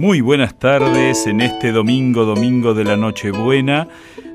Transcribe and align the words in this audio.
Muy 0.00 0.22
buenas 0.22 0.58
tardes 0.58 1.26
en 1.26 1.42
este 1.42 1.72
domingo, 1.72 2.24
domingo 2.24 2.72
de 2.72 2.84
la 2.84 2.96
Nochebuena. 2.96 3.86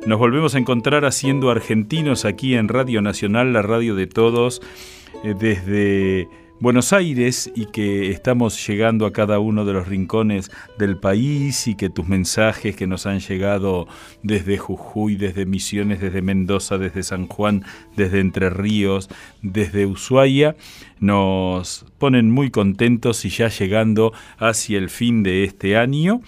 Nos 0.06 0.20
volvemos 0.20 0.54
a 0.54 0.60
encontrar 0.60 1.06
haciendo 1.06 1.50
argentinos 1.50 2.24
aquí 2.24 2.54
en 2.54 2.68
Radio 2.68 3.02
Nacional, 3.02 3.52
la 3.52 3.64
radio 3.64 3.96
de 3.96 4.06
todos, 4.06 4.62
eh, 5.24 5.34
desde 5.34 6.30
Buenos 6.62 6.94
Aires 6.94 7.52
y 7.54 7.66
que 7.66 8.12
estamos 8.12 8.66
llegando 8.66 9.06
a 9.06 9.12
cada 9.12 9.40
uno 9.40 9.66
de 9.66 9.74
los 9.74 9.90
rincones 9.90 10.50
del 10.80 10.98
país 10.98 11.68
y 11.68 11.76
que 11.76 11.90
tus 11.90 12.08
mensajes 12.08 12.78
que 12.78 12.88
nos 12.88 13.06
han 13.06 13.20
llegado 13.20 13.90
desde 14.24 14.58
Jujuy, 14.58 15.18
desde 15.18 15.46
Misiones, 15.46 16.00
desde 16.00 16.22
Mendoza, 16.22 16.78
desde 16.78 17.04
San 17.04 17.28
Juan, 17.28 17.66
desde 17.98 18.22
Entre 18.22 18.50
Ríos, 18.50 19.10
desde 19.42 19.86
Ushuaia, 19.86 20.56
nos 21.02 21.86
ponen 21.98 22.32
muy 22.32 22.52
contentos 22.52 23.26
y 23.26 23.30
ya 23.30 23.50
llegando 23.50 24.14
hacia 24.38 24.78
el 24.78 24.90
fin 24.90 25.24
de 25.24 25.44
este 25.44 25.76
año. 25.76 26.22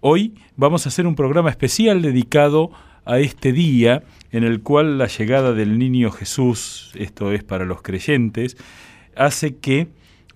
Hoy 0.00 0.32
vamos 0.56 0.86
a 0.86 0.88
hacer 0.88 1.06
un 1.06 1.14
programa 1.14 1.50
especial 1.50 2.00
dedicado 2.00 2.70
a 3.04 3.18
este 3.18 3.52
día 3.52 4.02
en 4.32 4.44
el 4.44 4.62
cual 4.62 4.96
la 4.96 5.08
llegada 5.08 5.52
del 5.52 5.78
niño 5.78 6.10
Jesús, 6.10 6.90
esto 6.94 7.32
es 7.32 7.44
para 7.44 7.66
los 7.66 7.82
creyentes, 7.82 8.56
hace 9.18 9.56
que 9.56 9.88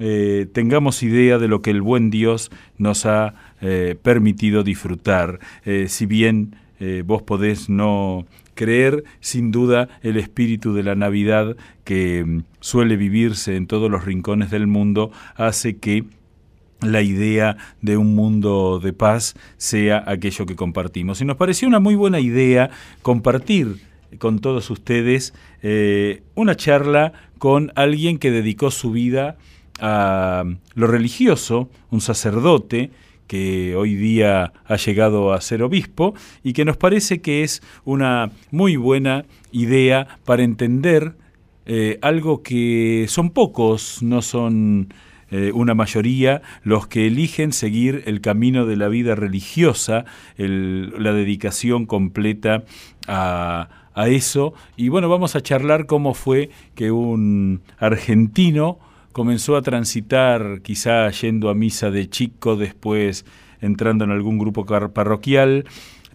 eh, 0.05 0.49
tengamos 0.53 1.05
idea 1.05 1.39
de 1.39 1.47
lo 1.47 1.63
que 1.63 1.71
el 1.71 1.81
buen 1.81 2.11
Dios 2.11 2.51
nos 2.77 3.07
ha 3.07 3.35
eh, 3.61 3.97
permitido 4.03 4.65
disfrutar. 4.65 5.39
Eh, 5.65 5.87
si 5.89 6.06
bien 6.06 6.56
vos 7.05 7.23
podés 7.23 7.69
no 7.69 8.27
creer, 8.56 9.05
sin 9.21 9.53
duda 9.53 9.89
el 10.03 10.17
espíritu 10.17 10.75
de 10.75 10.83
la 10.83 10.97
Navidad 10.97 11.56
que 11.84 12.25
mm, 12.25 12.43
suele 12.59 12.97
vivirse 12.97 13.55
en 13.55 13.69
todos 13.69 13.89
los 13.89 14.05
rincones 14.05 14.51
del 14.51 14.67
mundo 14.67 15.12
hace 15.37 15.77
que 15.77 16.03
la 16.81 17.01
idea 17.01 17.56
de 17.83 17.97
un 17.97 18.17
mundo 18.17 18.81
de 18.83 18.93
paz 18.93 19.37
sea 19.59 20.03
aquello 20.09 20.45
que 20.45 20.56
compartimos. 20.56 21.21
Y 21.21 21.25
nos 21.25 21.37
pareció 21.37 21.69
una 21.69 21.78
muy 21.78 21.95
buena 21.95 22.19
idea 22.19 22.71
compartir 23.03 23.77
con 24.19 24.41
todos 24.41 24.69
ustedes 24.69 25.34
una 26.34 26.56
charla 26.56 27.12
con 27.43 27.73
alguien 27.75 28.19
que 28.19 28.31
dedicó 28.31 28.71
su 28.71 28.93
vida 28.93 29.37
a 29.81 30.45
lo 30.77 30.87
religioso, 30.87 31.69
un 31.91 32.01
sacerdote 32.01 32.93
que 33.27 33.75
hoy 33.75 33.97
día 33.97 34.53
ha 34.65 34.77
llegado 34.77 35.33
a 35.33 35.41
ser 35.41 35.65
obispo 35.65 36.15
y 36.45 36.53
que 36.53 36.65
nos 36.65 36.77
parece 36.77 37.21
que 37.21 37.43
es 37.43 37.61
una 37.84 38.31
muy 38.53 38.77
buena 38.77 39.25
idea 39.51 40.07
para 40.25 40.45
entender 40.45 41.17
eh, 41.67 41.99
algo 42.01 42.45
que 42.45 43.07
son 43.09 43.31
pocos, 43.31 44.05
no 44.05 44.23
son 44.23 44.95
eh, 45.33 45.51
una 45.53 45.75
mayoría 45.75 46.43
los 46.62 46.87
que 46.87 47.09
eligen 47.09 47.53
seguir 47.53 48.05
el 48.06 48.21
camino 48.21 48.67
de 48.67 48.77
la 48.77 48.87
vida 48.87 49.17
religiosa, 49.17 50.05
la 50.37 51.12
dedicación 51.12 51.87
completa 51.87 52.62
a, 53.09 53.81
a 53.95 54.09
eso. 54.09 54.55
Y 54.77 54.89
bueno, 54.89 55.09
vamos 55.09 55.37
a 55.37 55.41
charlar 55.41 55.87
cómo 55.87 56.15
fue 56.15 56.51
que 56.75 56.91
un 56.91 57.62
argentino 57.79 58.79
comenzó 59.12 59.57
a 59.57 59.62
transitar, 59.62 60.61
quizá 60.62 61.11
yendo 61.11 61.51
a 61.51 61.55
misa 61.55 61.91
de 61.91 62.09
chico, 62.09 62.57
después 62.57 63.25
entrando 63.61 64.05
en 64.05 64.11
algún 64.11 64.39
grupo 64.39 64.65
parroquial, 64.65 65.65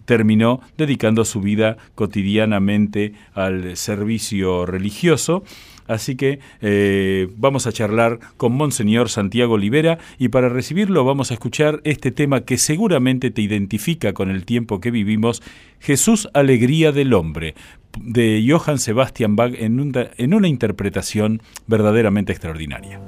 terminó 0.04 0.60
dedicando 0.76 1.24
su 1.24 1.40
vida 1.40 1.76
cotidianamente 1.94 3.12
al 3.34 3.76
servicio 3.76 4.66
religioso 4.66 5.44
Así 5.88 6.16
que 6.16 6.38
eh, 6.60 7.28
vamos 7.36 7.66
a 7.66 7.72
charlar 7.72 8.20
con 8.36 8.52
Monseñor 8.52 9.08
Santiago 9.08 9.54
Olivera 9.54 9.98
y 10.18 10.28
para 10.28 10.48
recibirlo 10.48 11.04
vamos 11.04 11.30
a 11.30 11.34
escuchar 11.34 11.80
este 11.84 12.12
tema 12.12 12.42
que 12.42 12.58
seguramente 12.58 13.30
te 13.30 13.42
identifica 13.42 14.12
con 14.12 14.30
el 14.30 14.44
tiempo 14.44 14.80
que 14.80 14.90
vivimos, 14.90 15.42
Jesús 15.80 16.28
Alegría 16.34 16.92
del 16.92 17.14
Hombre, 17.14 17.54
de 18.00 18.44
Johann 18.46 18.78
Sebastian 18.78 19.34
Bach 19.34 19.54
en 19.56 20.34
una 20.34 20.48
interpretación 20.48 21.42
verdaderamente 21.66 22.32
extraordinaria. 22.32 23.00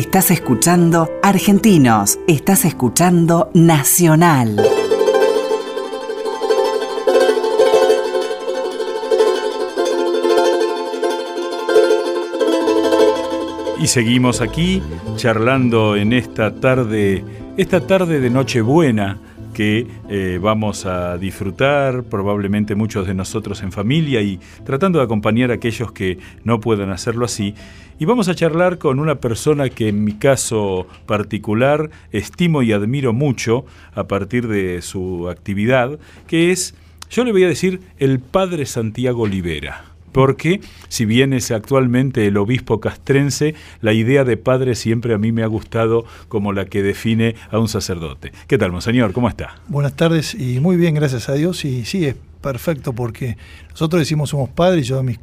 Estás 0.00 0.30
escuchando 0.30 1.10
Argentinos, 1.22 2.18
estás 2.26 2.64
escuchando 2.64 3.50
Nacional. 3.52 4.56
Y 13.78 13.86
seguimos 13.88 14.40
aquí 14.40 14.82
charlando 15.16 15.96
en 15.96 16.14
esta 16.14 16.54
tarde, 16.54 17.22
esta 17.58 17.86
tarde 17.86 18.20
de 18.20 18.30
Nochebuena 18.30 19.18
que 19.52 19.86
eh, 20.08 20.38
vamos 20.40 20.86
a 20.86 21.18
disfrutar, 21.18 22.04
probablemente 22.04 22.74
muchos 22.74 23.06
de 23.06 23.14
nosotros 23.14 23.62
en 23.62 23.72
familia 23.72 24.20
y 24.22 24.40
tratando 24.64 24.98
de 24.98 25.04
acompañar 25.04 25.50
a 25.50 25.54
aquellos 25.54 25.92
que 25.92 26.18
no 26.44 26.60
puedan 26.60 26.90
hacerlo 26.90 27.24
así. 27.24 27.54
Y 27.98 28.06
vamos 28.06 28.28
a 28.28 28.34
charlar 28.34 28.78
con 28.78 28.98
una 28.98 29.16
persona 29.16 29.68
que 29.68 29.88
en 29.88 30.04
mi 30.04 30.14
caso 30.14 30.86
particular 31.06 31.90
estimo 32.12 32.62
y 32.62 32.72
admiro 32.72 33.12
mucho 33.12 33.66
a 33.94 34.04
partir 34.04 34.48
de 34.48 34.80
su 34.80 35.28
actividad, 35.28 35.98
que 36.26 36.50
es, 36.50 36.74
yo 37.10 37.24
le 37.24 37.32
voy 37.32 37.44
a 37.44 37.48
decir, 37.48 37.80
el 37.98 38.20
Padre 38.20 38.64
Santiago 38.64 39.22
Olivera 39.22 39.89
porque 40.12 40.60
si 40.88 41.04
bien 41.04 41.32
es 41.32 41.50
actualmente 41.50 42.26
el 42.26 42.36
obispo 42.36 42.80
castrense, 42.80 43.54
la 43.80 43.92
idea 43.92 44.24
de 44.24 44.36
padre 44.36 44.74
siempre 44.74 45.14
a 45.14 45.18
mí 45.18 45.32
me 45.32 45.42
ha 45.42 45.46
gustado 45.46 46.04
como 46.28 46.52
la 46.52 46.66
que 46.66 46.82
define 46.82 47.34
a 47.50 47.58
un 47.58 47.68
sacerdote. 47.68 48.32
¿Qué 48.46 48.58
tal, 48.58 48.72
monseñor? 48.72 49.12
¿Cómo 49.12 49.28
está? 49.28 49.56
Buenas 49.68 49.94
tardes 49.94 50.34
y 50.34 50.60
muy 50.60 50.76
bien, 50.76 50.94
gracias 50.94 51.28
a 51.28 51.34
Dios. 51.34 51.64
Y 51.64 51.84
sí, 51.84 52.06
es 52.06 52.16
perfecto 52.40 52.92
porque 52.92 53.36
nosotros 53.70 54.00
decimos 54.00 54.30
somos 54.30 54.48
padres, 54.50 54.86
yo 54.86 54.98
a 54.98 55.02
mis, 55.02 55.18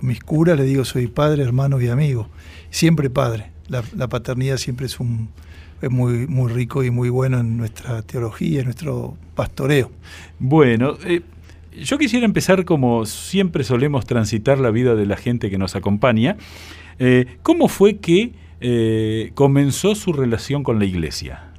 mis 0.00 0.20
curas 0.20 0.58
le 0.58 0.64
digo 0.64 0.84
soy 0.84 1.06
padre, 1.06 1.42
hermano 1.42 1.80
y 1.80 1.88
amigo. 1.88 2.28
Siempre 2.70 3.10
padre. 3.10 3.52
La, 3.68 4.08
paternidad 4.08 4.58
siempre 4.58 4.86
es 4.86 5.00
un, 5.00 5.30
es 5.80 5.90
muy, 5.90 6.26
muy 6.26 6.52
rico 6.52 6.84
y 6.84 6.90
muy 6.90 7.08
bueno 7.08 7.40
en 7.40 7.56
nuestra 7.56 8.02
teología, 8.02 8.60
en 8.60 8.66
nuestro 8.66 9.16
pastoreo. 9.34 9.90
Bueno, 10.38 10.98
eh, 11.04 11.22
yo 11.82 11.98
quisiera 11.98 12.24
empezar 12.24 12.64
como 12.64 13.06
siempre 13.06 13.64
solemos 13.64 14.06
transitar 14.06 14.58
la 14.58 14.70
vida 14.70 14.94
de 14.94 15.06
la 15.06 15.16
gente 15.16 15.50
que 15.50 15.58
nos 15.58 15.76
acompaña. 15.76 16.36
Eh, 16.98 17.26
¿Cómo 17.42 17.68
fue 17.68 17.96
que 17.96 18.32
eh, 18.60 19.32
comenzó 19.34 19.94
su 19.94 20.12
relación 20.12 20.62
con 20.62 20.78
la 20.78 20.84
iglesia? 20.84 21.50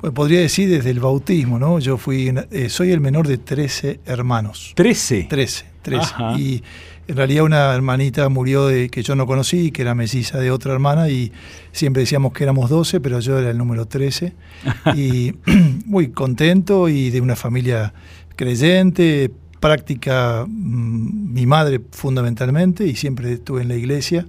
Pues 0.00 0.12
podría 0.12 0.40
decir 0.40 0.70
desde 0.70 0.90
el 0.90 1.00
bautismo, 1.00 1.58
¿no? 1.58 1.78
Yo 1.78 1.98
fui, 1.98 2.32
eh, 2.50 2.68
soy 2.70 2.90
el 2.90 3.00
menor 3.00 3.28
de 3.28 3.36
13 3.36 4.00
hermanos. 4.06 4.72
¿13? 4.76 5.28
13, 5.28 5.66
13. 5.82 6.14
Y 6.38 6.62
en 7.06 7.16
realidad 7.16 7.44
una 7.44 7.74
hermanita 7.74 8.28
murió 8.28 8.68
de 8.68 8.88
que 8.88 9.02
yo 9.02 9.14
no 9.14 9.26
conocí, 9.26 9.72
que 9.72 9.82
era 9.82 9.94
melliza 9.94 10.38
de 10.38 10.50
otra 10.50 10.72
hermana, 10.72 11.10
y 11.10 11.32
siempre 11.72 12.00
decíamos 12.00 12.32
que 12.32 12.44
éramos 12.44 12.70
12, 12.70 13.00
pero 13.00 13.20
yo 13.20 13.38
era 13.38 13.50
el 13.50 13.58
número 13.58 13.86
13. 13.86 14.32
y 14.94 15.34
muy 15.84 16.08
contento 16.12 16.88
y 16.88 17.10
de 17.10 17.20
una 17.20 17.36
familia 17.36 17.92
creyente, 18.40 19.30
práctica 19.60 20.46
mm, 20.48 21.34
mi 21.34 21.44
madre 21.44 21.78
fundamentalmente 21.92 22.86
y 22.86 22.96
siempre 22.96 23.34
estuve 23.34 23.60
en 23.60 23.68
la 23.68 23.76
iglesia 23.76 24.26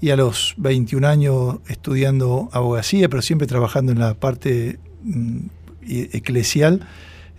y 0.00 0.08
a 0.08 0.16
los 0.16 0.54
21 0.56 1.06
años 1.06 1.56
estudiando 1.68 2.48
abogacía, 2.52 3.10
pero 3.10 3.20
siempre 3.20 3.46
trabajando 3.46 3.92
en 3.92 3.98
la 3.98 4.14
parte 4.14 4.78
mm, 5.04 5.38
eclesial, 5.82 6.88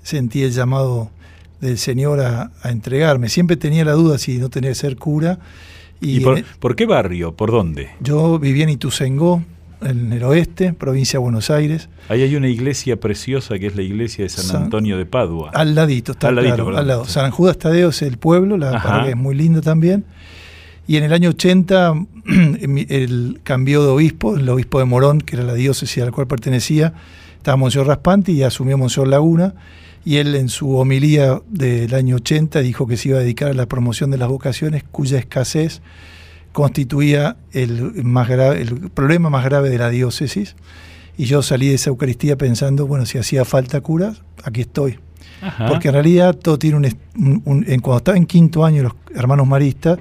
sentí 0.04 0.44
el 0.44 0.52
llamado 0.52 1.10
del 1.62 1.80
Señor 1.80 2.20
a, 2.20 2.52
entregarme. 2.64 3.28
Siempre 3.28 3.58
tenía 3.58 3.84
la 3.84 3.94
duda 3.94 4.20
si 4.20 4.38
no 4.38 4.50
tenía 4.50 4.70
que 4.70 4.76
ser 4.76 4.98
cura. 4.98 5.40
¿Y, 6.00 6.20
por, 6.20 6.44
por, 6.60 6.76
qué 6.76 6.86
barrio? 6.86 7.36
¿Por 7.36 7.50
dónde? 7.50 7.90
Yo 8.02 8.38
vivía 8.38 8.66
en 8.66 8.70
Ituzaingó, 8.70 9.42
en 9.82 10.12
el 10.12 10.24
oeste, 10.24 10.74
provincia 10.74 11.18
de 11.18 11.24
Buenos 11.24 11.50
Aires. 11.50 11.90
Ahí 12.10 12.22
hay 12.22 12.36
una 12.36 12.48
iglesia 12.48 13.00
preciosa 13.00 13.60
que 13.60 13.68
es 13.68 13.76
la 13.76 13.82
iglesia 13.82 14.24
de 14.24 14.30
San, 14.30 14.64
Antonio 14.64 14.98
de 14.98 15.06
Padua. 15.06 15.52
Al 15.54 15.76
ladito, 15.76 16.14
está 16.14 16.30
al, 16.30 16.36
ladito, 16.36 16.70
al 16.76 16.88
lado. 16.88 17.06
San 17.06 17.32
Judas 17.32 17.58
Tadeo 17.58 17.90
es 17.90 18.02
el 18.02 18.18
pueblo, 18.18 18.58
la 18.58 18.82
parroquia 18.82 19.12
es 19.12 19.18
muy 19.18 19.36
linda 19.36 19.62
también. 19.62 20.06
Y 20.88 20.96
en 20.96 21.04
el 21.04 21.14
año 21.14 21.30
80 21.30 21.94
el 22.90 23.40
cambió 23.44 23.84
de 23.84 23.90
obispo, 23.90 24.38
el 24.38 24.48
obispo 24.50 24.80
de 24.80 24.86
Morón, 24.86 25.22
que 25.22 25.36
era 25.36 25.46
la 25.46 25.54
diócesis 25.54 26.02
a 26.02 26.06
la 26.06 26.12
cual 26.12 26.28
pertenecía, 26.28 26.94
estaba 27.38 27.58
Monseñor 27.58 27.88
Raspanti 27.88 28.32
y 28.32 28.44
asumió 28.44 28.78
Monseñor 28.78 29.10
Laguna. 29.10 29.54
Y 30.06 30.18
él 30.18 30.36
en 30.36 30.48
su 30.48 30.78
homilía 30.78 31.42
del 31.50 31.94
año 31.94 32.16
80 32.16 32.62
dijo 32.62 32.88
que 32.88 32.96
se 32.96 33.10
iba 33.10 33.18
a 33.18 33.22
dedicar 33.22 33.50
a 33.50 33.54
la 33.54 33.66
promoción 33.66 34.10
de 34.10 34.18
las 34.18 34.30
vocaciones 34.30 34.86
cuya 34.90 35.20
escasez 35.20 35.82
constituía 36.58 37.38
el, 37.52 38.04
más 38.04 38.28
grave, 38.28 38.64
el 38.64 38.90
problema 38.90 39.30
más 39.30 39.46
grave 39.46 39.70
de 39.70 39.78
la 39.78 39.92
diócesis. 39.92 40.56
Y 41.16 41.26
yo 41.26 41.44
salí 41.44 41.68
de 41.68 41.76
esa 41.76 41.92
Eucaristía 41.92 42.36
pensando, 42.36 42.88
bueno, 42.88 43.06
si 43.06 43.20
hacía 43.20 43.46
falta 43.46 43.80
cura, 43.82 44.16
aquí 44.44 44.62
estoy. 44.62 44.98
Porque 45.68 45.90
en 45.90 45.94
realidad 45.94 46.34
todo 46.36 46.58
tiene 46.58 46.78
un, 47.16 47.64
en, 47.68 47.80
Cuando 47.80 47.98
estaba 47.98 48.18
en 48.18 48.26
quinto 48.26 48.66
año, 48.66 48.82
los 48.82 48.94
hermanos 49.14 49.46
maristas, 49.46 50.00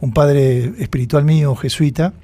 un 0.00 0.14
padre 0.14 0.72
espiritual 0.78 1.26
mío, 1.26 1.54
jesuita, 1.54 2.14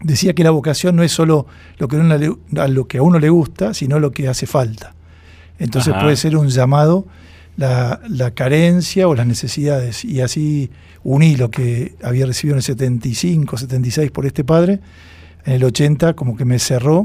decía 0.00 0.32
que 0.32 0.44
la 0.44 0.50
vocación 0.52 0.94
no 0.94 1.02
es 1.02 1.10
solo 1.10 1.48
lo 1.78 1.88
que, 1.88 1.96
a, 1.96 2.68
lo 2.68 2.86
que 2.86 2.98
a 2.98 3.02
uno 3.02 3.18
le 3.18 3.28
gusta, 3.28 3.74
sino 3.74 3.98
lo 3.98 4.12
que 4.12 4.28
hace 4.28 4.46
falta. 4.46 4.94
Entonces 5.58 5.92
puede 6.00 6.14
ser 6.14 6.36
un 6.36 6.46
llamado 6.48 7.06
la, 7.56 8.00
la, 8.08 8.32
carencia 8.32 9.08
o 9.08 9.14
las 9.14 9.26
necesidades. 9.26 10.04
Y 10.04 10.20
así 10.20 10.70
uní 11.04 11.36
lo 11.36 11.50
que 11.50 11.94
había 12.02 12.26
recibido 12.26 12.54
en 12.54 12.58
el 12.58 12.62
75, 12.62 13.56
76 13.56 14.10
por 14.10 14.26
este 14.26 14.44
padre, 14.44 14.80
en 15.44 15.54
el 15.54 15.64
80 15.64 16.14
como 16.14 16.36
que 16.36 16.44
me 16.44 16.58
cerró 16.58 17.04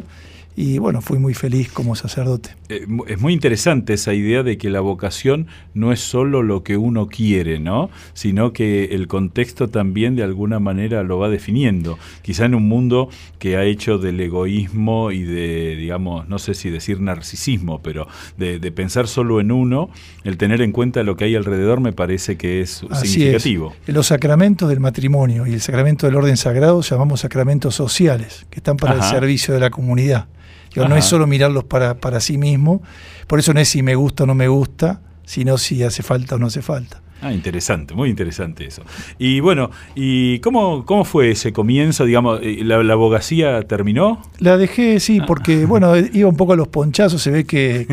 y 0.56 0.80
bueno, 0.80 1.02
fui 1.02 1.18
muy 1.18 1.34
feliz 1.34 1.72
como 1.72 1.96
sacerdote. 1.96 2.52
Eh, 2.70 2.86
es 3.08 3.20
muy 3.20 3.34
interesante 3.34 3.94
esa 3.94 4.14
idea 4.14 4.44
de 4.44 4.58
que 4.58 4.70
la 4.70 4.82
vocación 4.82 5.48
no 5.74 5.92
es 5.92 6.02
solo 6.02 6.44
lo 6.44 6.64
que 6.64 6.76
uno 6.76 7.08
quiere, 7.08 7.60
¿no? 7.60 7.90
Sino 8.14 8.52
que 8.52 8.86
el 8.86 9.08
contexto 9.08 9.70
también 9.70 10.16
de 10.16 10.24
alguna 10.24 10.60
manera 10.60 11.04
lo 11.04 11.18
va 11.20 11.30
definiendo. 11.30 11.98
Quizá 12.22 12.46
en 12.46 12.56
un 12.56 12.68
mundo 12.68 13.10
que 13.40 13.56
ha 13.56 13.64
hecho 13.64 13.98
del 13.98 14.20
egoísmo 14.20 15.12
y 15.12 15.24
de, 15.24 15.76
digamos, 15.78 16.28
no 16.28 16.38
sé 16.38 16.54
si 16.54 16.70
decir 16.70 17.00
narcisismo, 17.00 17.82
pero 17.82 18.08
de, 18.38 18.60
pensar 18.72 19.08
solo 19.08 19.42
en 19.42 19.52
uno, 19.52 19.90
el 20.24 20.38
tener 20.38 20.62
en 20.62 20.72
cuenta 20.72 21.04
lo 21.04 21.16
que 21.16 21.26
hay 21.26 21.36
alrededor 21.36 21.82
me 21.82 21.94
parece 21.94 22.38
que 22.38 22.62
es 22.62 22.86
significativo. 22.94 23.74
Los 23.88 24.08
sacramentos 24.08 24.70
del 24.70 24.80
matrimonio 24.80 25.46
y 25.46 25.54
el 25.54 25.62
sacramento 25.62 26.06
del 26.08 26.16
orden 26.16 26.38
sagrado 26.38 26.82
llamamos 26.82 27.22
sacramentos 27.22 27.76
sociales, 27.76 28.46
que 28.50 28.60
están 28.60 28.78
para 28.78 28.96
el 28.96 29.04
servicio 29.04 29.54
de 29.54 29.60
la 29.60 29.70
comunidad 29.70 30.28
no 30.76 30.96
es 30.96 31.06
solo 31.06 31.28
mirarlos 31.28 31.64
para, 31.66 31.96
para 31.98 32.20
sí 32.20 32.38
mismo, 32.38 32.82
por 33.28 33.40
eso 33.40 33.54
no 33.54 33.60
es 33.60 33.70
si 33.70 33.84
me 33.84 33.96
gusta 33.96 34.24
o 34.24 34.28
no 34.28 34.36
me 34.36 34.48
gusta, 34.48 35.02
sino 35.26 35.58
si 35.58 35.84
hace 35.84 36.04
falta 36.04 36.36
o 36.36 36.38
no 36.40 36.48
hace 36.48 36.62
falta. 36.62 37.02
Ah, 37.22 37.32
interesante, 37.32 37.94
muy 37.94 38.10
interesante 38.10 38.66
eso. 38.66 38.82
Y 39.20 39.42
bueno, 39.42 39.70
¿y 39.94 40.40
cómo, 40.40 40.86
cómo 40.86 41.06
fue 41.06 41.32
ese 41.32 41.54
comienzo? 41.54 42.06
Digamos, 42.06 42.40
eh, 42.42 42.62
¿la, 42.64 42.78
abogacía 42.78 43.62
terminó? 43.62 44.24
La 44.40 44.58
dejé, 44.58 45.00
sí, 45.00 45.20
ah. 45.22 45.26
porque 45.28 45.66
bueno, 45.68 45.94
iba 45.96 46.28
un 46.28 46.36
poco 46.36 46.54
a 46.54 46.56
los 46.56 46.68
ponchazos, 46.68 47.22
se 47.22 47.30
ve 47.30 47.46
que, 47.46 47.86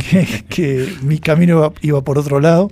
que, 0.49 0.95
mi 1.03 1.19
camino 1.19 1.75
iba, 1.83 2.03
por 2.03 2.19
otro 2.19 2.41
lado. 2.41 2.71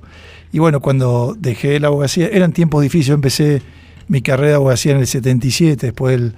Y 0.50 0.58
bueno, 0.58 0.80
cuando 0.80 1.36
dejé 1.38 1.78
la 1.78 1.88
abogacía, 1.88 2.28
eran 2.28 2.52
tiempos 2.52 2.82
difíciles, 2.82 3.08
yo 3.08 3.14
empecé 3.14 3.60
mi 4.08 4.22
carrera 4.22 4.50
de 4.50 4.54
abogacía 4.54 4.92
en 4.92 4.98
el 4.98 5.06
77, 5.06 5.86
después 5.86 6.14
el 6.14 6.34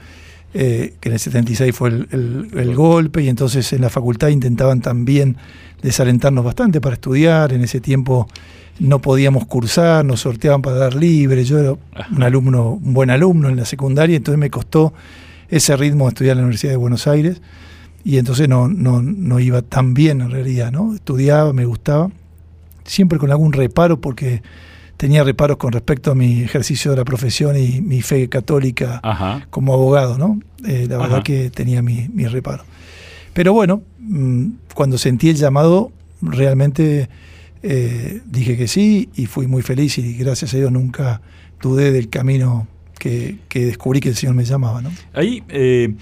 eh, 0.55 0.95
que 1.01 1.11
en 1.11 1.13
el 1.13 1.19
76 1.19 1.75
fue 1.75 1.91
el, 1.91 2.75
golpe, 2.75 3.23
y 3.23 3.29
entonces 3.29 3.73
en 3.73 3.83
la 3.83 3.91
facultad 3.91 4.29
intentaban 4.29 4.81
también 4.81 5.37
desalentarnos 5.83 6.45
bastante 6.45 6.81
para 6.81 6.95
estudiar. 6.95 7.53
En 7.53 7.63
ese 7.63 7.81
tiempo 7.81 8.29
no 8.79 9.01
podíamos 9.01 9.47
cursar, 9.47 10.05
nos 10.05 10.21
sorteaban 10.21 10.63
para 10.63 10.77
dar 10.77 10.95
libre. 10.95 11.45
Yo 11.45 11.59
era 11.59 11.75
un 12.11 12.23
alumno, 12.23 12.73
un 12.83 12.95
buen 12.95 13.11
alumno 13.11 13.49
en 13.49 13.57
la 13.57 13.65
secundaria, 13.65 14.17
entonces 14.17 14.39
me 14.39 14.51
costó 14.51 14.95
ese 15.51 15.77
ritmo 15.77 16.07
de 16.07 16.09
estudiar 16.11 16.33
en 16.33 16.39
la 16.39 16.45
Universidad 16.45 16.73
de 16.73 16.79
Buenos 16.79 17.07
Aires. 17.07 17.43
Y 18.05 18.17
entonces 18.17 18.49
no, 18.49 18.69
no, 18.69 19.03
no 19.03 19.41
iba 19.41 19.61
tan 19.61 19.93
bien 19.93 20.23
en 20.23 20.31
realidad, 20.31 20.73
¿no? 20.73 20.95
Estudiaba, 20.95 21.53
me 21.53 21.67
gustaba, 21.67 22.11
siempre 22.85 23.19
con 23.19 23.31
algún 23.31 23.53
reparo 23.53 24.01
porque 24.01 24.41
tenía 24.99 25.23
reparos 25.23 25.57
con 25.57 25.73
respecto 25.73 26.11
a 26.11 26.15
mi 26.15 26.43
ejercicio 26.43 26.91
de 26.91 26.99
la 26.99 27.05
profesión 27.05 27.57
y 27.57 27.81
mi 27.81 28.03
fe 28.03 28.29
católica 28.29 29.01
como 29.49 29.73
abogado, 29.73 30.19
¿no? 30.19 30.41
Eh, 30.67 30.87
la 30.91 30.99
verdad 30.99 31.23
que 31.23 31.51
tenía 31.51 31.81
mi, 31.81 32.09
mi 32.13 32.27
reparo. 32.27 32.65
Pero 33.33 33.53
bueno, 33.53 33.83
mm, 34.01 34.49
cuando 34.75 34.99
sentí 34.99 35.31
el 35.31 35.37
llamado, 35.37 35.93
realmente 36.21 37.09
eh, 37.63 38.21
dije 38.27 38.57
que 38.57 38.67
sí 38.67 39.09
y 39.15 39.27
fui 39.27 39.47
muy 39.47 39.63
feliz 39.63 39.97
y 39.99 40.15
gracias 40.15 40.53
a 40.53 40.57
Dios 40.57 40.73
nunca 40.73 41.23
dudé 41.63 41.93
del 41.93 42.09
camino 42.09 42.67
que, 42.99 43.39
descubrí 43.55 44.01
que 44.01 44.09
el 44.09 44.17
Señor 44.17 44.35
me 44.35 44.45
llamaba, 44.45 44.83
¿no? 44.83 44.91
Ahí... 45.15 45.43
Eh, 45.49 45.95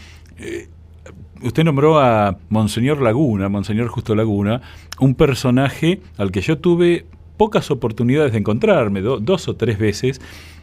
usted 1.43 1.65
nombró 1.65 1.99
a 1.99 2.39
Monseñor 2.49 3.03
Laguna, 3.03 3.51
Monseñor 3.51 3.89
Justo 3.89 4.15
Laguna, 4.15 4.63
un 4.99 5.15
personaje 5.15 6.01
al 6.17 6.33
que 6.33 6.41
yo 6.41 6.59
tuve 6.59 7.05
pocas 7.37 7.71
oportunidades 7.71 8.33
de 8.33 8.39
encontrarme, 8.39 9.01
dos 9.01 9.49
o 9.49 9.57
tres 9.57 9.79
veces, 9.79 10.21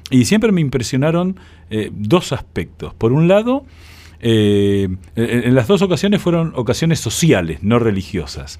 y 0.09 0.25
siempre 0.25 0.51
me 0.51 0.61
impresionaron 0.61 1.39
eh, 1.69 1.89
dos 1.93 2.33
aspectos. 2.33 2.93
Por 2.93 3.13
un 3.13 3.27
lado, 3.27 3.65
eh, 4.19 4.87
en 5.15 5.55
las 5.55 5.67
dos 5.67 5.81
ocasiones 5.81 6.21
fueron 6.21 6.53
ocasiones 6.55 6.99
sociales, 6.99 7.59
no 7.61 7.79
religiosas. 7.79 8.59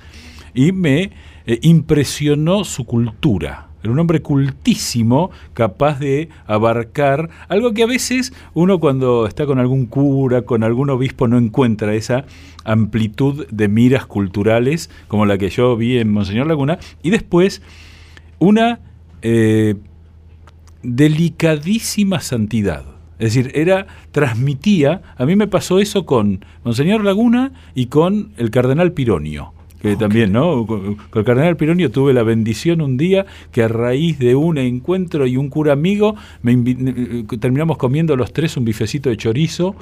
Y 0.53 0.71
me 0.71 1.11
eh, 1.45 1.59
impresionó 1.61 2.63
su 2.63 2.85
cultura. 2.85 3.69
Era 3.83 3.91
un 3.91 3.99
hombre 3.99 4.21
cultísimo, 4.21 5.29
capaz 5.53 5.99
de 5.99 6.29
abarcar 6.47 7.29
algo 7.49 7.73
que 7.73 7.83
a 7.83 7.87
veces 7.87 8.33
uno 8.53 8.79
cuando 8.79 9.27
está 9.27 9.45
con 9.45 9.59
algún 9.59 9.87
cura, 9.87 10.43
con 10.43 10.63
algún 10.63 10.89
obispo, 10.89 11.27
no 11.27 11.37
encuentra 11.37 11.93
esa 11.93 12.25
amplitud 12.63 13.45
de 13.51 13.67
miras 13.67 14.05
culturales 14.05 14.89
como 15.09 15.25
la 15.25 15.37
que 15.37 15.49
yo 15.49 15.75
vi 15.75 15.97
en 15.97 16.11
Monseñor 16.11 16.47
Laguna. 16.47 16.79
Y 17.01 17.09
después 17.09 17.61
una 18.43 18.79
eh, 19.21 19.75
delicadísima 20.83 22.19
santidad. 22.19 22.83
Es 23.19 23.33
decir, 23.33 23.51
era, 23.55 23.87
transmitía, 24.11 25.01
a 25.15 25.25
mí 25.25 25.35
me 25.35 25.47
pasó 25.47 25.79
eso 25.79 26.05
con 26.05 26.43
Monseñor 26.63 27.03
Laguna 27.03 27.53
y 27.73 27.85
con 27.85 28.33
el 28.37 28.49
cardenal 28.51 28.91
Pironio 28.91 29.53
que 29.83 29.97
también, 29.97 30.31
¿no? 30.31 30.65
Con, 30.65 30.97
el 31.13 31.23
cardenal 31.25 31.57
Pironio 31.57 31.91
tuve 31.91 32.13
la 32.13 32.23
bendición 32.23 32.79
un 32.79 32.95
día 32.95 33.25
que 33.51 33.63
a 33.63 33.67
raíz 33.67 34.17
de 34.17 34.33
un 34.33 34.57
encuentro 34.57 35.27
y 35.27 35.35
un 35.35 35.49
cura 35.49 35.73
amigo 35.73 36.15
me 36.41 36.53
eh, 36.53 37.25
terminamos 37.37 37.77
comiendo 37.77 38.15
los 38.15 38.31
tres 38.31 38.55
un 38.55 38.63
bifecito 38.63 39.09
de 39.09 39.17
chorizo 39.17 39.75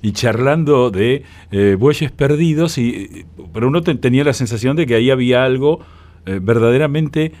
y 0.00 0.12
charlando 0.12 0.92
de 0.92 1.24
eh, 1.50 1.76
bueyes 1.76 2.12
perdidos, 2.12 2.78
y, 2.78 3.26
pero 3.52 3.66
uno 3.66 3.82
tenía 3.82 4.22
la 4.22 4.32
sensación 4.32 4.76
de 4.76 4.86
que 4.86 4.94
ahí 4.94 5.10
había 5.10 5.44
algo 5.44 5.80
eh, 6.24 6.38
verdaderamente 6.40 7.32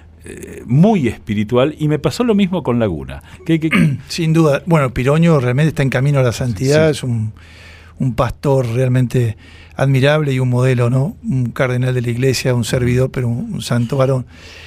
muy 0.66 1.08
espiritual 1.08 1.74
y 1.78 1.88
me 1.88 1.98
pasó 1.98 2.24
lo 2.24 2.34
mismo 2.34 2.62
con 2.62 2.78
Laguna. 2.78 3.22
Que, 3.44 3.70
Sin 4.08 4.32
duda, 4.32 4.62
bueno, 4.66 4.92
Pironio 4.92 5.40
realmente 5.40 5.68
está 5.68 5.82
en 5.82 5.90
camino 5.90 6.20
a 6.20 6.22
la 6.22 6.32
santidad, 6.32 6.90
es 6.90 7.02
un, 7.02 7.32
un 7.98 8.14
pastor 8.14 8.66
realmente 8.66 9.36
admirable 9.78 10.32
y 10.32 10.40
un 10.40 10.48
modelo, 10.48 10.90
¿no? 10.90 11.16
Un 11.22 11.50
cardenal 11.50 11.94
de 11.94 12.02
la 12.02 12.10
iglesia, 12.10 12.52
un 12.52 12.64
servidor, 12.64 13.10
pero 13.12 13.28
un, 13.28 13.62
santo 13.62 13.96
varón. 13.96 14.26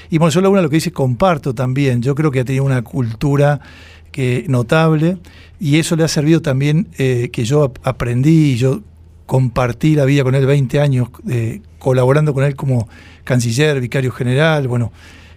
Y 0.09 0.19
Monseñor 0.19 0.43
Laguna 0.43 0.61
lo 0.61 0.69
que 0.69 0.77
dice 0.77 0.91
comparto 0.91 1.53
también. 1.53 2.01
Yo 2.01 2.15
creo 2.15 2.31
que 2.31 2.39
ha 2.39 2.45
tenido 2.45 2.63
una 2.63 2.81
cultura 2.81 3.59
que 4.11 4.45
notable 4.47 5.17
y 5.59 5.79
eso 5.79 5.95
le 5.97 6.05
ha 6.05 6.07
servido 6.07 6.41
también 6.41 6.87
eh, 6.97 7.29
que 7.31 7.43
yo 7.43 7.73
aprendí 7.83 8.53
y 8.53 8.55
yo 8.55 8.81
compartí 9.25 9.95
la 9.95 10.05
vida 10.05 10.23
con 10.23 10.35
él 10.35 10.45
20 10.45 10.79
años 10.79 11.09
eh, 11.29 11.61
colaborando 11.77 12.33
con 12.33 12.43
él 12.43 12.55
como 12.55 12.87
canciller, 13.23 13.79
vicario 13.79 14.11
general, 14.11 14.67
bueno, 14.67 14.91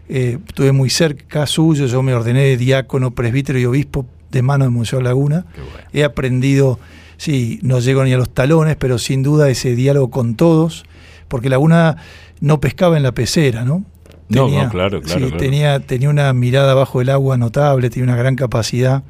eh, 0.08 0.38
estuve 0.46 0.73
muy 0.73 0.90
cerca 0.90 1.46
suyo, 1.46 1.87
yo 1.87 2.02
me 2.02 2.14
ordené 2.14 2.56
diácono, 2.56 3.12
presbítero 3.12 3.58
y 3.58 3.64
obispo 3.64 4.06
de 4.30 4.42
mano 4.42 4.64
de 4.64 4.70
Monseñor 4.70 5.04
Laguna. 5.04 5.46
He 5.92 6.04
aprendido 6.04 6.78
sí, 7.16 7.58
no 7.62 7.80
llego 7.80 8.04
ni 8.04 8.12
a 8.12 8.18
los 8.18 8.30
talones, 8.30 8.76
pero 8.76 8.99
sin 8.99 9.23
duda 9.23 9.49
ese 9.49 9.75
diálogo 9.75 10.11
con 10.11 10.34
todos, 10.34 10.84
porque 11.28 11.49
Laguna 11.49 11.96
no 12.40 12.61
pescaba 12.61 12.96
en 12.96 13.02
la 13.02 13.12
pecera, 13.12 13.64
¿no? 13.64 13.84
no, 14.28 14.49
claro, 14.70 15.02
claro, 15.02 15.37
Tenía, 15.37 15.80
tenía 15.80 16.08
una 16.08 16.32
mirada 16.32 16.75
bajo 16.75 17.00
el 17.00 17.11
agua 17.11 17.37
notable, 17.37 17.90
tenía 17.90 18.04
una 18.04 18.16
gran 18.16 18.37
capacidad 18.37 19.02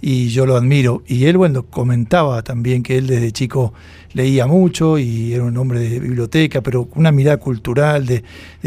y 0.00 0.28
yo 0.28 0.46
lo 0.46 0.56
admiro. 0.56 1.02
Y 1.06 1.24
él, 1.24 1.36
bueno, 1.36 1.64
comentaba 1.64 2.42
también 2.42 2.82
que 2.82 2.98
él 2.98 3.06
desde 3.06 3.32
chico 3.32 3.72
leía 4.12 4.46
mucho 4.46 4.98
y 4.98 5.34
era 5.34 5.44
un 5.44 5.56
hombre 5.56 5.80
de 5.80 6.00
biblioteca, 6.00 6.62
pero 6.62 6.86
con 6.86 7.00
una 7.00 7.12
mirada 7.12 7.36
cultural, 7.36 8.06
de, 8.06 8.22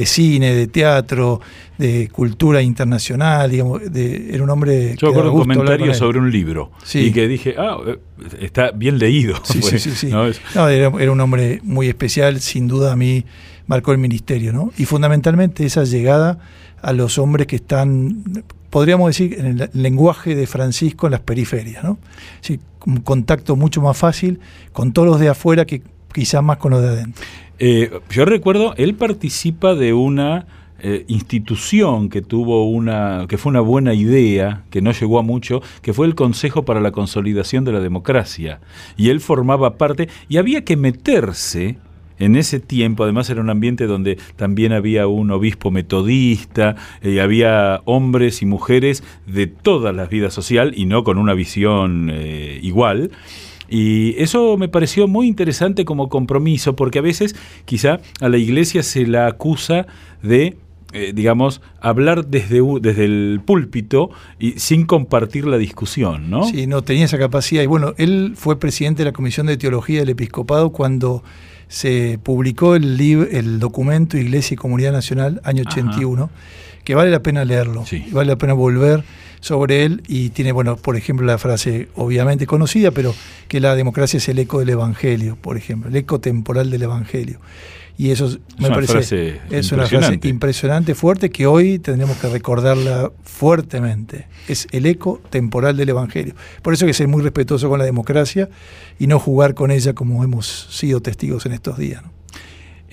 cine, 0.05 0.53
de 0.53 0.67
teatro, 0.67 1.41
de 1.77 2.09
cultura 2.11 2.61
internacional, 2.61 3.49
digamos, 3.49 3.81
era 3.93 4.43
un 4.43 4.49
hombre... 4.49 4.95
Yo 4.97 5.07
recuerdo 5.07 5.33
un 5.33 5.41
comentario 5.41 5.93
sobre 5.93 6.19
un 6.19 6.31
libro 6.31 6.71
y 6.93 7.11
que 7.11 7.27
dije, 7.27 7.55
ah, 7.57 7.77
está 8.39 8.71
bien 8.71 8.97
leído. 8.99 9.35
Sí, 9.43 9.61
sí, 9.61 9.79
sí. 9.79 10.07
No, 10.07 10.27
era, 10.69 10.91
era, 10.99 11.11
un 11.11 11.19
hombre 11.19 11.59
muy 11.63 11.87
especial, 11.87 12.39
sin 12.39 12.67
duda 12.67 12.93
a 12.93 12.95
mí 12.95 13.25
marcó 13.67 13.91
el 13.91 13.97
ministerio, 13.97 14.53
¿no? 14.53 14.71
Y 14.77 14.85
fundamentalmente 14.85 15.65
esa 15.65 15.83
llegada 15.83 16.39
a 16.81 16.93
los 16.93 17.17
hombres 17.17 17.47
que 17.47 17.55
están 17.55 18.43
podríamos 18.71 19.09
decir, 19.09 19.35
en 19.37 19.59
el 19.59 19.69
lenguaje 19.73 20.33
de 20.33 20.47
Francisco 20.47 21.05
en 21.05 21.11
las 21.11 21.19
periferias, 21.19 21.83
¿no? 21.83 21.99
un 22.87 22.97
contacto 23.01 23.55
mucho 23.55 23.79
más 23.79 23.95
fácil 23.95 24.39
con 24.71 24.91
todos 24.91 25.07
los 25.07 25.19
de 25.19 25.29
afuera 25.29 25.65
que 25.65 25.83
quizás 26.11 26.41
más 26.43 26.57
con 26.57 26.71
los 26.71 26.81
de 26.81 26.87
adentro. 26.87 27.23
Eh, 27.59 27.91
yo 28.09 28.25
recuerdo, 28.25 28.73
él 28.77 28.95
participa 28.95 29.75
de 29.75 29.93
una 29.93 30.47
eh, 30.79 31.05
institución 31.07 32.09
que 32.09 32.23
tuvo 32.23 32.67
una, 32.67 33.27
que 33.29 33.37
fue 33.37 33.51
una 33.51 33.59
buena 33.59 33.93
idea, 33.93 34.63
que 34.71 34.81
no 34.81 34.91
llegó 34.93 35.19
a 35.19 35.21
mucho, 35.21 35.61
que 35.83 35.93
fue 35.93 36.07
el 36.07 36.15
Consejo 36.15 36.65
para 36.65 36.81
la 36.81 36.91
Consolidación 36.91 37.65
de 37.65 37.73
la 37.73 37.81
Democracia. 37.81 38.61
Y 38.97 39.09
él 39.09 39.19
formaba 39.19 39.77
parte, 39.77 40.09
y 40.27 40.37
había 40.37 40.65
que 40.65 40.77
meterse 40.77 41.77
en 42.21 42.35
ese 42.35 42.59
tiempo, 42.59 43.03
además 43.03 43.29
era 43.29 43.41
un 43.41 43.49
ambiente 43.49 43.87
donde 43.87 44.17
también 44.35 44.73
había 44.73 45.07
un 45.07 45.31
obispo 45.31 45.71
metodista, 45.71 46.75
y 47.01 47.17
eh, 47.17 47.21
había 47.21 47.81
hombres 47.85 48.43
y 48.43 48.45
mujeres 48.45 49.03
de 49.25 49.47
todas 49.47 49.95
las 49.95 50.09
vidas 50.09 50.33
social 50.33 50.73
y 50.75 50.85
no 50.85 51.03
con 51.03 51.17
una 51.17 51.33
visión 51.33 52.11
eh, 52.13 52.59
igual. 52.61 53.11
Y 53.69 54.15
eso 54.21 54.55
me 54.57 54.67
pareció 54.67 55.07
muy 55.07 55.27
interesante 55.27 55.83
como 55.83 56.09
compromiso, 56.09 56.75
porque 56.75 56.99
a 56.99 57.01
veces 57.01 57.35
quizá 57.65 58.01
a 58.19 58.29
la 58.29 58.37
iglesia 58.37 58.83
se 58.83 59.07
la 59.07 59.25
acusa 59.25 59.87
de 60.21 60.57
eh, 60.93 61.13
digamos, 61.15 61.61
hablar 61.79 62.27
desde, 62.27 62.59
desde 62.81 63.05
el 63.05 63.41
púlpito 63.45 64.09
y 64.39 64.59
sin 64.59 64.85
compartir 64.85 65.47
la 65.47 65.57
discusión, 65.57 66.29
¿no? 66.29 66.43
Sí, 66.43 66.67
no, 66.67 66.81
tenía 66.81 67.05
esa 67.05 67.17
capacidad. 67.17 67.63
Y 67.63 67.65
bueno, 67.65 67.93
él 67.97 68.33
fue 68.35 68.59
presidente 68.59 69.03
de 69.03 69.09
la 69.09 69.13
Comisión 69.13 69.47
de 69.47 69.55
Teología 69.55 70.01
del 70.01 70.09
Episcopado 70.09 70.73
cuando 70.73 71.23
se 71.71 72.19
publicó 72.21 72.75
el, 72.75 72.99
el 73.31 73.59
documento 73.59 74.17
Iglesia 74.17 74.55
y 74.55 74.57
Comunidad 74.57 74.91
Nacional, 74.91 75.39
año 75.45 75.63
81, 75.65 76.29
que 76.83 76.95
vale 76.95 77.09
la 77.09 77.23
pena 77.23 77.45
leerlo, 77.45 77.85
vale 78.11 78.27
la 78.27 78.35
pena 78.35 78.51
volver 78.51 79.05
sobre 79.39 79.85
él 79.85 80.03
y 80.05 80.31
tiene, 80.31 80.51
bueno, 80.51 80.75
por 80.75 80.97
ejemplo, 80.97 81.25
la 81.25 81.37
frase 81.37 81.87
obviamente 81.95 82.45
conocida, 82.45 82.91
pero 82.91 83.15
que 83.47 83.61
la 83.61 83.73
democracia 83.77 84.17
es 84.17 84.27
el 84.27 84.39
eco 84.39 84.59
del 84.59 84.71
Evangelio, 84.71 85.37
por 85.37 85.55
ejemplo, 85.55 85.89
el 85.89 85.95
eco 85.95 86.19
temporal 86.19 86.69
del 86.69 86.83
Evangelio. 86.83 87.39
Y 87.97 88.11
eso 88.11 88.37
me 88.57 88.69
parece 88.69 89.39
es 89.49 89.71
una 89.71 89.85
frase 89.85 90.19
impresionante, 90.23 90.95
fuerte, 90.95 91.29
que 91.29 91.45
hoy 91.45 91.79
tendremos 91.79 92.17
que 92.17 92.29
recordarla 92.29 93.11
fuertemente. 93.23 94.27
Es 94.47 94.67
el 94.71 94.85
eco 94.85 95.21
temporal 95.29 95.77
del 95.77 95.89
Evangelio. 95.89 96.33
Por 96.61 96.73
eso 96.73 96.85
hay 96.85 96.89
que 96.89 96.93
ser 96.95 97.07
muy 97.07 97.21
respetuoso 97.21 97.69
con 97.69 97.79
la 97.79 97.85
democracia 97.85 98.49
y 98.97 99.07
no 99.07 99.19
jugar 99.19 99.53
con 99.53 99.71
ella 99.71 99.93
como 99.93 100.23
hemos 100.23 100.67
sido 100.71 101.01
testigos 101.01 101.45
en 101.45 101.53
estos 101.53 101.77
días. 101.77 102.01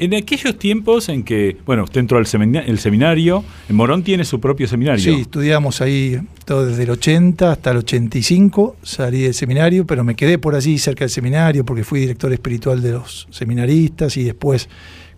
En 0.00 0.14
aquellos 0.14 0.56
tiempos 0.56 1.08
en 1.08 1.24
que, 1.24 1.56
bueno, 1.66 1.82
usted 1.82 1.98
entró 1.98 2.18
al 2.18 2.26
el 2.26 2.78
seminario, 2.78 3.44
Morón 3.68 4.04
tiene 4.04 4.24
su 4.24 4.38
propio 4.38 4.68
seminario. 4.68 5.02
Sí, 5.02 5.22
estudiamos 5.22 5.80
ahí 5.80 6.20
todo 6.44 6.66
desde 6.66 6.84
el 6.84 6.90
80 6.90 7.50
hasta 7.50 7.72
el 7.72 7.78
85, 7.78 8.76
salí 8.84 9.22
del 9.22 9.34
seminario, 9.34 9.84
pero 9.88 10.04
me 10.04 10.14
quedé 10.14 10.38
por 10.38 10.54
allí 10.54 10.78
cerca 10.78 11.00
del 11.04 11.10
seminario 11.10 11.64
porque 11.64 11.82
fui 11.82 11.98
director 11.98 12.32
espiritual 12.32 12.80
de 12.80 12.92
los 12.92 13.26
seminaristas 13.30 14.16
y 14.16 14.22
después 14.22 14.68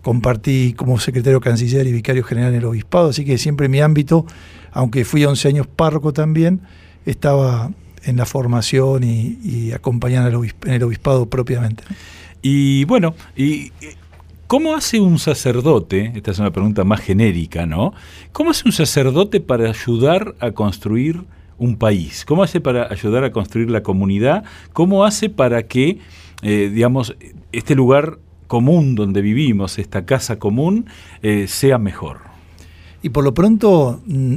compartí 0.01 0.73
como 0.73 0.99
secretario 0.99 1.43
canciller 1.43 1.87
y 1.87 1.93
vicario 1.93 2.25
general 2.25 2.55
en 2.55 2.61
el 2.61 2.65
obispado, 2.65 3.11
así 3.11 3.23
que 3.23 3.37
siempre 3.37 3.69
mi 3.69 3.81
ámbito, 3.81 4.25
aunque 4.73 5.05
fui 5.05 5.27
11 5.27 5.47
años 5.47 5.67
párroco 5.67 6.15
también, 6.15 6.63
estaba 7.05 7.71
en 8.05 8.17
la 8.17 8.25
formación 8.25 9.05
y, 9.05 9.39
y 9.45 9.73
acompañando 9.73 10.43
en 10.43 10.73
el 10.73 10.83
obispado 10.83 11.27
propiamente. 11.27 11.85
Y 12.41 12.85
bueno, 12.85 13.15
y 13.37 13.73
¿Cómo 14.51 14.75
hace 14.75 14.99
un 14.99 15.21
sacerdote, 15.21 16.11
esta 16.17 16.33
es 16.33 16.41
una 16.41 16.51
pregunta 16.51 16.83
más 16.83 16.99
genérica, 16.99 17.67
¿no? 17.67 17.95
¿Cómo 18.33 18.51
hace 18.51 18.65
un 18.67 18.73
sacerdote 18.73 19.41
para 19.41 19.69
ayudar 19.69 20.35
a 20.41 20.51
construir 20.51 21.23
un 21.57 21.77
país? 21.77 22.25
¿Cómo 22.25 22.43
hace 22.43 22.61
para 22.61 22.91
ayudar 22.91 23.23
a 23.23 23.31
construir 23.31 23.71
la 23.71 23.85
comunidad? 23.85 24.43
¿Cómo 24.73 25.05
hace 25.05 25.31
para 25.31 25.69
que, 25.69 26.01
eh, 26.43 26.69
digamos, 26.75 27.15
este 27.53 27.77
lugar 27.77 28.19
común 28.49 28.97
donde 28.97 29.21
vivimos, 29.21 29.79
esta 29.79 30.05
casa 30.05 30.41
común, 30.41 30.87
eh, 31.23 31.47
sea 31.47 31.79
mejor? 31.79 32.19
Y 33.03 33.11
por 33.11 33.23
lo 33.23 33.33
pronto, 33.33 34.03
mm, 34.05 34.35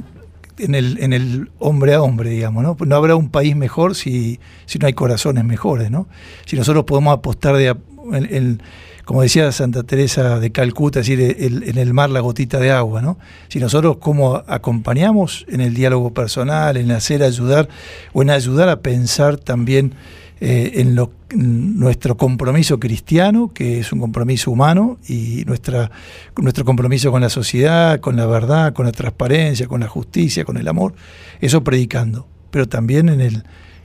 en 0.59 1.13
el, 1.13 1.49
hombre 1.57 1.95
a 1.95 2.03
hombre, 2.03 2.29
digamos, 2.29 2.61
¿no? 2.61 2.77
No 2.85 2.95
habrá 2.95 3.15
un 3.15 3.31
país 3.31 3.55
mejor 3.55 3.95
si, 3.95 4.39
si 4.67 4.77
no 4.77 4.85
hay 4.85 4.93
corazones 4.93 5.43
mejores, 5.43 5.89
¿no? 5.89 6.07
Si 6.45 6.55
nosotros 6.55 6.83
podemos 6.83 7.15
apostar 7.15 7.55
de... 7.57 7.75
en, 8.11 8.61
como 9.05 9.21
decía 9.21 9.51
Santa 9.51 9.83
Teresa 9.83 10.39
de 10.39 10.51
Calcuta, 10.51 11.01
es 11.01 11.07
decir, 11.07 11.35
en 11.39 11.77
el 11.77 11.93
mar 11.93 12.09
la 12.09 12.21
gotita 12.21 12.59
de 12.59 12.71
agua, 12.71 13.01
¿no? 13.01 13.17
Si 13.49 13.59
nosotros 13.59 13.97
como 13.97 14.43
acompañamos 14.47 15.45
en 15.49 15.61
el 15.61 15.73
diálogo 15.73 16.13
personal, 16.13 16.77
en 16.77 16.91
hacer 16.91 17.23
ayudar 17.23 17.67
o 18.13 18.21
en 18.21 18.29
ayudar 18.29 18.69
a 18.69 18.79
pensar 18.81 19.37
también 19.37 19.93
eh, 20.39 20.81
en, 20.81 20.99
nuestro 21.35 22.15
compromiso 22.15 22.79
cristiano, 22.79 23.51
que 23.53 23.79
es 23.79 23.91
un 23.91 23.99
compromiso 23.99 24.51
humano, 24.51 24.99
y 25.07 25.43
nuestra, 25.45 25.89
nuestro 26.37 26.63
compromiso 26.63 27.11
con 27.11 27.21
la 27.21 27.29
sociedad, 27.29 27.99
con 27.99 28.15
la 28.15 28.25
verdad, 28.25 28.73
con 28.73 28.85
la 28.85 28.91
transparencia, 28.91 29.67
con 29.67 29.79
la 29.79 29.87
justicia, 29.87 30.45
con 30.45 30.57
el 30.57 30.67
amor, 30.67 30.93
eso 31.41 31.63
predicando, 31.63 32.27
pero 32.51 32.67
también 32.67 33.09
en 33.09 33.21
el 33.21 33.43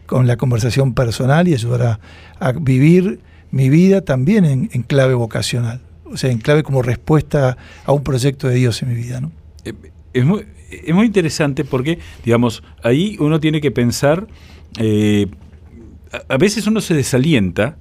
con 0.09 0.27
la 0.27 0.37
conversación 0.37 0.95
personal 0.95 1.47
y 1.47 1.53
ayudar 1.53 2.01
a, 2.41 2.53
vivir 2.53 3.21
mi 3.51 3.69
vida 3.69 4.03
también 4.03 4.45
en, 4.45 4.83
clave 4.83 5.15
vocacional, 5.15 5.81
o 6.05 6.17
sea, 6.17 6.31
en 6.31 6.39
clave 6.39 6.63
como 6.63 6.83
respuesta 6.83 7.57
a 7.85 7.93
un 7.93 8.03
proyecto 8.03 8.49
de 8.49 8.57
Dios 8.57 8.83
en 8.83 8.89
mi 8.89 8.95
vida. 8.95 9.21
¿no? 9.21 9.33
Eh, 9.65 9.73
es, 10.13 10.25
muy, 10.25 10.45
es 10.71 10.95
muy 10.95 11.07
interesante 11.07 11.65
porque, 11.65 11.99
digamos, 12.25 12.63
ahí 12.83 13.17
uno 13.21 13.41
tiene 13.41 13.61
que 13.61 13.71
pensar, 13.71 14.27
eh, 14.79 15.27
a, 16.29 16.37
veces 16.37 16.67
uno 16.67 16.81
se 16.81 16.95
desalienta 16.95 17.77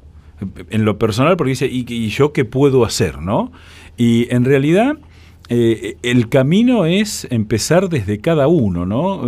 en 0.70 0.86
lo 0.86 1.00
personal 1.00 1.36
porque 1.36 1.52
dice, 1.52 1.68
¿y, 1.68 2.10
yo 2.10 2.32
qué 2.32 2.46
puedo 2.46 2.86
hacer? 2.86 3.20
¿no? 3.22 3.52
Y 3.98 4.34
en 4.34 4.46
realidad... 4.46 4.98
Eh, 5.50 5.96
el 6.04 6.28
camino 6.28 6.86
es 6.86 7.26
empezar 7.32 7.88
desde 7.88 8.20
cada 8.20 8.50
uno, 8.50 8.86
¿no? 8.86 9.22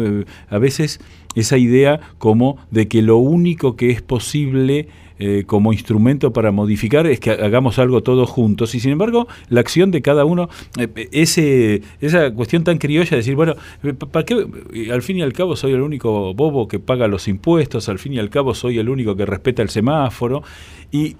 a 0.49 0.57
veces 0.57 0.99
esa 1.33 1.57
idea 1.57 2.01
como 2.17 2.57
de 2.71 2.89
que 2.89 3.01
lo 3.01 3.15
único 3.15 3.77
que 3.77 3.91
es 3.91 4.01
posible 4.01 4.89
eh, 5.21 5.43
como 5.45 5.73
instrumento 5.73 6.31
para 6.31 6.53
modificar 6.53 7.05
es 7.05 7.19
que 7.19 7.31
hagamos 7.31 7.77
algo 7.77 8.01
todos 8.01 8.29
juntos 8.29 8.73
y 8.73 8.79
sin 8.79 8.91
embargo 8.91 9.27
la 9.49 9.59
acción 9.59 9.91
de 9.91 10.01
cada 10.01 10.23
uno, 10.23 10.47
eh, 10.77 11.09
ese, 11.11 11.81
esa 11.99 12.31
cuestión 12.31 12.63
tan 12.63 12.77
criolla 12.77 13.09
de 13.09 13.17
decir, 13.17 13.35
bueno, 13.35 13.55
eh, 13.83 13.93
¿para 13.93 14.23
qué? 14.23 14.47
Al 14.93 15.01
fin 15.01 15.17
y 15.17 15.21
al 15.21 15.33
cabo 15.33 15.57
soy 15.57 15.73
el 15.73 15.81
único 15.81 16.33
bobo 16.33 16.69
que 16.69 16.79
paga 16.79 17.09
los 17.09 17.27
impuestos, 17.27 17.89
al 17.89 17.99
fin 17.99 18.13
y 18.13 18.19
al 18.19 18.29
cabo 18.29 18.53
soy 18.53 18.79
el 18.79 18.87
único 18.87 19.13
que 19.17 19.25
respeta 19.25 19.61
el 19.61 19.69
semáforo 19.69 20.41
y 20.89 21.17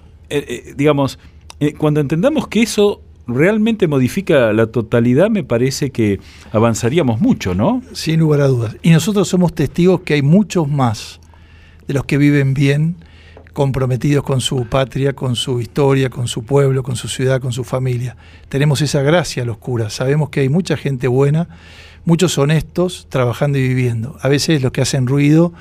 digamos, 0.76 1.18
cuando 1.76 2.00
entendamos 2.00 2.46
que 2.46 2.62
eso 2.62 3.02
realmente 3.26 3.86
modifica 3.86 4.52
la 4.52 4.68
totalidad, 4.68 5.28
me 5.28 5.44
parece 5.44 5.90
que 5.90 6.20
avanzaríamos 6.52 7.20
mucho, 7.20 7.54
¿no? 7.54 7.82
Sin 7.92 8.20
lugar 8.20 8.40
a 8.40 8.46
dudas. 8.46 8.76
Y 8.82 8.90
nosotros 8.90 9.28
somos 9.28 9.54
testigos 9.54 10.00
que 10.02 10.14
hay 10.14 10.22
muchos 10.22 10.68
más 10.68 11.20
de 11.86 11.94
los 11.94 12.04
que 12.04 12.18
viven 12.18 12.54
bien, 12.54 12.96
comprometidos 13.52 14.24
con 14.24 14.40
su 14.40 14.66
patria, 14.66 15.12
con 15.12 15.36
su 15.36 15.60
historia, 15.60 16.10
con 16.10 16.28
su 16.28 16.44
pueblo, 16.44 16.82
con 16.82 16.96
su 16.96 17.08
ciudad, 17.08 17.40
con 17.40 17.52
su 17.52 17.64
familia. 17.64 18.16
Tenemos 18.48 18.80
esa 18.80 19.02
gracia 19.02 19.44
los 19.44 19.58
curas. 19.58 19.94
Sabemos 19.94 20.30
que 20.30 20.40
hay 20.40 20.48
mucha 20.48 20.76
gente 20.76 21.08
buena, 21.08 21.48
muchos 22.04 22.38
honestos, 22.38 23.06
trabajando 23.08 23.58
y 23.58 23.66
viviendo. 23.66 24.16
A 24.22 24.28
veces 24.28 24.62
los 24.62 24.72
que 24.72 24.80
hacen 24.80 25.06
ruido, 25.06 25.52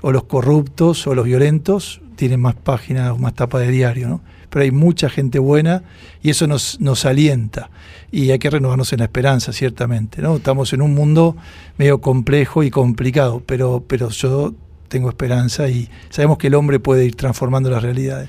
o 0.00 0.12
los 0.12 0.24
corruptos, 0.24 1.06
o 1.06 1.14
los 1.14 1.24
violentos, 1.24 2.00
tienen 2.16 2.40
más 2.40 2.54
páginas 2.54 3.12
o 3.12 3.18
más 3.18 3.34
tapas 3.34 3.62
de 3.62 3.70
diario, 3.70 4.08
¿no? 4.08 4.20
pero 4.52 4.64
hay 4.64 4.70
mucha 4.70 5.08
gente 5.08 5.38
buena 5.38 5.82
y 6.22 6.28
eso 6.28 6.46
nos, 6.46 6.78
nos 6.78 7.06
alienta. 7.06 7.70
Y 8.10 8.30
hay 8.32 8.38
que 8.38 8.50
renovarnos 8.50 8.92
en 8.92 8.98
la 8.98 9.06
esperanza, 9.06 9.52
ciertamente. 9.52 10.20
¿no? 10.20 10.36
Estamos 10.36 10.74
en 10.74 10.82
un 10.82 10.94
mundo 10.94 11.36
medio 11.78 12.02
complejo 12.02 12.62
y 12.62 12.70
complicado, 12.70 13.42
pero, 13.46 13.82
pero 13.86 14.10
yo 14.10 14.52
tengo 14.92 15.08
esperanza 15.08 15.68
y 15.68 15.88
sabemos 16.10 16.36
que 16.36 16.48
el 16.48 16.54
hombre 16.54 16.78
puede 16.78 17.06
ir 17.06 17.16
transformando 17.16 17.70
las 17.70 17.82
realidades. 17.82 18.28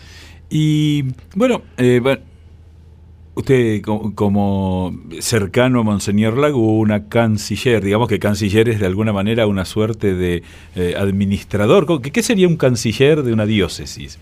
Y 0.50 1.03
bueno, 1.36 1.62
eh, 1.77 2.01
usted 3.36 3.82
como, 3.82 4.98
cercano 5.20 5.82
a 5.82 5.84
Monseñor 5.84 6.38
Laguna, 6.38 7.10
canciller, 7.10 7.84
digamos 7.84 8.08
que 8.08 8.17
canciller 8.17 8.70
es 8.70 8.79
de 8.79 8.86
alguna 8.86 9.12
manera 9.12 9.46
una 9.46 9.65
suerte 9.65 10.13
de 10.15 10.43
eh, 10.75 10.95
administrador. 10.97 12.02
¿Qué 12.02 12.23
sería 12.23 12.47
un 12.47 12.56
canciller 12.56 13.23
de 13.23 13.34
una 13.34 13.45
diócesis? 13.45 14.19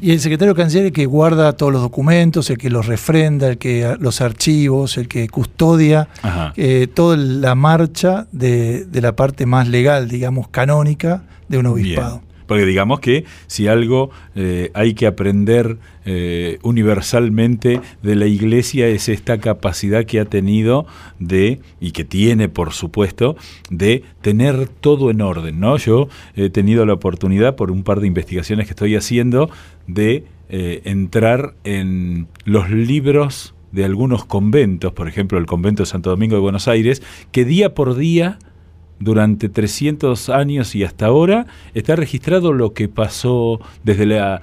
Y 0.00 0.12
el 0.12 0.20
secretario 0.20 0.54
canciller 0.54 0.86
el 0.86 0.92
que 0.92 1.06
guarda 1.06 1.52
todos 1.52 1.72
los 1.72 1.82
documentos, 1.82 2.48
el 2.50 2.58
que 2.58 2.70
los 2.70 2.86
refrenda, 2.86 3.48
el 3.48 3.58
que 3.58 3.96
los 3.98 4.20
archivos, 4.20 4.98
el 4.98 5.08
que 5.08 5.28
custodia 5.28 6.08
eh, 6.56 6.88
toda 6.92 7.16
la 7.16 7.54
marcha 7.54 8.26
de, 8.32 8.86
la 8.92 9.14
parte 9.14 9.46
más 9.46 9.68
legal, 9.68 10.08
digamos, 10.08 10.48
canónica 10.48 11.24
de 11.52 11.58
un 11.58 11.66
obispado. 11.66 12.22
Porque 12.46 12.66
digamos 12.66 13.00
que 13.00 13.24
si 13.46 13.68
algo 13.68 14.10
eh, 14.34 14.70
hay 14.74 14.94
que 14.94 15.06
aprender 15.06 15.78
eh, 16.04 16.58
universalmente 16.62 17.80
de 18.02 18.16
la 18.16 18.26
Iglesia 18.26 18.88
es 18.88 19.08
esta 19.08 19.38
capacidad 19.38 20.04
que 20.04 20.18
ha 20.18 20.24
tenido 20.24 20.86
de, 21.18 21.60
y 21.80 21.92
que 21.92 22.04
tiene 22.04 22.48
por 22.48 22.72
supuesto, 22.72 23.36
de 23.70 24.02
tener 24.20 24.66
todo 24.68 25.10
en 25.10 25.20
orden. 25.20 25.60
¿no? 25.60 25.76
Yo 25.76 26.08
he 26.34 26.50
tenido 26.50 26.84
la 26.84 26.94
oportunidad, 26.94 27.54
por 27.54 27.70
un 27.70 27.84
par 27.84 28.00
de 28.00 28.08
investigaciones 28.08 28.66
que 28.66 28.72
estoy 28.72 28.96
haciendo, 28.96 29.48
de 29.86 30.24
eh, 30.48 30.82
entrar 30.84 31.54
en 31.64 32.28
los 32.44 32.70
libros 32.70 33.54
de 33.70 33.84
algunos 33.84 34.24
conventos, 34.24 34.92
por 34.92 35.08
ejemplo 35.08 35.38
el 35.38 35.46
convento 35.46 35.82
de 35.82 35.86
Santo 35.86 36.10
Domingo 36.10 36.34
de 36.34 36.42
Buenos 36.42 36.68
Aires, 36.68 37.02
que 37.30 37.44
día 37.44 37.74
por 37.74 37.94
día 37.96 38.38
durante 39.02 39.48
300 39.48 40.28
años 40.28 40.74
y 40.74 40.84
hasta 40.84 41.06
ahora 41.06 41.46
está 41.74 41.96
registrado 41.96 42.52
lo 42.52 42.72
que 42.72 42.88
pasó 42.88 43.60
desde 43.84 44.06
la, 44.06 44.42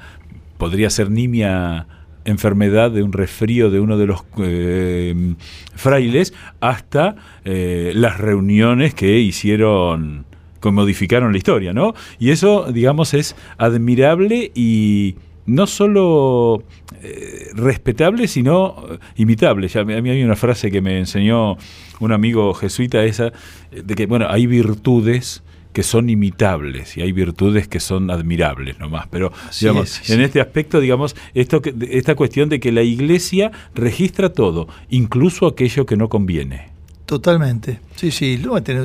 podría 0.58 0.90
ser 0.90 1.10
nimia 1.10 1.88
enfermedad 2.26 2.92
de 2.92 3.04
un 3.04 3.14
resfrío 3.14 3.70
de 3.70 3.80
uno 3.80 3.98
de 3.98 4.06
los 4.06 4.24
eh, 4.38 5.36
frailes 5.76 6.34
hasta 6.60 7.16
eh, 7.46 7.92
las 7.96 8.20
reuniones 8.20 8.94
que 8.94 9.20
hicieron, 9.20 10.26
que 10.62 10.72
modificaron 10.72 11.32
la 11.32 11.38
historia, 11.38 11.74
¿no? 11.74 11.94
Y 12.20 12.32
eso, 12.32 12.72
digamos, 12.72 13.14
es 13.14 13.36
admirable 13.58 14.52
y 14.54 15.16
no 15.50 15.68
solo 15.68 16.64
eh, 17.02 17.50
respetable, 17.54 18.28
sino 18.28 18.86
imitable. 19.18 19.68
Ya, 19.68 19.82
a 19.82 19.86
mí 19.86 20.10
hay 20.10 20.24
una 20.24 20.36
frase 20.36 20.72
que 20.72 20.82
me 20.82 21.00
enseñó 21.00 21.58
un 22.00 22.12
amigo 22.12 22.54
jesuita 22.54 23.04
esa, 23.04 23.28
eh, 23.72 23.82
de 23.84 23.96
que, 23.96 24.06
bueno, 24.06 24.28
hay 24.30 24.48
virtudes 24.48 25.44
que 25.74 25.84
son 25.84 26.10
imitables 26.10 26.98
y 26.98 27.02
hay 27.02 27.12
virtudes 27.12 27.68
que 27.68 27.80
son 27.80 28.10
admirables 28.10 28.80
nomás. 28.80 29.08
Pero, 29.10 29.32
digamos, 29.60 30.10
en 30.10 30.22
este 30.22 30.42
aspecto, 30.42 30.80
digamos, 30.80 31.16
esto, 31.34 31.62
esta 31.90 32.16
cuestión 32.16 32.50
de 32.50 32.60
que 32.60 32.72
la 32.72 32.82
iglesia 32.82 33.52
registra 33.76 34.34
todo, 34.34 34.68
incluso 34.90 35.48
aquello 35.48 35.86
que 35.86 35.96
no 35.96 36.10
conviene. 36.10 36.70
Totalmente. 37.06 37.80
Sí, 37.96 38.12
sí. 38.12 38.40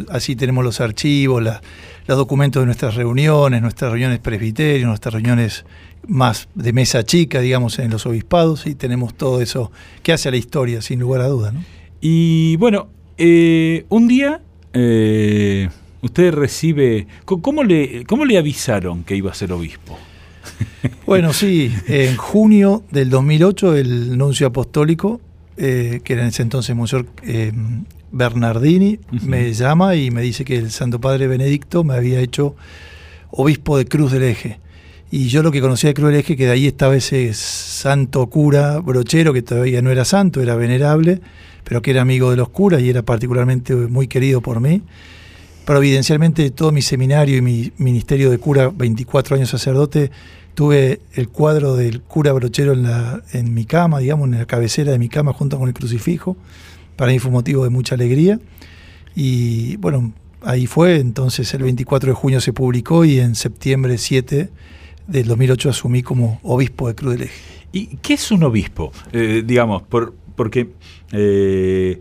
Así 0.08 0.34
tenemos 0.34 0.64
los 0.64 0.80
archivos, 0.80 1.42
los 2.06 2.18
documentos 2.18 2.62
de 2.62 2.66
nuestras 2.66 2.94
reuniones, 2.94 3.62
nuestras 3.62 3.90
reuniones 3.90 4.18
presbiterios, 4.18 4.86
nuestras 4.86 5.14
reuniones 5.14 5.64
más 6.06 6.48
de 6.54 6.72
mesa 6.72 7.02
chica, 7.04 7.40
digamos, 7.40 7.78
en 7.78 7.90
los 7.90 8.06
obispados, 8.06 8.66
y 8.66 8.74
tenemos 8.74 9.14
todo 9.14 9.40
eso 9.40 9.72
que 10.02 10.12
hace 10.12 10.28
a 10.28 10.32
la 10.32 10.36
historia, 10.36 10.82
sin 10.82 11.00
lugar 11.00 11.22
a 11.22 11.28
dudas. 11.28 11.54
¿no? 11.54 11.64
Y 12.00 12.56
bueno, 12.56 12.88
eh, 13.16 13.86
un 13.88 14.08
día 14.08 14.40
eh, 14.72 15.68
usted 16.02 16.34
recibe... 16.34 17.06
¿cómo 17.24 17.64
le, 17.64 18.04
¿Cómo 18.04 18.24
le 18.24 18.36
avisaron 18.36 19.04
que 19.04 19.16
iba 19.16 19.30
a 19.30 19.34
ser 19.34 19.52
obispo? 19.52 19.98
Bueno, 21.06 21.32
sí, 21.32 21.74
en 21.86 22.16
junio 22.16 22.82
del 22.90 23.08
2008 23.08 23.76
el 23.76 24.18
nuncio 24.18 24.46
apostólico, 24.46 25.20
eh, 25.56 26.00
que 26.04 26.12
era 26.12 26.22
en 26.22 26.28
ese 26.28 26.42
entonces 26.42 26.74
Monseñor 26.76 27.06
Bernardini, 28.14 29.00
me 29.22 29.52
llama 29.52 29.96
y 29.96 30.12
me 30.12 30.22
dice 30.22 30.44
que 30.44 30.56
el 30.56 30.70
Santo 30.70 31.00
Padre 31.00 31.26
Benedicto 31.26 31.82
me 31.82 31.94
había 31.94 32.20
hecho 32.20 32.54
obispo 33.30 33.76
de 33.76 33.86
Cruz 33.86 34.12
del 34.12 34.22
Eje. 34.22 34.60
Y 35.10 35.26
yo 35.26 35.42
lo 35.42 35.50
que 35.50 35.60
conocía 35.60 35.90
de 35.90 35.94
Cruz 35.94 36.10
del 36.10 36.20
Eje, 36.20 36.36
que 36.36 36.46
de 36.46 36.52
ahí 36.52 36.68
estaba 36.68 36.94
ese 36.94 37.34
santo 37.34 38.24
cura 38.28 38.78
brochero, 38.78 39.32
que 39.32 39.42
todavía 39.42 39.82
no 39.82 39.90
era 39.90 40.04
santo, 40.04 40.40
era 40.40 40.54
venerable, 40.54 41.20
pero 41.64 41.82
que 41.82 41.90
era 41.90 42.02
amigo 42.02 42.30
de 42.30 42.36
los 42.36 42.50
curas 42.50 42.80
y 42.82 42.88
era 42.88 43.02
particularmente 43.02 43.74
muy 43.74 44.06
querido 44.06 44.40
por 44.40 44.60
mí. 44.60 44.82
Providencialmente 45.64 46.48
todo 46.52 46.70
mi 46.70 46.82
seminario 46.82 47.36
y 47.36 47.42
mi 47.42 47.72
ministerio 47.78 48.30
de 48.30 48.38
cura, 48.38 48.68
24 48.68 49.36
años 49.36 49.50
sacerdote, 49.50 50.12
tuve 50.54 51.00
el 51.14 51.30
cuadro 51.30 51.74
del 51.74 52.00
cura 52.00 52.32
brochero 52.32 52.74
en, 52.74 52.84
la, 52.84 53.22
en 53.32 53.52
mi 53.54 53.64
cama, 53.64 53.98
digamos, 53.98 54.28
en 54.28 54.38
la 54.38 54.46
cabecera 54.46 54.92
de 54.92 55.00
mi 55.00 55.08
cama 55.08 55.32
junto 55.32 55.58
con 55.58 55.66
el 55.66 55.74
crucifijo. 55.74 56.36
Para 56.96 57.12
mí 57.12 57.18
fue 57.18 57.30
motivo 57.30 57.64
de 57.64 57.70
mucha 57.70 57.94
alegría. 57.94 58.38
Y 59.14 59.76
bueno, 59.76 60.12
ahí 60.42 60.66
fue, 60.66 60.98
entonces 60.98 61.52
el 61.54 61.62
24 61.62 62.10
de 62.10 62.14
junio 62.14 62.40
se 62.40 62.52
publicó 62.52 63.04
y 63.04 63.20
en 63.20 63.34
septiembre 63.34 63.98
7 63.98 64.50
del 65.06 65.26
2008 65.26 65.70
asumí 65.70 66.02
como 66.02 66.40
obispo 66.42 66.88
de 66.88 66.94
Cruz 66.94 67.12
del 67.12 67.22
Eje. 67.22 67.42
¿Y 67.72 67.96
qué 67.96 68.14
es 68.14 68.30
un 68.30 68.44
obispo? 68.44 68.92
Eh, 69.12 69.42
digamos, 69.44 69.82
por, 69.82 70.14
porque 70.36 70.70
eh, 71.12 72.00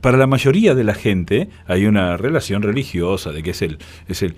para 0.00 0.16
la 0.16 0.26
mayoría 0.26 0.74
de 0.74 0.84
la 0.84 0.94
gente 0.94 1.48
hay 1.66 1.86
una 1.86 2.16
relación 2.16 2.62
religiosa 2.62 3.32
de 3.32 3.42
que 3.42 3.50
es 3.50 3.62
el, 3.62 3.78
es 4.08 4.22
el, 4.22 4.36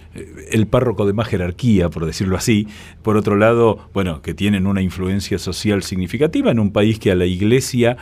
el, 0.50 0.66
párroco 0.66 1.06
de 1.06 1.12
más 1.12 1.28
jerarquía, 1.28 1.88
por 1.88 2.04
decirlo 2.04 2.36
así. 2.36 2.66
Por 3.02 3.16
otro 3.16 3.36
lado, 3.36 3.88
bueno, 3.94 4.22
que 4.22 4.34
tienen 4.34 4.66
una 4.66 4.82
influencia 4.82 5.38
social 5.38 5.82
significativa 5.82 6.50
en 6.50 6.58
un 6.58 6.72
país 6.72 6.98
que 6.98 7.12
a 7.12 7.14
la 7.14 7.26
iglesia 7.26 7.96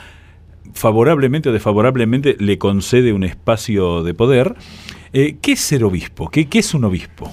favorablemente 0.73 1.49
o 1.49 1.53
desfavorablemente 1.53 2.37
le 2.39 2.59
concede 2.59 3.13
un 3.13 3.25
espacio 3.25 4.03
de 4.03 4.15
poder. 4.15 4.55
Eh, 5.13 5.37
¿Qué 5.41 5.53
es 5.53 5.61
ser 5.61 5.85
obispo? 5.85 6.31
¿Qué, 6.31 6.49
¿Qué 6.49 6.61
es 6.61 6.75
un 6.75 6.85
obispo? 6.85 7.33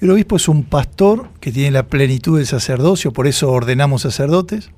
El 0.00 0.10
obispo 0.10 0.36
es 0.36 0.48
un 0.48 0.64
pastor 0.64 1.28
que 1.40 1.50
tiene 1.50 1.72
la 1.72 1.88
plenitud 1.88 2.38
del 2.38 2.46
sacerdocio, 2.46 3.12
por 3.12 3.26
eso 3.26 3.50
ordenamos 3.50 4.02
sacerdotes. 4.02 4.70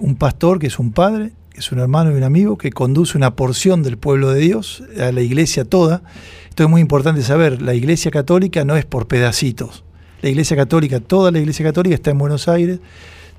un 0.00 0.16
pastor 0.16 0.58
que 0.58 0.68
es 0.68 0.78
un 0.78 0.92
padre 0.92 1.32
es 1.54 1.70
un 1.70 1.80
hermano 1.80 2.12
y 2.12 2.14
un 2.14 2.22
amigo 2.22 2.56
que 2.56 2.70
conduce 2.70 3.16
una 3.18 3.36
porción 3.36 3.82
del 3.82 3.98
pueblo 3.98 4.30
de 4.30 4.40
Dios 4.40 4.82
a 4.98 5.12
la 5.12 5.20
iglesia 5.20 5.64
toda. 5.64 6.02
Esto 6.48 6.64
es 6.64 6.70
muy 6.70 6.80
importante 6.80 7.22
saber, 7.22 7.60
la 7.62 7.74
iglesia 7.74 8.10
católica 8.10 8.64
no 8.64 8.76
es 8.76 8.84
por 8.84 9.06
pedacitos. 9.06 9.84
La 10.22 10.28
Iglesia 10.28 10.56
Católica, 10.56 11.00
toda 11.00 11.32
la 11.32 11.40
Iglesia 11.40 11.64
Católica 11.64 11.96
está 11.96 12.12
en 12.12 12.18
Buenos 12.18 12.46
Aires, 12.46 12.78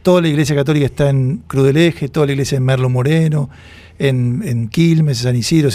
toda 0.03 0.21
la 0.21 0.27
Iglesia 0.27 0.55
Católica 0.55 0.85
está 0.85 1.09
en 1.09 1.37
Cruz 1.47 1.65
del 1.65 1.77
Eje, 1.77 2.09
toda 2.09 2.27
la 2.27 2.33
Iglesia 2.33 2.57
en 2.57 2.65
Merlo 2.65 2.89
Moreno, 2.89 3.49
en, 3.97 4.43
en 4.45 4.67
Quilmes, 4.67 5.19
San 5.19 5.35
Isidro. 5.35 5.69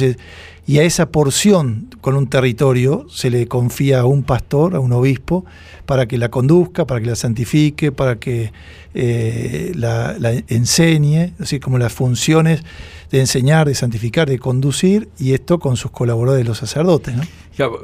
y 0.66 0.78
a 0.78 0.82
esa 0.82 1.10
porción 1.10 1.88
con 2.00 2.14
un 2.14 2.28
territorio 2.28 3.06
se 3.10 3.30
le 3.30 3.48
confía 3.48 4.00
a 4.00 4.04
un 4.04 4.22
pastor, 4.22 4.76
a 4.76 4.80
un 4.80 4.92
obispo, 4.92 5.44
para 5.86 6.06
que 6.06 6.18
la 6.18 6.28
conduzca, 6.28 6.86
para 6.86 7.00
que 7.00 7.06
la 7.06 7.16
santifique, 7.16 7.90
para 7.90 8.18
que 8.18 8.52
eh, 8.94 9.72
la, 9.74 10.16
enseñe, 10.48 11.32
así 11.40 11.58
como 11.58 11.78
las 11.78 11.92
funciones 11.92 12.62
de 13.10 13.20
enseñar, 13.20 13.66
de 13.66 13.74
santificar, 13.74 14.28
de 14.28 14.38
conducir, 14.38 15.08
y 15.18 15.32
esto 15.32 15.58
con 15.58 15.76
sus 15.76 15.90
colaboradores, 15.90 16.46
los 16.46 16.58
sacerdotes. 16.58 17.16
¿no? 17.16 17.22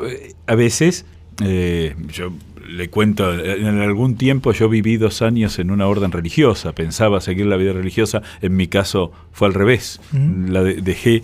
Eh, 0.07 0.35
a 0.47 0.55
veces, 0.55 1.07
eh, 1.43 1.97
yo 2.13 2.33
le 2.67 2.89
cuento, 2.89 3.33
en 3.33 3.79
algún 3.81 4.17
tiempo 4.17 4.53
yo 4.53 4.69
viví 4.69 4.97
dos 4.97 5.23
años 5.23 5.59
en 5.59 5.71
una 5.71 5.87
orden 5.87 6.13
religiosa, 6.13 6.75
pensaba 6.75 7.21
seguir 7.21 7.47
la 7.47 7.57
vida 7.57 7.73
religiosa, 7.73 8.23
en 8.41 8.57
mi 8.57 8.67
caso 8.69 9.13
fue 9.33 9.49
al 9.49 9.55
revés, 9.55 10.01
la 10.13 10.63
dejé. 10.63 11.23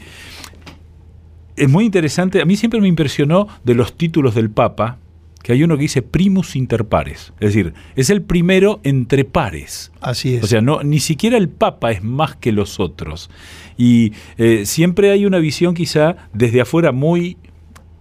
Es 1.57 1.69
muy 1.69 1.85
interesante, 1.85 2.41
a 2.41 2.45
mí 2.45 2.57
siempre 2.57 2.81
me 2.81 2.89
impresionó 2.89 3.49
de 3.65 3.75
los 3.75 3.97
títulos 3.97 4.35
del 4.35 4.51
Papa, 4.51 4.99
que 5.43 5.53
hay 5.53 5.63
uno 5.63 5.77
que 5.77 5.83
dice 5.83 6.03
primus 6.03 6.55
inter 6.55 6.85
pares, 6.85 7.33
es 7.41 7.55
decir, 7.55 7.73
es 7.97 8.11
el 8.11 8.23
primero 8.23 8.81
entre 8.85 9.25
pares. 9.25 9.91
Así 10.01 10.37
es. 10.37 10.45
O 10.45 10.47
sea, 10.47 10.61
no, 10.61 10.83
ni 10.83 11.01
siquiera 11.01 11.39
el 11.39 11.49
Papa 11.49 11.93
es 11.93 12.03
más 12.03 12.37
que 12.37 12.53
los 12.53 12.79
otros. 12.79 13.31
Y 13.79 14.13
eh, 14.37 14.67
siempre 14.67 15.11
hay 15.11 15.25
una 15.25 15.39
visión 15.39 15.75
quizá 15.75 16.29
desde 16.35 16.61
afuera 16.61 16.93
muy... 16.93 17.39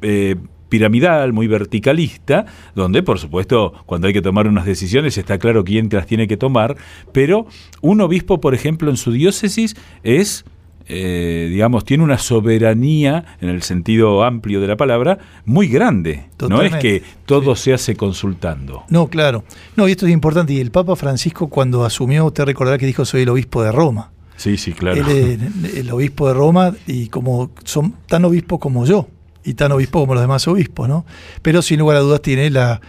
Eh, 0.02 0.36
piramidal, 0.70 1.34
muy 1.34 1.48
verticalista, 1.48 2.46
donde 2.76 3.04
por 3.04 3.20
supuesto 3.20 3.74
cuando 3.86 4.08
hay 4.08 4.14
que 4.14 4.22
tomar 4.22 4.48
unas 4.48 4.66
decisiones 4.66 5.18
está 5.18 5.38
claro 5.38 5.64
quién 5.64 5.90
las 5.92 6.06
tiene 6.06 6.28
que 6.28 6.38
tomar, 6.38 6.78
pero 7.12 7.48
un 7.82 8.02
obispo, 8.02 8.40
por 8.40 8.54
ejemplo, 8.54 8.90
en 8.90 8.98
su 8.98 9.12
diócesis 9.12 9.76
es... 10.04 10.46
Eh, 10.92 11.50
digamos, 11.52 11.86
tiene 11.86 12.04
una 12.04 12.18
soberanía, 12.18 13.38
en 13.42 13.50
el 13.50 13.62
sentido 13.62 14.24
amplio 14.24 14.60
de 14.60 14.66
la 14.66 14.76
palabra, 14.76 15.20
muy 15.46 15.68
grande. 15.68 16.26
No 16.50 16.64
es 16.64 16.76
que 16.78 17.04
todo 17.28 17.56
se 17.56 17.74
hace 17.74 17.96
consultando. 17.96 18.86
No, 18.90 19.08
claro. 19.08 19.44
No, 19.76 19.88
y 19.88 19.92
esto 19.92 20.08
es 20.08 20.12
importante. 20.12 20.54
Y 20.54 20.60
el 20.60 20.72
Papa 20.72 20.96
Francisco, 20.96 21.48
cuando 21.48 21.86
asumió, 21.86 22.26
usted 22.26 22.44
recordará 22.44 22.80
que 22.80 22.88
dijo: 22.88 23.06
Soy 23.06 23.22
el 23.22 23.30
obispo 23.30 23.62
de 23.62 23.72
Roma. 23.72 24.10
Sí, 24.36 24.58
sí, 24.58 24.72
claro. 24.72 25.00
Él 25.00 25.40
es 25.64 25.76
el 25.76 25.92
obispo 25.92 26.28
de 26.28 26.34
Roma 26.34 26.74
y 26.88 27.10
como 27.10 27.52
son 27.66 27.94
tan 28.08 28.26
obispos 28.26 28.58
como 28.58 28.84
yo 28.88 29.08
y 29.44 29.54
tan 29.54 29.72
obispo 29.72 30.00
como 30.00 30.14
los 30.14 30.24
demás 30.24 30.48
obispos, 30.48 30.88
¿no? 30.88 31.06
Pero 31.42 31.62
sin 31.62 31.80
lugar 31.80 31.98
a 31.98 32.00
dudas 32.02 32.22
tiene 32.22 32.50
la, 32.50 32.82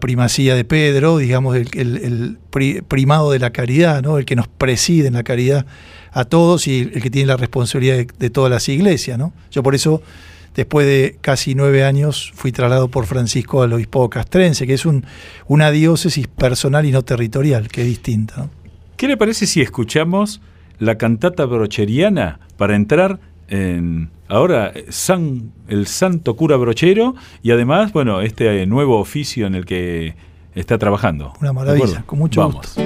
primacía 0.00 0.54
de 0.54 0.64
Pedro, 0.64 1.18
digamos, 1.18 1.54
el, 1.54 2.38
primado 2.88 3.30
de 3.30 3.38
la 3.38 3.50
caridad, 3.50 4.02
¿no? 4.02 4.16
El 4.16 4.24
que 4.24 4.36
nos 4.36 4.48
preside 4.48 5.08
en 5.08 5.14
la 5.14 5.22
caridad 5.22 5.66
a 6.12 6.24
todos 6.24 6.66
y 6.66 6.80
el 6.80 7.02
que 7.02 7.10
tiene 7.10 7.26
la 7.26 7.36
responsabilidad 7.36 8.06
de, 8.18 8.30
todas 8.30 8.50
las 8.50 8.68
iglesias, 8.68 9.18
¿no? 9.18 9.34
Yo 9.50 9.62
por 9.62 9.74
eso, 9.74 10.02
después 10.54 10.86
de 10.86 11.18
casi 11.20 11.54
nueve 11.54 11.84
años, 11.84 12.32
fui 12.34 12.52
trasladado 12.52 12.88
por 12.88 13.04
Francisco 13.04 13.62
al 13.62 13.72
obispo 13.74 14.08
castrense, 14.08 14.66
que 14.66 14.74
es 14.74 14.86
un, 14.86 15.04
una 15.46 15.70
diócesis 15.70 16.26
personal 16.26 16.86
y 16.86 16.90
no 16.90 17.02
territorial, 17.02 17.68
que 17.68 17.82
es 17.82 17.86
distinta, 17.86 18.48
¿Qué 18.96 19.08
le 19.08 19.16
parece 19.16 19.48
si 19.48 19.60
escuchamos 19.60 20.40
la 20.78 20.96
cantata 20.96 21.44
brocheriana 21.44 22.38
para 22.56 22.76
entrar 22.76 23.18
en 23.52 24.08
ahora 24.28 24.72
San, 24.88 25.52
el 25.68 25.86
santo 25.86 26.36
cura 26.36 26.56
brochero 26.56 27.14
y 27.42 27.50
además, 27.50 27.92
bueno, 27.92 28.22
este 28.22 28.66
nuevo 28.66 28.98
oficio 28.98 29.46
en 29.46 29.54
el 29.54 29.66
que 29.66 30.14
está 30.54 30.78
trabajando. 30.78 31.34
Una 31.40 31.52
maravilla, 31.52 32.02
con 32.06 32.18
mucho 32.18 32.40
Vamos. 32.40 32.76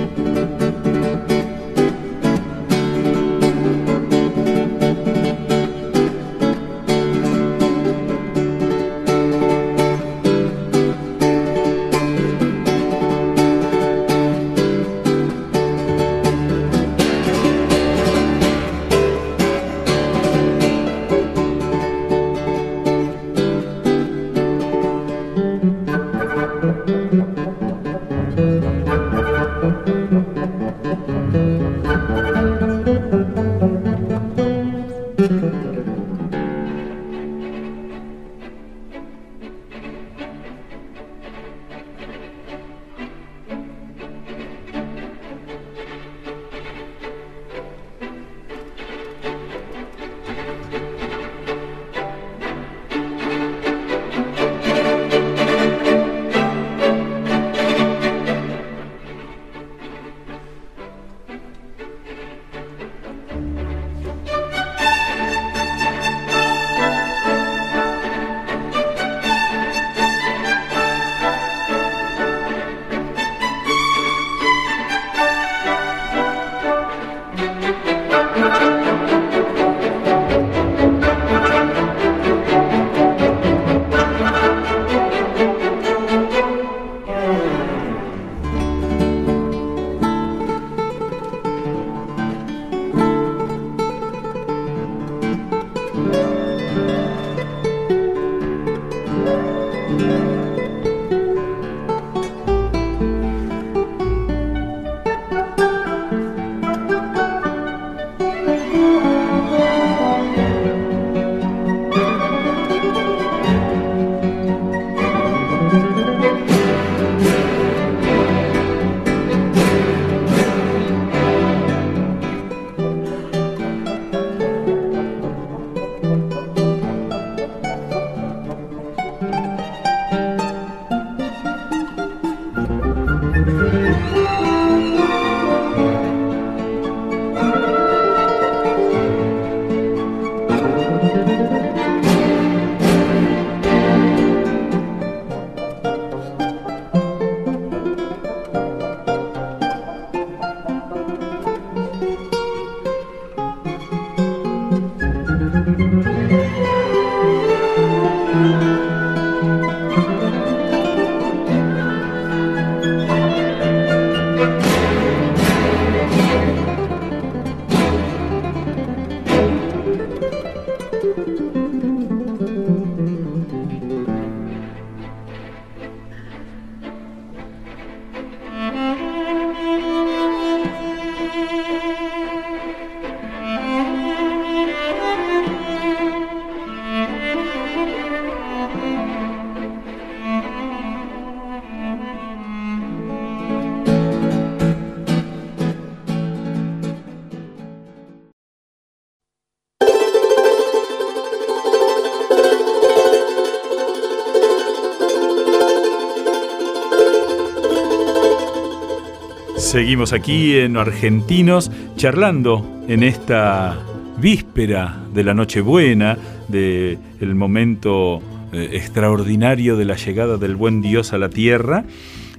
Seguimos 209.77 210.15
aquí 210.15 210.57
en 210.57 210.79
Argentinos 210.79 211.71
charlando 211.97 212.65
en 212.89 213.03
esta 213.03 213.79
víspera 214.19 215.05
de 215.13 215.23
la 215.23 215.35
Nochebuena, 215.35 216.17
del 216.49 216.99
el 217.21 217.35
momento 217.35 218.23
eh, 218.55 218.71
extraordinario 218.73 219.77
de 219.77 219.85
la 219.85 219.97
llegada 219.97 220.39
del 220.39 220.57
buen 220.57 220.81
Dios 220.81 221.13
a 221.13 221.19
la 221.19 221.29
tierra, 221.29 221.85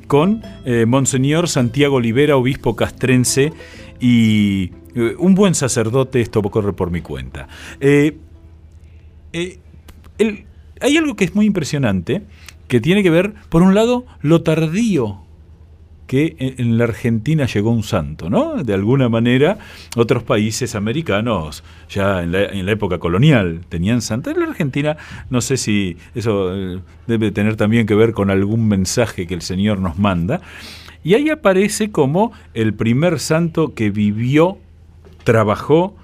con 0.08 0.42
eh, 0.66 0.88
Monseñor 0.88 1.48
Santiago 1.48 1.98
Olivera, 1.98 2.38
obispo 2.38 2.76
castrense 2.76 3.54
y 4.00 4.72
eh, 4.96 5.14
un 5.20 5.36
buen 5.36 5.54
sacerdote, 5.54 6.22
esto 6.22 6.42
corre 6.42 6.74
por 6.74 6.90
mi 6.90 7.02
cuenta. 7.02 7.48
hay 7.80 8.18
algo 10.98 11.16
que 11.16 11.26
es 11.26 11.36
muy 11.36 11.46
impresionante, 11.46 12.24
que 12.68 12.82
tiene 12.82 13.04
que 13.04 13.12
ver, 13.12 13.36
por 13.50 13.62
un 13.62 13.76
lado, 13.76 14.08
lo 14.24 14.42
tardío 14.42 15.27
que 16.08 16.36
en 16.40 16.78
la 16.78 16.86
Argentina 16.86 17.46
llegó 17.46 17.70
un 17.70 17.84
santo, 17.84 18.30
¿no? 18.30 18.64
De 18.64 18.74
alguna 18.74 19.10
manera, 19.10 19.60
otros 19.96 20.24
países 20.24 20.74
americanos, 20.74 21.64
ya 21.90 22.24
en 22.24 22.32
la, 22.32 22.72
época 22.72 22.98
colonial, 22.98 23.62
tenían 23.68 24.02
santos. 24.02 24.34
En 24.34 24.40
la 24.40 24.48
Argentina, 24.48 24.98
no 25.30 25.42
sé 25.42 25.58
si 25.58 25.98
eso 26.16 26.56
eh, 26.56 26.80
debe 27.08 27.32
tener 27.32 27.58
también 27.58 27.86
que 27.86 27.94
ver 27.94 28.14
con 28.14 28.32
algún 28.32 28.68
mensaje 28.68 29.28
que 29.28 29.34
el 29.34 29.42
Señor 29.42 29.80
nos 29.80 30.00
manda. 30.00 30.42
Y 31.04 31.14
ahí 31.14 31.30
aparece 31.30 31.92
como 31.92 32.32
el 32.54 32.74
primer 32.74 33.20
santo 33.20 33.74
que 33.74 33.90
vivió, 33.90 34.58
trabajó 35.26 35.96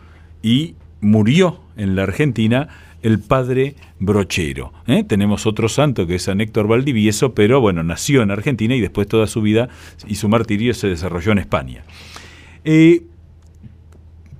y 0.42 0.76
murió 1.00 1.62
en 1.78 1.96
la 1.96 2.04
Argentina 2.04 2.68
el 3.02 3.20
padre 3.20 3.76
Brochero. 4.06 4.74
¿eh? 4.88 5.04
Tenemos 5.04 5.46
otro 5.46 5.70
santo 5.70 6.06
que 6.06 6.16
es 6.16 6.24
San 6.24 6.42
Héctor 6.42 6.68
Valdivieso, 6.68 7.34
pero 7.34 7.62
bueno, 7.62 7.84
nació 7.84 8.22
en 8.22 8.32
Argentina 8.32 8.76
y 8.76 8.82
después 8.82 9.08
toda 9.08 9.28
su 9.28 9.42
vida 9.42 9.70
y 10.08 10.16
su 10.16 10.30
martirio 10.30 10.74
se 10.74 10.88
desarrolló 10.88 11.32
en 11.32 11.38
España. 11.39 11.84
Eh, 12.66 13.04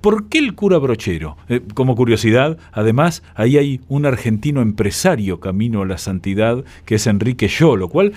¿Por 0.00 0.28
qué 0.28 0.36
el 0.36 0.54
cura 0.54 0.76
brochero? 0.76 1.38
Eh, 1.48 1.62
como 1.72 1.96
curiosidad, 1.96 2.58
además, 2.72 3.22
ahí 3.34 3.56
hay 3.56 3.80
un 3.88 4.04
argentino 4.04 4.60
empresario 4.60 5.40
camino 5.40 5.80
a 5.80 5.86
la 5.86 5.96
santidad, 5.96 6.62
que 6.84 6.96
es 6.96 7.06
Enrique 7.06 7.48
Yo, 7.48 7.74
lo 7.76 7.88
cual 7.88 8.12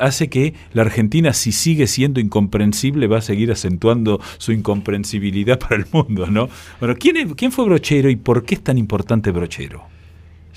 hace 0.00 0.28
que 0.28 0.54
la 0.72 0.82
Argentina, 0.82 1.32
si 1.32 1.52
sigue 1.52 1.86
siendo 1.86 2.18
incomprensible, 2.18 3.06
va 3.06 3.18
a 3.18 3.20
seguir 3.20 3.52
acentuando 3.52 4.20
su 4.38 4.50
incomprensibilidad 4.50 5.58
para 5.60 5.76
el 5.76 5.86
mundo, 5.92 6.26
¿no? 6.26 6.48
Bueno, 6.80 6.96
¿quién, 6.98 7.34
quién 7.34 7.52
fue 7.52 7.66
brochero 7.66 8.10
y 8.10 8.16
por 8.16 8.42
qué 8.42 8.56
es 8.56 8.64
tan 8.64 8.76
importante 8.76 9.30
brochero? 9.30 9.97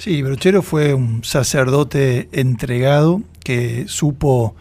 Sí, 0.03 0.23
Brochero 0.23 0.63
fue 0.63 0.95
un 0.95 1.23
sacerdote 1.23 2.27
entregado 2.31 3.21
que 3.43 3.85
supo 3.87 4.55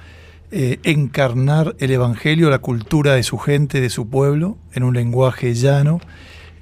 eh, 0.50 0.80
encarnar 0.82 1.76
el 1.78 1.92
Evangelio, 1.92 2.50
la 2.50 2.58
cultura 2.58 3.14
de 3.14 3.22
su 3.22 3.38
gente, 3.38 3.80
de 3.80 3.88
su 3.88 4.10
pueblo, 4.10 4.58
en 4.74 4.82
un 4.82 4.92
lenguaje 4.92 5.54
llano. 5.54 5.98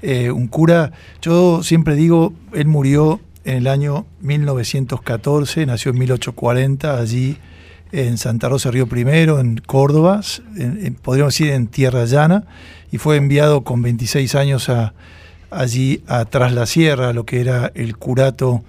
Eh, 0.01 0.31
un 0.31 0.47
cura, 0.47 0.93
yo 1.21 1.65
siempre 1.65 1.97
digo, 1.97 2.33
él 2.53 2.69
murió 2.69 3.21
en 3.45 3.57
el 3.57 3.67
año 3.67 4.07
1914, 4.21 5.67
nació 5.67 5.91
en 5.91 5.99
1840, 5.99 7.01
allí 7.01 7.37
en 7.91 8.17
Santa 8.17 8.49
Rosa 8.49 8.71
Río 8.71 8.87
Primero, 8.87 9.41
en 9.41 9.57
Córdoba, 9.57 10.21
podríamos 11.03 11.35
decir 11.35 11.51
en 11.51 11.67
Tierra 11.67 12.05
Llana, 12.05 12.45
y 12.93 12.99
fue 12.99 13.17
enviado 13.17 13.65
con 13.65 13.83
26 13.83 14.37
años 14.37 14.69
a, 14.69 14.95
allí 15.51 16.03
atrás 16.07 16.53
la 16.53 16.67
sierra, 16.67 17.13
lo 17.13 17.25
que 17.25 17.41
era 17.41 17.73
el 17.75 17.97
curato 17.97 18.63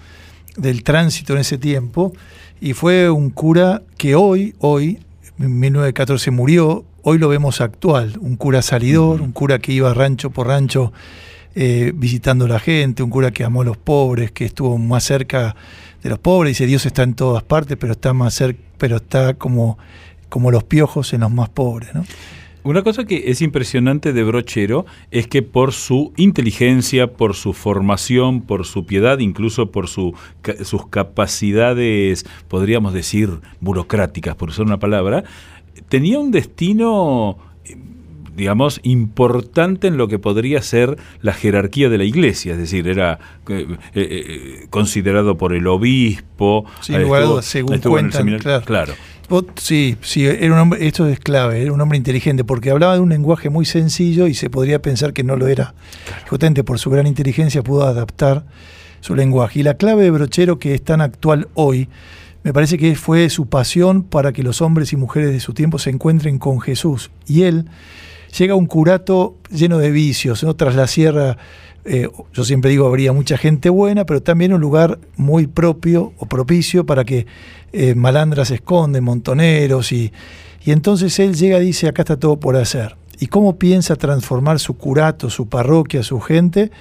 del 0.57 0.83
tránsito 0.83 1.33
en 1.33 1.39
ese 1.39 1.57
tiempo, 1.57 2.13
y 2.61 2.73
fue 2.73 3.09
un 3.09 3.29
cura 3.29 3.81
que 3.97 4.15
hoy, 4.15 4.55
hoy, 4.59 4.99
en 5.39 5.59
1914 5.59 6.31
murió, 6.31 6.85
hoy 7.03 7.17
lo 7.17 7.29
vemos 7.29 7.61
actual, 7.61 8.17
un 8.19 8.35
cura 8.35 8.61
salidor, 8.61 9.21
un 9.21 9.31
cura 9.31 9.59
que 9.59 9.71
iba 9.71 9.93
rancho 9.93 10.29
por 10.29 10.47
rancho 10.47 10.91
eh, 11.55 11.91
visitando 11.95 12.45
a 12.45 12.47
la 12.49 12.59
gente, 12.59 13.03
un 13.03 13.09
cura 13.09 13.31
que 13.31 13.43
amó 13.43 13.61
a 13.61 13.65
los 13.65 13.77
pobres, 13.77 14.31
que 14.31 14.45
estuvo 14.45 14.77
más 14.77 15.03
cerca 15.03 15.55
de 16.03 16.09
los 16.09 16.19
pobres, 16.19 16.51
dice 16.51 16.65
Dios 16.65 16.85
está 16.85 17.03
en 17.03 17.13
todas 17.13 17.43
partes, 17.43 17.77
pero 17.79 17.93
está 17.93 18.13
más 18.13 18.33
cerca, 18.33 18.59
pero 18.77 18.97
está 18.97 19.33
como, 19.33 19.77
como 20.29 20.51
los 20.51 20.63
piojos 20.63 21.13
en 21.13 21.21
los 21.21 21.31
más 21.31 21.49
pobres, 21.49 21.93
¿no? 21.93 22.03
Una 22.63 22.83
cosa 22.83 23.05
que 23.05 23.31
es 23.31 23.41
impresionante 23.41 24.11
de 24.11 24.23
Brochero 24.23 24.85
es 25.11 25.27
que 25.27 25.41
por 25.41 25.71
su 25.71 26.11
inteligencia, 26.17 27.13
por 27.13 27.33
su 27.33 27.53
formación, 27.53 28.41
por 28.41 28.65
su 28.65 28.85
piedad, 28.85 29.19
incluso 29.19 29.71
por 29.71 29.87
su, 29.87 30.13
sus 30.63 30.87
capacidades, 30.87 32.25
podríamos 32.49 32.93
decir, 32.93 33.29
burocráticas, 33.61 34.35
por 34.35 34.49
usar 34.49 34.65
una 34.65 34.77
palabra, 34.77 35.23
tenía 35.87 36.19
un 36.19 36.31
destino 36.31 37.37
digamos, 38.39 38.79
importante 38.83 39.87
en 39.87 39.97
lo 39.97 40.07
que 40.07 40.17
podría 40.17 40.61
ser 40.61 40.97
la 41.21 41.33
jerarquía 41.33 41.89
de 41.89 41.97
la 41.97 42.05
iglesia, 42.05 42.53
es 42.53 42.57
decir, 42.57 42.87
era 42.87 43.19
eh, 43.49 43.67
eh, 43.69 43.77
eh, 43.93 44.67
considerado 44.69 45.37
por 45.37 45.53
el 45.53 45.67
obispo. 45.67 46.65
Sin 46.79 47.01
lugar 47.01 47.43
según 47.43 47.79
cuentan, 47.79 48.39
claro. 48.65 48.93
Sí, 49.57 49.97
sí, 50.01 50.25
era 50.25 50.53
un 50.53 50.59
hombre, 50.59 50.87
esto 50.87 51.05
es 51.05 51.19
clave, 51.19 51.61
era 51.61 51.73
un 51.73 51.81
hombre 51.81 51.97
inteligente, 51.97 52.43
porque 52.43 52.71
hablaba 52.71 52.95
de 52.95 53.01
un 53.01 53.09
lenguaje 53.09 53.49
muy 53.49 53.65
sencillo 53.65 54.25
y 54.25 54.33
se 54.33 54.49
podría 54.49 54.81
pensar 54.81 55.11
que 55.11 55.23
no 55.23 55.35
lo 55.35 55.47
era. 55.47 55.75
Justamente 56.29 56.63
por 56.63 56.79
su 56.79 56.89
gran 56.89 57.05
inteligencia 57.05 57.61
pudo 57.61 57.83
adaptar 57.83 58.45
su 59.01 59.15
lenguaje. 59.15 59.59
Y 59.59 59.63
la 59.63 59.75
clave 59.75 60.03
de 60.03 60.11
Brochero, 60.11 60.57
que 60.59 60.73
es 60.73 60.81
tan 60.81 61.01
actual 61.01 61.49
hoy, 61.53 61.89
me 62.43 62.53
parece 62.53 62.77
que 62.77 62.95
fue 62.95 63.29
su 63.29 63.47
pasión 63.47 64.03
para 64.03 64.31
que 64.31 64.43
los 64.43 64.61
hombres 64.61 64.93
y 64.93 64.95
mujeres 64.95 65.31
de 65.31 65.41
su 65.41 65.53
tiempo 65.53 65.77
se 65.77 65.89
encuentren 65.89 66.39
con 66.39 66.61
Jesús. 66.61 67.11
Y 67.27 67.43
él 67.43 67.65
llega 68.37 68.55
un 68.55 68.65
curato 68.65 69.37
lleno 69.51 69.77
de 69.77 69.91
vicios, 69.91 70.43
¿no? 70.43 70.55
tras 70.55 70.75
la 70.75 70.87
sierra. 70.87 71.37
Eh, 71.85 72.09
yo 72.33 72.43
siempre 72.43 72.71
digo, 72.71 72.85
habría 72.85 73.13
mucha 73.13 73.37
gente 73.37 73.69
buena, 73.69 74.05
pero 74.05 74.21
también 74.21 74.53
un 74.53 74.61
lugar 74.61 74.99
muy 75.15 75.47
propio 75.47 76.13
o 76.17 76.25
propicio 76.25 76.85
para 76.85 77.05
que 77.05 77.25
eh, 77.71 77.95
malandras 77.95 78.49
se 78.49 78.55
esconden, 78.55 79.03
montoneros, 79.03 79.91
y, 79.91 80.11
y 80.63 80.71
entonces 80.71 81.17
él 81.19 81.35
llega 81.35 81.59
y 81.59 81.67
dice, 81.67 81.87
acá 81.87 82.01
está 82.01 82.17
todo 82.17 82.39
por 82.39 82.55
hacer. 82.55 82.95
¿Y 83.19 83.27
cómo 83.27 83.57
piensa 83.57 83.95
transformar 83.95 84.59
su 84.59 84.77
curato, 84.77 85.29
su 85.29 85.47
parroquia, 85.47 86.03
su 86.03 86.19
gente? 86.19 86.71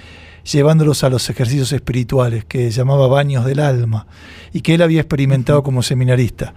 Llevándolos 0.51 1.03
a 1.03 1.09
los 1.09 1.29
ejercicios 1.29 1.71
espirituales, 1.71 2.45
que 2.45 2.71
llamaba 2.71 3.07
baños 3.07 3.45
del 3.45 3.59
alma, 3.59 4.07
y 4.53 4.61
que 4.61 4.75
él 4.75 4.81
había 4.81 5.01
experimentado 5.01 5.63
como 5.63 5.83
seminarista. 5.83 6.53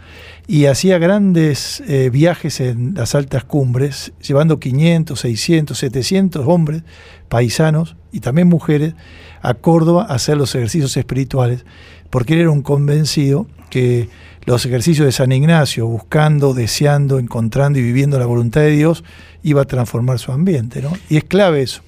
Y 0.47 0.67
hacía 0.67 0.99
grandes 0.99 1.83
eh, 1.87 2.11
viajes 2.11 2.61
en 2.61 2.95
las 2.95 3.15
altas 3.15 3.45
cumbres, 3.45 4.13
llevando 4.21 4.59
500, 4.59 5.19
600, 5.19 5.79
700 5.79 6.47
hombres, 6.47 6.83
paisanos 7.29 7.97
y 8.13 8.21
también 8.21 8.49
mujeres, 8.49 8.95
a 9.43 9.55
Córdoba 9.55 10.07
a 10.09 10.15
hacer 10.15 10.37
los 10.37 10.55
ejercicios 10.55 10.97
espirituales, 10.97 11.65
porque 12.11 12.35
él 12.35 12.41
era 12.41 12.51
un 12.51 12.63
convencido 12.63 13.47
que 13.71 14.09
los 14.45 14.67
ejercicios 14.67 15.07
de 15.07 15.13
San 15.13 15.33
Ignacio, 15.33 15.87
buscando, 15.87 16.53
deseando, 16.53 17.19
encontrando 17.19 17.79
y 17.79 17.83
viviendo 17.83 18.19
la 18.19 18.27
voluntad 18.27 18.61
de 18.61 18.71
Dios, 18.71 19.05
iba 19.43 19.63
a 19.63 19.67
transformar 19.67 20.19
su 20.19 20.33
ambiente. 20.33 20.83
¿no? 20.83 20.93
Y 21.09 21.17
es 21.17 21.25
clave 21.25 21.63
eso. 21.63 21.83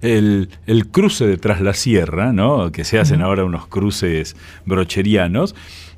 El, 0.00 0.48
cruce 0.90 1.26
de 1.26 1.36
tras 1.36 1.60
la 1.60 1.74
sierra, 1.74 2.32
¿no? 2.32 2.70
que 2.72 2.84
se 2.84 2.98
hacen 2.98 3.22
ahora 3.22 3.44
unos 3.44 3.66
cruces 3.66 4.36
brocherianos, 4.66 5.54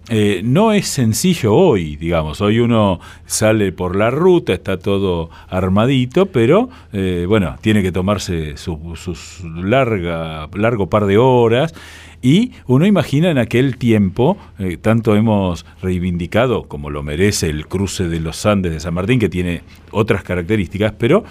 eh, 0.09 0.41
no 0.45 0.73
es 0.73 0.87
sencillo 0.87 1.53
hoy, 1.53 1.97
digamos. 1.97 2.41
Hoy 2.41 2.61
uno 2.61 3.01
sale 3.27 3.73
por 3.73 3.97
la 3.97 4.11
ruta, 4.11 4.53
está 4.53 4.79
todo 4.79 5.31
armadito, 5.49 6.27
pero 6.27 6.69
eh, 6.93 7.25
bueno, 7.27 7.57
tiene 7.61 7.83
que 7.83 7.91
tomarse 7.91 8.57
sus 8.57 9.01
su 9.01 9.49
larga, 9.53 10.49
largo 10.55 10.89
par 10.89 11.07
de 11.07 11.19
horas 11.19 11.75
y 12.23 12.53
uno 12.67 12.87
imagina 12.87 13.31
en 13.31 13.39
aquel 13.39 13.77
tiempo, 13.77 14.37
eh, 14.59 14.77
tanto 14.77 15.17
hemos 15.17 15.67
reivindicado, 15.83 16.65
como 16.65 16.91
lo 16.91 17.03
merece 17.03 17.51
el 17.51 17.67
cruce 17.67 18.09
de 18.09 18.21
los 18.21 18.47
Andes 18.47 18.73
de 18.73 18.81
San 18.81 18.95
Martín, 18.95 19.19
que 19.19 19.29
tiene 19.29 19.63
otras 19.91 20.23
características, 20.23 20.93
pero 20.99 21.25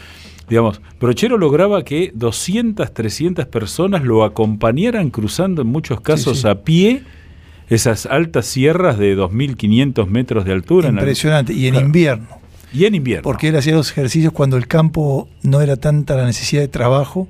digamos, 0.50 0.82
Brochero 1.00 1.38
lograba 1.38 1.84
que 1.84 2.12
200, 2.14 2.94
300 2.94 3.46
personas 3.48 4.04
lo 4.04 4.24
acompañaran 4.24 5.10
cruzando 5.10 5.62
en 5.62 5.68
muchos 5.68 6.02
casos 6.02 6.46
a 6.46 6.64
pie 6.64 7.04
esas 7.70 8.06
altas 8.06 8.46
sierras 8.46 8.98
de 8.98 9.18
2.500 9.18 10.08
metros 10.08 10.46
de 10.46 10.52
altura. 10.54 10.90
Impresionante, 10.90 11.54
y 11.54 11.68
en 11.68 11.76
invierno. 11.76 12.28
Y 12.74 12.86
en 12.86 12.96
invierno. 12.96 13.24
Porque 13.24 13.50
él 13.50 13.56
hacía 13.56 13.74
los 13.74 13.92
ejercicios 13.92 14.34
cuando 14.34 14.58
el 14.58 14.68
campo 14.68 15.30
no 15.42 15.62
era 15.62 15.78
tanta 15.78 16.16
la 16.16 16.26
necesidad 16.26 16.62
de 16.62 16.68
trabajo 16.68 17.28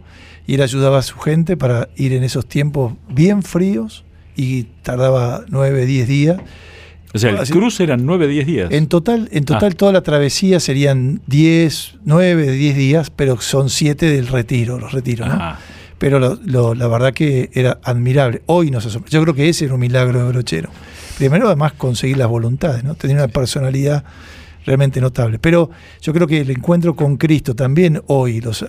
y 0.47 0.55
él 0.55 0.61
ayudaba 0.61 0.99
a 0.99 1.01
su 1.01 1.17
gente 1.17 1.55
para 1.57 1.89
ir 1.95 2.13
en 2.13 2.23
esos 2.23 2.47
tiempos 2.47 2.93
bien 3.09 3.43
fríos 3.43 4.03
y 4.35 4.63
tardaba 4.83 5.45
nueve, 5.47 5.85
diez 5.85 6.07
días. 6.07 6.39
O 7.15 7.19
sea, 7.19 7.31
el 7.31 7.49
cruce 7.49 7.83
eran 7.83 8.05
nueve, 8.05 8.27
diez 8.27 8.45
días. 8.45 8.71
En 8.71 8.87
total, 8.87 9.29
en 9.31 9.45
total 9.45 9.71
ah. 9.73 9.77
toda 9.77 9.91
la 9.93 10.01
travesía 10.01 10.59
serían 10.59 11.21
diez, 11.27 11.95
nueve, 12.03 12.51
diez 12.51 12.75
días, 12.75 13.09
pero 13.09 13.39
son 13.39 13.69
siete 13.69 14.07
del 14.09 14.27
retiro, 14.27 14.77
los 14.77 14.91
retiros, 14.91 15.29
¿no? 15.29 15.55
Pero 15.97 16.19
la 16.19 16.87
verdad 16.87 17.13
que 17.13 17.49
era 17.53 17.79
admirable. 17.83 18.41
Hoy 18.47 18.69
nos 18.69 18.85
asombra. 18.85 19.09
Yo 19.09 19.21
creo 19.21 19.33
que 19.33 19.47
ese 19.47 19.65
era 19.65 19.75
un 19.75 19.79
milagro 19.79 20.25
de 20.25 20.31
Brochero. 20.31 20.69
Primero, 21.17 21.47
además, 21.47 21.71
conseguir 21.71 22.17
las 22.17 22.27
voluntades, 22.27 22.83
¿no? 22.83 22.95
Tener 22.95 23.15
una 23.15 23.29
personalidad 23.29 24.03
realmente 24.65 24.99
notable. 24.99 25.39
Pero 25.39 25.69
yo 26.01 26.11
creo 26.11 26.27
que 26.27 26.41
el 26.41 26.49
encuentro 26.49 26.97
con 26.97 27.15
Cristo 27.15 27.55
también 27.55 28.01
hoy, 28.07 28.41
los 28.41 28.65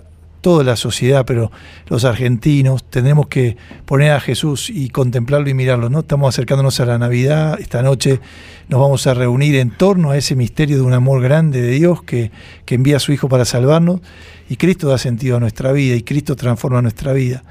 toda 0.46 0.62
la 0.62 0.76
sociedad, 0.76 1.24
pero 1.26 1.50
los 1.88 2.04
argentinos, 2.04 2.84
tenemos 2.84 3.26
que 3.26 3.56
poner 3.84 4.12
a 4.12 4.20
Jesús 4.20 4.70
y 4.70 4.90
contemplarlo 4.90 5.48
y 5.48 5.54
mirarlo, 5.54 5.90
¿no? 5.90 5.98
Estamos 5.98 6.32
acercándonos 6.32 6.78
a 6.78 6.86
la 6.86 6.98
Navidad, 6.98 7.58
esta 7.58 7.82
noche 7.82 8.20
nos 8.68 8.80
vamos 8.80 9.08
a 9.08 9.14
reunir 9.14 9.56
en 9.56 9.76
torno 9.76 10.12
a 10.12 10.16
ese 10.16 10.36
misterio 10.36 10.76
de 10.76 10.82
un 10.82 10.92
amor 10.92 11.20
grande 11.20 11.60
de 11.62 11.72
Dios 11.72 12.04
que, 12.04 12.30
que 12.64 12.76
envía 12.76 12.98
a 12.98 13.00
su 13.00 13.10
Hijo 13.10 13.28
para 13.28 13.44
salvarnos, 13.44 14.02
y 14.48 14.54
Cristo 14.54 14.86
da 14.86 14.98
sentido 14.98 15.36
a 15.36 15.40
nuestra 15.40 15.72
vida, 15.72 15.96
y 15.96 16.02
Cristo 16.02 16.36
transforma 16.36 16.80
nuestra 16.80 17.12
vida. 17.12 17.42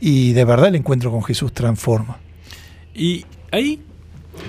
Y 0.00 0.32
de 0.32 0.46
verdad 0.46 0.68
el 0.68 0.76
encuentro 0.76 1.10
con 1.10 1.22
Jesús 1.24 1.52
transforma. 1.52 2.16
Y 2.94 3.26
ahí 3.52 3.78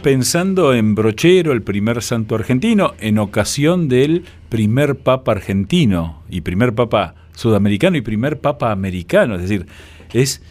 pensando 0.04 0.74
en 0.74 0.96
Brochero, 0.96 1.52
el 1.52 1.64
primer 1.64 2.02
santo 2.02 2.36
argentino, 2.36 2.94
en 3.02 3.18
ocasión 3.18 3.90
del 3.90 4.24
primer 4.48 4.96
papa 4.96 5.34
argentino 5.34 6.24
y 6.30 6.40
primer 6.40 6.74
papa 6.74 7.16
sudamericano 7.40 7.96
y 7.96 8.02
primer 8.02 8.40
papa 8.40 8.72
americano. 8.72 9.36
Es 9.36 9.44
decir, 9.44 9.66
es, 10.14 10.42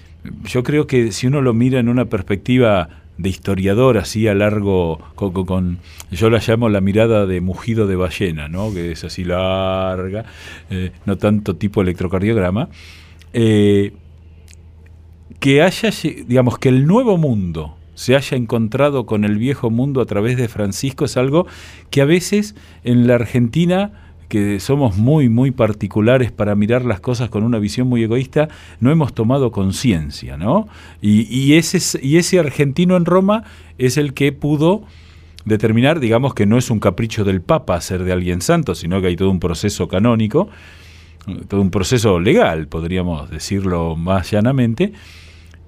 yo 0.44 0.62
creo 0.62 0.86
que 0.86 1.12
si 1.12 1.26
uno 1.26 1.42
lo 1.42 1.52
mira 1.52 1.78
en 1.78 1.88
una 1.88 2.06
perspectiva 2.06 2.88
de 3.18 3.28
historiador 3.28 3.98
así 3.98 4.26
a 4.26 4.34
largo, 4.34 4.98
con, 5.14 5.78
yo 6.10 6.30
la 6.30 6.38
llamo 6.38 6.68
la 6.70 6.80
mirada 6.80 7.26
de 7.26 7.40
mugido 7.42 7.86
de 7.86 7.96
ballena, 7.96 8.48
¿no? 8.48 8.72
que 8.72 8.92
es 8.92 9.04
así 9.04 9.24
larga, 9.24 10.24
eh, 10.70 10.92
no 11.04 11.18
tanto 11.18 11.56
tipo 11.56 11.82
electrocardiograma, 11.82 12.70
eh, 13.34 13.92
que 15.40 15.62
haya, 15.62 15.90
digamos, 16.26 16.58
que 16.58 16.70
el 16.70 16.86
nuevo 16.86 17.18
mundo 17.18 17.76
se 17.94 18.16
haya 18.16 18.36
encontrado 18.36 19.04
con 19.04 19.24
el 19.24 19.36
viejo 19.36 19.68
mundo 19.70 20.00
a 20.00 20.06
través 20.06 20.38
de 20.38 20.48
Francisco 20.48 21.04
es 21.04 21.16
algo 21.16 21.46
que 21.90 22.00
a 22.00 22.04
veces 22.06 22.54
en 22.84 23.08
la 23.08 23.16
Argentina 23.16 24.07
que 24.28 24.60
somos 24.60 24.96
muy, 24.96 25.28
muy 25.28 25.50
particulares 25.50 26.30
para 26.30 26.54
mirar 26.54 26.84
las 26.84 27.00
cosas 27.00 27.30
con 27.30 27.42
una 27.42 27.58
visión 27.58 27.88
muy 27.88 28.02
egoísta, 28.02 28.48
no 28.80 28.90
hemos 28.90 29.14
tomado 29.14 29.50
conciencia, 29.50 30.36
¿no? 30.36 30.68
Y, 31.00 31.54
ese, 31.54 31.98
y 32.06 32.18
ese 32.18 32.38
argentino 32.38 32.96
en 32.96 33.04
Roma 33.04 33.44
es 33.78 33.96
el 33.96 34.12
que 34.12 34.32
pudo 34.32 34.82
determinar, 35.44 35.98
digamos 35.98 36.34
que 36.34 36.46
no 36.46 36.58
es 36.58 36.70
un 36.70 36.78
capricho 36.78 37.24
del 37.24 37.40
Papa 37.40 37.80
ser 37.80 38.04
de 38.04 38.12
alguien 38.12 38.42
santo, 38.42 38.74
sino 38.74 39.00
que 39.00 39.08
hay 39.08 39.16
todo 39.16 39.30
un 39.30 39.40
proceso 39.40 39.88
canónico, 39.88 40.48
todo 41.48 41.60
un 41.60 41.70
proceso 41.70 42.20
legal, 42.20 42.68
podríamos 42.68 43.30
decirlo 43.30 43.96
más 43.96 44.30
llanamente, 44.30 44.92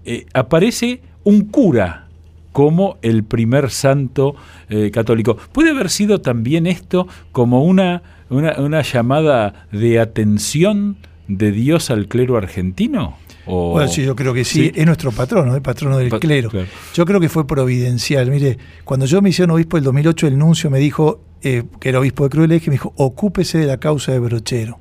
eh, 0.05 0.27
aparece 0.35 1.01
un 1.25 1.47
cura 1.47 2.09
como 2.53 2.99
el 3.03 3.25
primer 3.25 3.71
santo 3.71 4.35
eh, 4.69 4.91
católico. 4.91 5.37
¿Puede 5.53 5.71
haber 5.71 5.89
sido 5.89 6.21
también 6.21 6.67
esto 6.67 7.07
como 7.33 7.65
una 7.65 8.03
una, 8.31 8.83
llamada 8.83 9.67
de 9.73 10.01
atención 10.01 10.97
de 11.29 11.53
Dios 11.53 11.91
al 11.91 12.09
clero 12.09 12.37
argentino? 12.37 13.19
Bueno, 13.47 13.89
sí, 13.89 14.05
yo 14.05 14.15
creo 14.15 14.33
que 14.33 14.45
sí. 14.45 14.71
Es 14.75 14.87
nuestro 14.87 15.11
patrono, 15.11 15.55
el 15.55 15.63
patrono 15.63 15.99
del 15.99 16.11
clero. 16.21 16.51
Yo 16.95 17.05
creo 17.05 17.21
que 17.21 17.29
fue 17.29 17.47
providencial. 17.47 18.31
Mire, 18.31 18.59
cuando 18.85 19.07
yo 19.07 19.21
me 19.21 19.31
hicieron 19.31 19.55
obispo 19.55 19.77
el 19.77 19.83
2008, 19.83 20.29
el 20.29 20.39
nuncio 20.39 20.71
me 20.71 20.79
dijo, 20.79 21.21
eh, 21.43 21.65
que 21.81 21.89
era 21.89 22.01
obispo 22.01 22.25
de 22.25 22.31
Cruel 22.31 22.49
me 22.49 22.59
dijo, 22.59 22.93
ocúpese 22.97 23.59
de 23.59 23.67
la 23.67 23.79
causa 23.79 24.13
de 24.13 24.19
Brochero. 24.19 24.79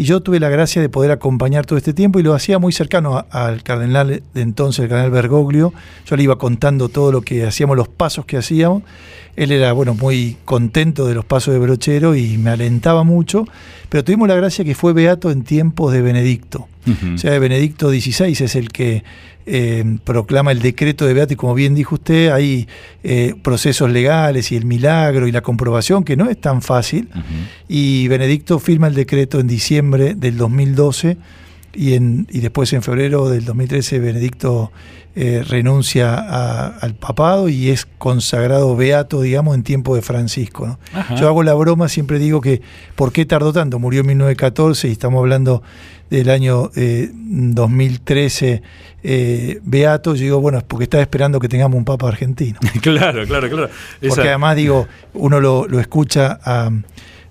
Y 0.00 0.04
yo 0.04 0.22
tuve 0.22 0.40
la 0.40 0.48
gracia 0.48 0.80
de 0.80 0.88
poder 0.88 1.10
acompañar 1.10 1.66
todo 1.66 1.76
este 1.76 1.92
tiempo 1.92 2.18
y 2.18 2.22
lo 2.22 2.32
hacía 2.32 2.58
muy 2.58 2.72
cercano 2.72 3.26
al 3.28 3.62
cardenal 3.62 4.22
de 4.32 4.40
entonces, 4.40 4.84
el 4.84 4.88
cardenal 4.88 5.10
Bergoglio. 5.10 5.74
Yo 6.06 6.16
le 6.16 6.22
iba 6.22 6.38
contando 6.38 6.88
todo 6.88 7.12
lo 7.12 7.20
que 7.20 7.44
hacíamos, 7.44 7.76
los 7.76 7.88
pasos 7.88 8.24
que 8.24 8.38
hacíamos. 8.38 8.82
Él 9.36 9.52
era, 9.52 9.74
bueno, 9.74 9.92
muy 9.92 10.38
contento 10.46 11.06
de 11.06 11.14
los 11.14 11.26
pasos 11.26 11.52
de 11.52 11.60
Brochero 11.60 12.16
y 12.16 12.38
me 12.38 12.48
alentaba 12.48 13.04
mucho. 13.04 13.44
Pero 13.90 14.02
tuvimos 14.02 14.26
la 14.26 14.36
gracia 14.36 14.64
que 14.64 14.74
fue 14.74 14.94
beato 14.94 15.30
en 15.30 15.44
tiempos 15.44 15.92
de 15.92 16.00
Benedicto. 16.00 16.66
O 17.14 17.18
sea, 17.18 17.38
Benedicto 17.38 17.90
XVI 17.90 18.32
es 18.32 18.54
el 18.54 18.70
que 18.70 19.04
eh, 19.46 19.98
proclama 20.04 20.52
el 20.52 20.60
decreto 20.60 21.06
de 21.06 21.14
Beato 21.14 21.32
y 21.32 21.36
como 21.36 21.54
bien 21.54 21.74
dijo 21.74 21.96
usted, 21.96 22.30
hay 22.30 22.68
eh, 23.02 23.34
procesos 23.42 23.90
legales 23.90 24.52
y 24.52 24.56
el 24.56 24.64
milagro 24.64 25.26
y 25.26 25.32
la 25.32 25.40
comprobación 25.40 26.04
que 26.04 26.16
no 26.16 26.30
es 26.30 26.40
tan 26.40 26.62
fácil. 26.62 27.08
Y 27.68 28.08
Benedicto 28.08 28.58
firma 28.58 28.86
el 28.86 28.94
decreto 28.94 29.40
en 29.40 29.46
diciembre 29.46 30.14
del 30.14 30.36
2012 30.36 31.16
y, 31.74 31.94
en, 31.94 32.26
y 32.30 32.40
después 32.40 32.72
en 32.72 32.82
febrero 32.82 33.28
del 33.28 33.44
2013 33.44 33.98
Benedicto 33.98 34.72
eh, 35.16 35.42
renuncia 35.46 36.68
al 36.68 36.94
papado 36.94 37.48
y 37.48 37.70
es 37.70 37.84
consagrado 37.98 38.76
beato, 38.76 39.22
digamos, 39.22 39.56
en 39.56 39.64
tiempo 39.64 39.96
de 39.96 40.02
Francisco. 40.02 40.78
Yo 41.16 41.26
hago 41.26 41.42
la 41.42 41.54
broma, 41.54 41.88
siempre 41.88 42.20
digo 42.20 42.40
que 42.40 42.62
¿por 42.94 43.12
qué 43.12 43.26
tardó 43.26 43.52
tanto? 43.52 43.80
Murió 43.80 44.02
en 44.02 44.06
1914 44.06 44.86
y 44.86 44.92
estamos 44.92 45.18
hablando 45.18 45.64
del 46.10 46.28
año 46.28 46.70
2013 46.74 48.52
eh, 48.52 48.62
eh, 49.02 49.60
beato, 49.62 50.14
yo 50.14 50.24
digo, 50.24 50.40
bueno, 50.40 50.58
es 50.58 50.64
porque 50.64 50.84
estaba 50.84 51.02
esperando 51.02 51.40
que 51.40 51.48
tengamos 51.48 51.78
un 51.78 51.84
papa 51.84 52.08
argentino. 52.08 52.58
claro, 52.82 53.24
claro, 53.26 53.48
claro. 53.48 53.70
Porque 54.06 54.28
además 54.28 54.56
digo, 54.56 54.88
uno 55.14 55.40
lo, 55.40 55.80
escucha 55.80 56.38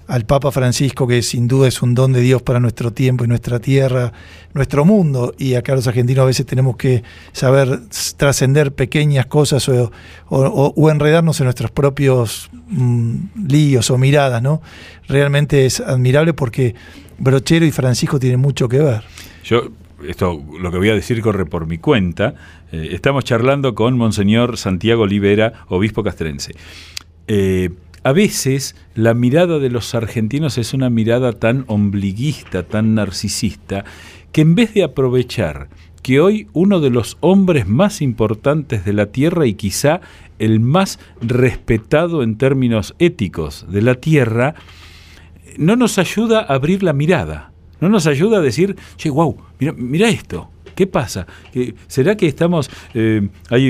al 0.10 0.26
Papa 0.26 0.52
Francisco, 0.52 1.08
que 1.08 1.22
sin 1.22 1.48
duda 1.48 1.68
es 1.68 1.84
un 1.84 1.94
don 1.94 2.12
de 2.14 2.22
Dios 2.22 2.42
para 2.42 2.60
nuestro 2.60 2.92
tiempo 2.92 3.24
y 3.24 3.28
nuestra 3.28 3.60
tierra, 3.60 4.12
nuestro 4.56 4.84
mundo, 4.84 5.36
y 5.38 5.54
acá 5.54 5.76
los 5.76 5.88
argentinos 5.88 6.24
a 6.24 6.26
veces 6.26 6.48
tenemos 6.48 6.78
que 6.78 7.04
saber 7.32 7.82
trascender 8.18 8.74
pequeñas 8.74 9.28
cosas 9.28 9.70
o, 9.70 10.90
enredarnos 10.90 11.40
en 11.40 11.46
nuestros 11.46 11.70
propios 11.70 12.50
mm, 12.70 13.48
líos 13.48 13.92
o 13.92 14.00
miradas, 14.00 14.42
¿no? 14.42 14.64
Realmente 15.08 15.68
es 15.68 15.80
admirable 15.80 16.34
porque 16.34 16.74
Brochero 17.20 17.66
y 17.66 17.72
Francisco 17.72 18.20
tienen 18.20 18.40
mucho 18.40 18.68
que 18.68 18.80
ver. 18.80 19.04
Yo 19.44 19.70
esto 20.08 20.42
lo 20.60 20.72
que 20.72 20.78
voy 20.78 20.90
a 20.90 20.96
decir 20.96 21.22
corre 21.22 21.46
por 21.46 21.68
mi 21.68 21.78
cuenta. 21.78 22.34
Eh, 22.72 22.90
estamos 22.94 23.26
charlando 23.26 23.76
con 23.76 23.96
Monseñor 23.96 24.58
Santiago 24.58 25.04
Olivera, 25.04 25.66
obispo 25.68 26.04
castrense. 26.04 26.56
Eh, 27.28 27.70
a 28.04 28.12
veces 28.12 28.76
la 28.96 29.14
mirada 29.14 29.60
de 29.60 29.70
los 29.70 29.96
argentinos 29.96 30.58
es 30.58 30.74
una 30.74 30.90
mirada 30.90 31.34
tan 31.34 31.66
ombliguista, 31.68 32.64
tan 32.64 32.96
narcisista, 32.96 33.86
que 34.32 34.42
en 34.42 34.56
vez 34.56 34.74
de 34.74 34.84
aprovechar 34.84 35.70
que 36.02 36.20
hoy 36.20 36.48
uno 36.54 36.80
de 36.80 36.90
los 36.90 37.18
hombres 37.20 37.68
más 37.68 38.02
importantes 38.02 38.86
de 38.86 38.94
la 38.94 39.08
Tierra 39.08 39.46
y 39.46 39.54
quizá 39.54 40.02
el 40.40 40.60
más 40.60 41.00
respetado 41.22 42.24
en 42.24 42.38
términos 42.38 42.96
éticos 43.00 43.66
de 43.70 43.82
la 43.82 43.96
Tierra, 43.96 44.56
no 45.58 45.76
nos 45.76 45.98
ayuda 45.98 46.40
a 46.40 46.54
abrir 46.54 46.84
la 46.84 46.94
mirada, 46.94 47.52
no 47.82 47.90
nos 47.90 48.08
ayuda 48.08 48.38
a 48.38 48.42
decir, 48.42 48.78
che, 48.96 49.10
wow, 49.10 49.38
mira, 49.60 49.74
mira 49.74 50.10
esto, 50.10 50.50
¿Qué 50.80 50.88
pasa? 50.88 51.28
¿Será 51.88 52.16
que 52.16 52.26
estamos... 52.26 52.72
Eh, 52.94 53.28
hay 53.50 53.70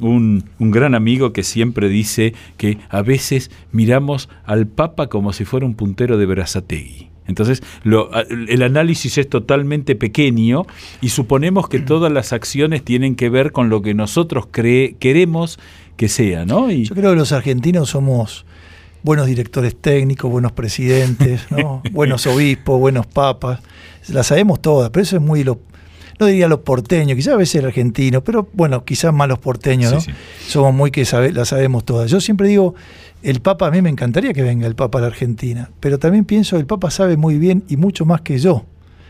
un, 0.00 0.44
gran 0.58 0.94
amigo 0.94 1.34
que 1.34 1.42
siempre 1.42 1.90
dice 1.90 2.32
que 2.56 2.78
a 2.88 3.02
veces 3.02 3.50
miramos 3.70 4.30
al 4.46 4.66
Papa 4.66 5.08
como 5.08 5.34
si 5.34 5.44
fuera 5.44 5.66
un 5.66 5.74
puntero 5.74 6.16
de 6.16 6.24
Berazategui. 6.24 7.10
Entonces, 7.26 7.62
lo, 7.82 8.10
el 8.30 8.62
análisis 8.62 9.18
es 9.18 9.28
totalmente 9.28 9.94
pequeño 9.94 10.64
y 11.02 11.10
suponemos 11.10 11.68
que 11.68 11.80
todas 11.80 12.10
las 12.10 12.32
acciones 12.32 12.82
tienen 12.82 13.14
que 13.14 13.28
ver 13.28 13.52
con 13.52 13.68
lo 13.68 13.82
que 13.82 13.92
nosotros 13.92 14.46
queremos 14.46 15.58
que 15.98 16.08
sea, 16.08 16.46
¿no? 16.46 16.70
Yo 16.70 16.94
creo 16.94 17.10
que 17.10 17.18
los 17.18 17.32
argentinos 17.32 17.90
somos 17.90 18.46
buenos 19.02 19.26
directores 19.26 19.76
técnicos, 19.76 20.30
buenos 20.30 20.52
presidentes, 20.52 21.42
buenos 21.92 22.26
obispos, 22.26 22.80
buenos 22.80 23.06
papas. 23.06 23.60
Las 24.08 24.28
sabemos 24.28 24.62
todas, 24.62 24.88
pero 24.88 25.02
eso 25.02 25.16
es 25.16 25.22
muy 25.22 25.44
lo, 25.44 25.60
no 26.18 26.26
diría 26.26 26.48
los 26.48 26.60
porteños, 26.60 27.16
quizás 27.16 27.34
a 27.34 27.36
veces 27.36 27.56
el 27.56 27.66
argentino, 27.66 28.22
pero 28.22 28.48
bueno, 28.52 28.84
quizás 28.84 29.12
más 29.12 29.28
los 29.28 29.38
porteños, 29.38 29.92
¿no? 29.92 30.14
Somos 30.46 30.74
muy 30.74 30.90
que 30.90 31.04
sabe, 31.04 31.32
la 31.32 31.44
sabemos 31.44 31.84
todas. 31.84 32.10
Yo 32.10 32.20
siempre 32.20 32.48
digo, 32.48 32.74
el 33.22 33.40
Papa, 33.40 33.66
a 33.66 33.70
mí 33.70 33.82
me 33.82 33.90
encantaría 33.90 34.32
que 34.32 34.42
venga 34.42 34.66
el 34.66 34.74
Papa 34.74 34.98
a 34.98 35.02
la 35.02 35.06
Argentina, 35.08 35.70
pero 35.80 35.98
también 35.98 36.24
pienso, 36.24 36.56
el 36.56 36.66
Papa 36.66 36.90
sabe 36.90 37.16
muy 37.16 37.38
bien 37.38 37.64
y 37.68 37.76
mucho 37.76 38.04
más 38.04 38.20
que 38.20 38.38
yo 38.38 38.64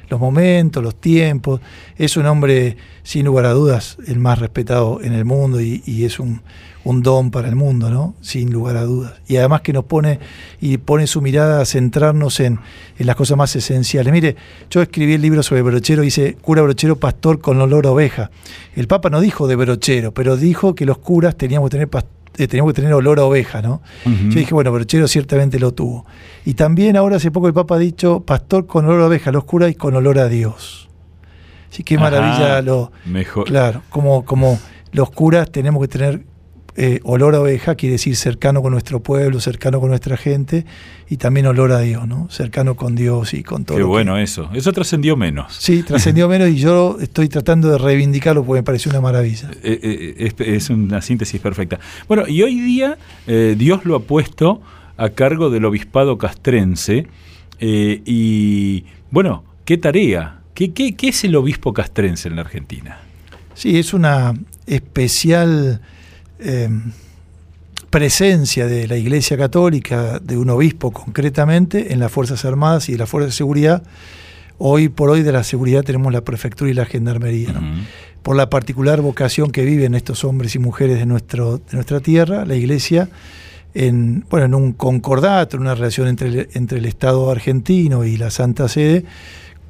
los 0.09 0.21
momentos, 0.21 0.83
los 0.83 1.01
tiempos. 1.01 1.61
Es 1.97 2.17
un 2.17 2.27
hombre, 2.27 2.77
sin 3.03 3.27
lugar 3.27 3.47
a 3.47 3.53
dudas, 3.53 3.99
el 4.07 4.19
más 4.19 4.39
respetado 4.39 5.01
en 5.03 5.13
el 5.13 5.25
mundo 5.25 5.61
y, 5.61 6.05
es 6.05 6.19
un, 6.19 6.43
don 6.85 7.31
para 7.31 7.49
el 7.49 7.55
mundo, 7.55 7.91
¿no? 7.91 8.15
Sin 8.23 8.51
lugar 8.51 8.77
a 8.77 8.85
dudas. 8.85 9.15
Y 9.27 9.37
además 9.37 9.61
que 9.61 9.73
nos 9.73 9.85
pone 9.85 10.19
y 10.61 10.79
pone 10.79 11.07
su 11.07 11.21
mirada 11.21 11.61
a 11.61 11.67
centrarnos 11.67 12.41
en, 12.41 12.61
las 12.99 13.17
cosas 13.17 13.37
más 13.37 13.55
esenciales. 13.55 14.13
Mire, 14.13 14.37
yo 14.71 14.81
escribí 14.81 15.15
el 15.15 15.23
libro 15.23 15.43
sobre 15.43 15.63
brochero, 15.63 16.03
dice 16.03 16.37
cura 16.41 16.63
brochero, 16.63 16.97
pastor 16.97 17.41
con 17.41 17.61
olor 17.61 17.87
a 17.87 17.91
oveja. 17.91 18.31
El 18.75 18.87
Papa 18.87 19.11
no 19.11 19.21
dijo 19.21 19.47
de 19.47 19.57
brochero, 19.57 20.13
pero 20.13 20.37
dijo 20.37 20.75
que 20.75 20.87
los 20.87 20.99
curas 20.99 21.37
teníamos 21.37 21.69
que 21.69 21.73
tener 21.73 21.89
pastor 21.89 22.18
eh, 22.39 22.47
teníamos 22.49 22.73
que 22.73 22.81
tener 22.81 22.95
olor 22.95 23.19
a 23.19 23.25
oveja, 23.25 23.61
¿no? 23.61 23.83
Yo 24.05 24.39
dije, 24.39 24.55
bueno, 24.55 24.73
Brochero 24.73 25.09
ciertamente 25.09 25.59
lo 25.59 25.73
tuvo. 25.73 26.07
Y 26.45 26.55
también 26.55 26.97
ahora 26.97 27.17
hace 27.17 27.31
poco 27.31 27.49
el 27.49 27.55
Papa 27.55 27.75
ha 27.75 27.79
dicho, 27.79 28.21
pastor 28.21 28.67
con 28.67 28.87
olor 28.87 29.03
a 29.03 29.07
oveja, 29.07 29.33
los 29.33 29.45
curas 29.45 29.71
y 29.71 29.75
con 29.75 29.95
olor 29.97 30.19
a 30.19 30.29
Dios. 30.29 30.89
Sí, 31.71 31.83
qué 31.83 31.99
maravilla 31.99 32.63
lo... 32.63 32.93
Mejor. 33.05 33.45
Claro, 33.47 33.83
como, 33.91 34.25
como 34.25 34.59
los 34.93 35.11
curas 35.11 35.51
tenemos 35.51 35.83
que 35.83 35.89
tener 35.89 36.23
eh, 36.81 37.01
olor 37.03 37.35
a 37.35 37.41
oveja 37.41 37.75
quiere 37.75 37.95
decir 37.95 38.15
cercano 38.15 38.63
con 38.63 38.71
nuestro 38.71 39.01
pueblo, 39.01 39.41
cercano 39.41 39.81
con 39.81 39.89
nuestra 39.89 40.17
gente 40.17 40.65
y 41.11 41.17
también 41.17 41.47
olor 41.47 41.73
a 41.73 41.81
Dios, 41.81 42.07
¿no? 42.07 42.31
Cercano 42.31 42.77
con 42.77 42.95
Dios 42.95 43.35
y 43.35 43.43
con 43.43 43.65
todo. 43.65 43.77
Qué 43.77 43.83
bueno 43.83 44.17
eso. 44.17 44.49
Eso 44.55 44.73
trascendió 44.73 45.17
menos. 45.17 45.57
Sí, 45.59 45.83
trascendió 45.83 46.29
menos 46.29 46.51
y 46.51 46.55
yo 46.55 46.99
estoy 47.01 47.29
tratando 47.29 47.69
de 47.69 47.79
reivindicarlo 47.79 48.45
porque 48.45 48.61
me 48.61 48.63
pareció 48.63 48.91
una 48.91 49.01
maravilla. 49.01 49.51
Eh, 49.65 49.81
eh, 49.83 50.15
es, 50.19 50.35
es, 50.39 50.71
una 50.71 51.03
síntesis 51.03 51.41
perfecta. 51.41 51.81
Bueno, 52.07 52.29
y 52.29 52.45
hoy 52.45 52.61
día 52.61 52.97
Dios 53.27 53.85
lo 53.85 53.97
ha 53.97 54.01
puesto 54.01 54.63
a 54.97 55.09
cargo 55.09 55.51
del 55.51 55.65
obispado 55.65 56.17
castrense 56.17 57.09
y, 57.59 58.85
bueno, 59.11 59.43
¿qué 59.65 59.79
tarea? 59.79 60.43
¿Qué, 60.55 60.73
qué, 60.73 60.95
qué 60.95 61.09
es 61.09 61.25
el 61.25 61.35
obispo 61.35 61.73
castrense 61.73 62.29
en 62.29 62.37
la 62.37 62.43
Argentina? 62.43 63.01
Sí, 63.55 63.81
es 63.81 63.93
una 63.93 64.35
especial 64.69 65.81
Em, 66.39 66.93
presencia 67.91 68.67
de 68.67 68.87
la 68.87 68.97
Iglesia 68.97 69.37
Católica, 69.37 70.19
de 70.19 70.37
un 70.37 70.51
obispo 70.51 70.93
concretamente, 70.93 71.93
en 71.93 72.01
las 72.01 72.13
Fuerzas 72.13 72.45
Armadas 72.45 72.89
y 72.89 72.93
de 72.93 72.99
las 72.99 73.09
Fuerzas 73.09 73.33
de 73.33 73.37
Seguridad. 73.37 73.83
Hoy 74.59 74.89
por 74.89 75.11
hoy 75.11 75.23
de 75.23 75.33
la 75.33 75.43
seguridad 75.43 75.85
tenemos 75.85 76.13
la 76.13 76.23
prefectura 76.23 76.71
y 76.71 76.75
la 76.75 76.85
gendarmería. 76.85 77.55
Por 78.23 78.37
la 78.37 78.51
particular 78.51 79.01
vocación 79.01 79.51
que 79.51 79.65
viven 79.65 79.95
estos 79.95 80.25
hombres 80.25 80.55
y 80.55 80.59
mujeres 80.59 80.99
de, 80.99 81.07
nuestro, 81.07 81.59
de 81.59 81.73
nuestra 81.73 82.01
tierra, 82.01 82.45
la 82.45 82.57
Iglesia, 82.57 83.09
en, 83.75 84.25
bueno, 84.29 84.47
en 84.47 84.55
un 84.55 84.73
concordato, 84.73 85.57
en 85.57 85.63
una 85.63 85.75
relación 85.75 86.09
entre 86.09 86.29
el, 86.29 86.49
entre 86.55 86.79
el 86.79 86.87
Estado 86.87 87.31
argentino 87.31 88.05
y 88.05 88.17
la 88.17 88.31
Santa 88.31 88.69
Sede, 88.69 89.05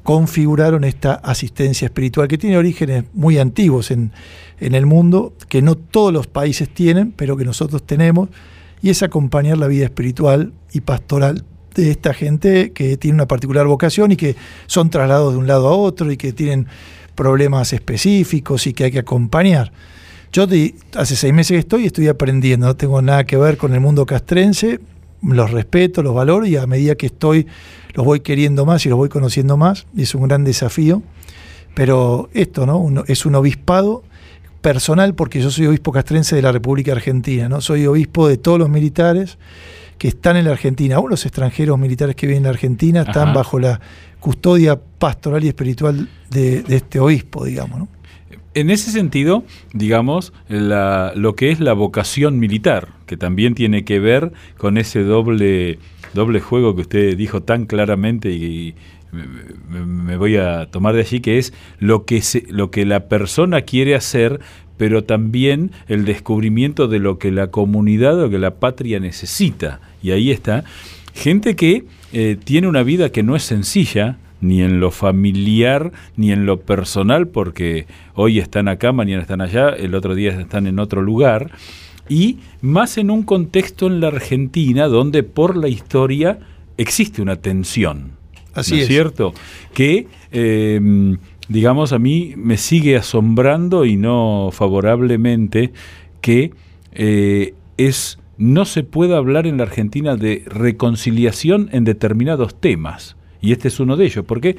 configuraron 0.03 0.83
esta 0.83 1.13
asistencia 1.13 1.85
espiritual 1.85 2.27
que 2.27 2.37
tiene 2.37 2.57
orígenes 2.57 3.05
muy 3.13 3.37
antiguos 3.37 3.91
en, 3.91 4.11
en 4.59 4.75
el 4.75 4.85
mundo, 4.85 5.33
que 5.47 5.61
no 5.61 5.75
todos 5.75 6.13
los 6.13 6.27
países 6.27 6.69
tienen, 6.69 7.11
pero 7.11 7.37
que 7.37 7.45
nosotros 7.45 7.83
tenemos, 7.83 8.29
y 8.81 8.89
es 8.89 9.03
acompañar 9.03 9.57
la 9.57 9.67
vida 9.67 9.85
espiritual 9.85 10.53
y 10.71 10.81
pastoral 10.81 11.43
de 11.75 11.91
esta 11.91 12.13
gente 12.13 12.71
que 12.71 12.97
tiene 12.97 13.15
una 13.15 13.27
particular 13.27 13.65
vocación 13.67 14.11
y 14.11 14.15
que 14.15 14.35
son 14.67 14.89
trasladados 14.89 15.33
de 15.33 15.39
un 15.39 15.47
lado 15.47 15.67
a 15.67 15.75
otro 15.75 16.11
y 16.11 16.17
que 16.17 16.33
tienen 16.33 16.67
problemas 17.15 17.73
específicos 17.73 18.67
y 18.67 18.73
que 18.73 18.85
hay 18.85 18.91
que 18.91 18.99
acompañar. 18.99 19.71
Yo 20.31 20.47
hace 20.95 21.15
seis 21.15 21.33
meses 21.33 21.55
que 21.55 21.59
estoy 21.59 21.83
y 21.83 21.85
estoy 21.87 22.07
aprendiendo, 22.07 22.67
no 22.67 22.75
tengo 22.75 23.01
nada 23.01 23.25
que 23.25 23.35
ver 23.35 23.57
con 23.57 23.73
el 23.73 23.79
mundo 23.79 24.05
castrense, 24.05 24.79
los 25.21 25.51
respeto, 25.51 26.03
los 26.03 26.13
valoro 26.13 26.45
y 26.45 26.55
a 26.55 26.65
medida 26.67 26.95
que 26.95 27.07
estoy 27.07 27.47
los 27.93 28.05
voy 28.05 28.19
queriendo 28.21 28.65
más 28.65 28.85
y 28.85 28.89
los 28.89 28.97
voy 28.97 29.09
conociendo 29.09 29.57
más, 29.57 29.87
y 29.95 30.03
es 30.03 30.15
un 30.15 30.27
gran 30.27 30.43
desafío. 30.43 31.01
Pero 31.73 32.29
esto, 32.33 32.65
¿no? 32.65 33.03
es 33.07 33.25
un 33.25 33.35
obispado 33.35 34.03
personal 34.61 35.15
porque 35.15 35.41
yo 35.41 35.51
soy 35.51 35.67
obispo 35.67 35.91
castrense 35.91 36.35
de 36.35 36.41
la 36.41 36.51
República 36.51 36.91
Argentina, 36.91 37.49
¿no? 37.49 37.61
Soy 37.61 37.85
obispo 37.85 38.27
de 38.27 38.37
todos 38.37 38.59
los 38.59 38.69
militares 38.69 39.37
que 39.97 40.07
están 40.07 40.37
en 40.37 40.45
la 40.45 40.51
Argentina, 40.51 40.95
aún 40.95 41.09
los 41.09 41.25
extranjeros 41.25 41.77
militares 41.77 42.15
que 42.15 42.25
viven 42.25 42.37
en 42.37 42.43
la 42.43 42.49
Argentina 42.49 43.01
están 43.01 43.33
bajo 43.33 43.59
la 43.59 43.81
custodia 44.19 44.79
pastoral 44.79 45.43
y 45.43 45.49
espiritual 45.49 46.09
de, 46.29 46.63
este 46.69 46.99
obispo, 46.99 47.45
digamos, 47.45 47.79
¿no? 47.79 47.87
En 48.55 48.71
ese 48.71 48.91
sentido, 48.91 49.43
digamos, 49.73 50.33
lo 50.47 51.35
que 51.35 51.51
es 51.51 51.59
la 51.59 51.73
vocación 51.73 52.39
militar, 52.39 52.89
que 53.05 53.15
también 53.15 53.53
tiene 53.53 53.85
que 53.85 53.99
ver 53.99 54.33
con 54.57 54.77
ese 54.77 55.03
doble, 55.03 55.77
doble 56.13 56.39
juego 56.39 56.75
que 56.75 56.81
usted 56.81 57.15
dijo 57.15 57.43
tan 57.43 57.65
claramente 57.65 58.31
y, 58.31 58.75
me, 59.11 60.17
voy 60.17 60.37
a 60.37 60.67
tomar 60.67 60.95
de 60.95 61.01
allí, 61.01 61.19
que 61.19 61.37
es 61.37 61.53
lo 61.79 62.05
que, 62.05 62.21
se, 62.21 62.45
lo 62.49 62.71
que 62.71 62.85
la 62.85 63.07
persona 63.07 63.61
quiere 63.61 63.95
hacer, 63.95 64.39
pero 64.77 65.03
también 65.03 65.71
el 65.87 66.05
descubrimiento 66.05 66.87
de 66.87 66.99
lo 66.99 67.19
que 67.19 67.31
la 67.31 67.47
comunidad 67.47 68.21
o 68.21 68.29
que 68.29 68.39
la 68.39 68.55
patria 68.55 68.99
necesita. 68.99 69.81
Y 70.01 70.11
ahí 70.11 70.31
está. 70.31 70.63
Gente 71.13 71.55
que 71.55 71.85
eh, 72.13 72.37
tiene 72.43 72.67
una 72.67 72.83
vida 72.83 73.11
que 73.11 73.23
no 73.23 73.35
es 73.35 73.43
sencilla, 73.43 74.17
ni 74.41 74.61
en 74.61 74.79
lo 74.79 74.91
familiar, 74.91 75.91
ni 76.15 76.31
en 76.31 76.45
lo 76.45 76.61
personal, 76.61 77.27
porque 77.27 77.87
hoy 78.13 78.39
están 78.39 78.67
acá, 78.67 78.91
mañana 78.93 79.21
están 79.21 79.41
allá, 79.41 79.69
el 79.69 79.95
otro 79.95 80.15
día 80.15 80.39
están 80.39 80.65
en 80.67 80.79
otro 80.79 81.01
lugar, 81.01 81.51
y 82.07 82.39
más 82.61 82.97
en 82.97 83.11
un 83.11 83.23
contexto 83.23 83.87
en 83.87 83.99
la 83.99 84.07
Argentina 84.07 84.87
donde 84.87 85.23
por 85.23 85.57
la 85.57 85.67
historia 85.67 86.39
existe 86.77 87.21
una 87.21 87.35
tensión. 87.35 88.18
Así 88.53 88.81
es, 88.81 88.87
cierto? 88.87 89.33
Que, 89.73 90.07
em, 90.31 91.17
digamos, 91.47 91.93
a 91.93 91.99
mí 91.99 92.33
me 92.35 92.57
sigue 92.57 92.97
asombrando 92.97 93.85
y 93.85 93.95
no 93.97 94.49
favorablemente 94.51 95.71
que 96.21 96.51
eh, 96.93 97.53
es 97.77 98.19
no 98.37 98.63
se 98.63 98.83
pueda 98.83 99.17
hablar 99.17 99.47
en 99.47 99.57
la 99.57 99.63
Argentina 99.63 100.15
de 100.15 100.43
reconciliación 100.45 101.69
en 101.73 101.83
determinados 101.83 102.55
temas. 102.55 103.17
Y 103.41 103.51
este 103.51 103.67
es 103.67 103.81
uno 103.81 103.97
de 103.97 104.05
ellos, 104.05 104.23
porque 104.25 104.55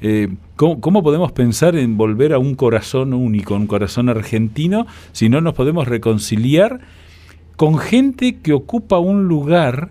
eh, 0.00 0.28
¿cómo, 0.56 1.02
podemos 1.02 1.32
pensar 1.32 1.76
en 1.76 1.98
volver 1.98 2.32
a 2.32 2.38
un 2.38 2.54
corazón 2.54 3.12
único, 3.12 3.54
un 3.54 3.66
corazón 3.66 4.08
argentino, 4.08 4.86
si 5.12 5.28
no 5.28 5.40
nos 5.40 5.54
podemos 5.54 5.88
reconciliar 5.88 6.80
con 7.56 7.78
gente 7.78 8.38
que 8.38 8.52
ocupa 8.52 8.98
un 8.98 9.28
lugar 9.28 9.90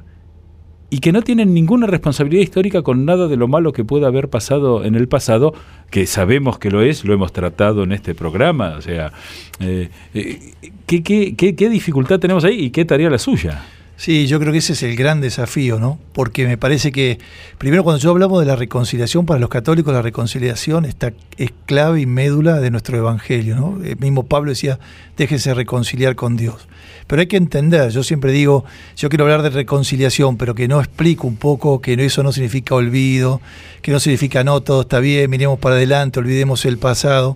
y 0.90 1.00
que 1.00 1.12
no 1.12 1.22
tienen 1.22 1.54
ninguna 1.54 1.86
responsabilidad 1.88 2.44
histórica 2.44 2.82
con 2.82 3.06
nada 3.06 3.28
de 3.28 3.36
lo 3.36 3.48
malo 3.48 3.74
que 3.74 3.84
pueda 3.84 4.08
haber 4.08 4.30
pasado 4.30 4.86
en 4.86 4.96
el 4.96 5.08
pasado, 5.08 5.54
que 5.90 6.06
sabemos 6.06 6.60
que 6.60 6.72
lo 6.72 6.82
es, 6.82 7.04
lo 7.04 7.14
hemos 7.14 7.34
tratado 7.34 7.84
en 7.84 7.92
este 7.92 8.16
programa. 8.16 8.76
O 8.78 8.82
sea, 8.82 9.12
eh, 9.60 9.90
eh, 10.14 10.54
¿qué, 10.86 11.04
qué, 11.04 11.36
qué, 11.36 11.70
dificultad 11.70 12.20
tenemos 12.20 12.46
ahí 12.46 12.66
y 12.66 12.70
qué 12.70 12.86
tarea 12.86 13.10
la 13.10 13.18
suya? 13.18 13.66
Sí, 13.98 14.28
yo 14.28 14.40
creo 14.40 14.52
que 14.52 14.60
ese 14.60 14.74
es 14.74 14.84
el 14.84 14.96
gran 14.96 15.22
desafío, 15.22 15.80
¿no? 15.80 15.98
Porque 16.14 16.46
me 16.46 16.56
parece 16.56 16.92
que, 16.92 17.18
primero, 17.58 17.84
cuando 17.84 18.00
yo 18.00 18.12
hablamos 18.12 18.40
de 18.40 18.46
la 18.46 18.56
reconciliación, 18.56 19.26
para 19.26 19.40
los 19.40 19.50
católicos 19.50 19.92
la 19.92 20.04
reconciliación 20.04 20.86
está, 20.86 21.14
es 21.38 21.52
clave 21.66 22.02
y 22.02 22.06
médula 22.06 22.60
de 22.60 22.70
nuestro 22.70 22.96
evangelio, 22.96 23.56
¿no? 23.56 23.84
El 23.84 23.98
mismo 23.98 24.28
Pablo 24.28 24.52
decía, 24.52 24.78
déjese 25.18 25.56
reconciliar 25.56 26.16
con 26.16 26.38
Dios. 26.38 26.68
Pero 27.08 27.22
hay 27.22 27.28
que 27.28 27.38
entender, 27.38 27.90
yo 27.90 28.04
siempre 28.04 28.32
digo, 28.32 28.66
yo 28.96 29.10
quiero 29.10 29.24
hablar 29.24 29.42
de 29.42 29.50
reconciliación, 29.50 30.38
pero 30.38 30.54
que 30.54 30.68
no 30.68 30.80
explico 30.80 31.26
un 31.26 31.38
poco 31.38 31.82
que 31.82 31.94
eso 31.94 32.22
no 32.22 32.32
significa 32.32 32.76
olvido, 32.76 33.42
que 33.82 33.92
no 33.92 34.00
significa 34.00 34.44
no, 34.44 34.62
todo 34.62 34.82
está 34.82 35.00
bien, 35.00 35.28
miremos 35.28 35.58
para 35.58 35.76
adelante, 35.76 36.20
olvidemos 36.20 36.66
el 36.66 36.78
pasado. 36.78 37.36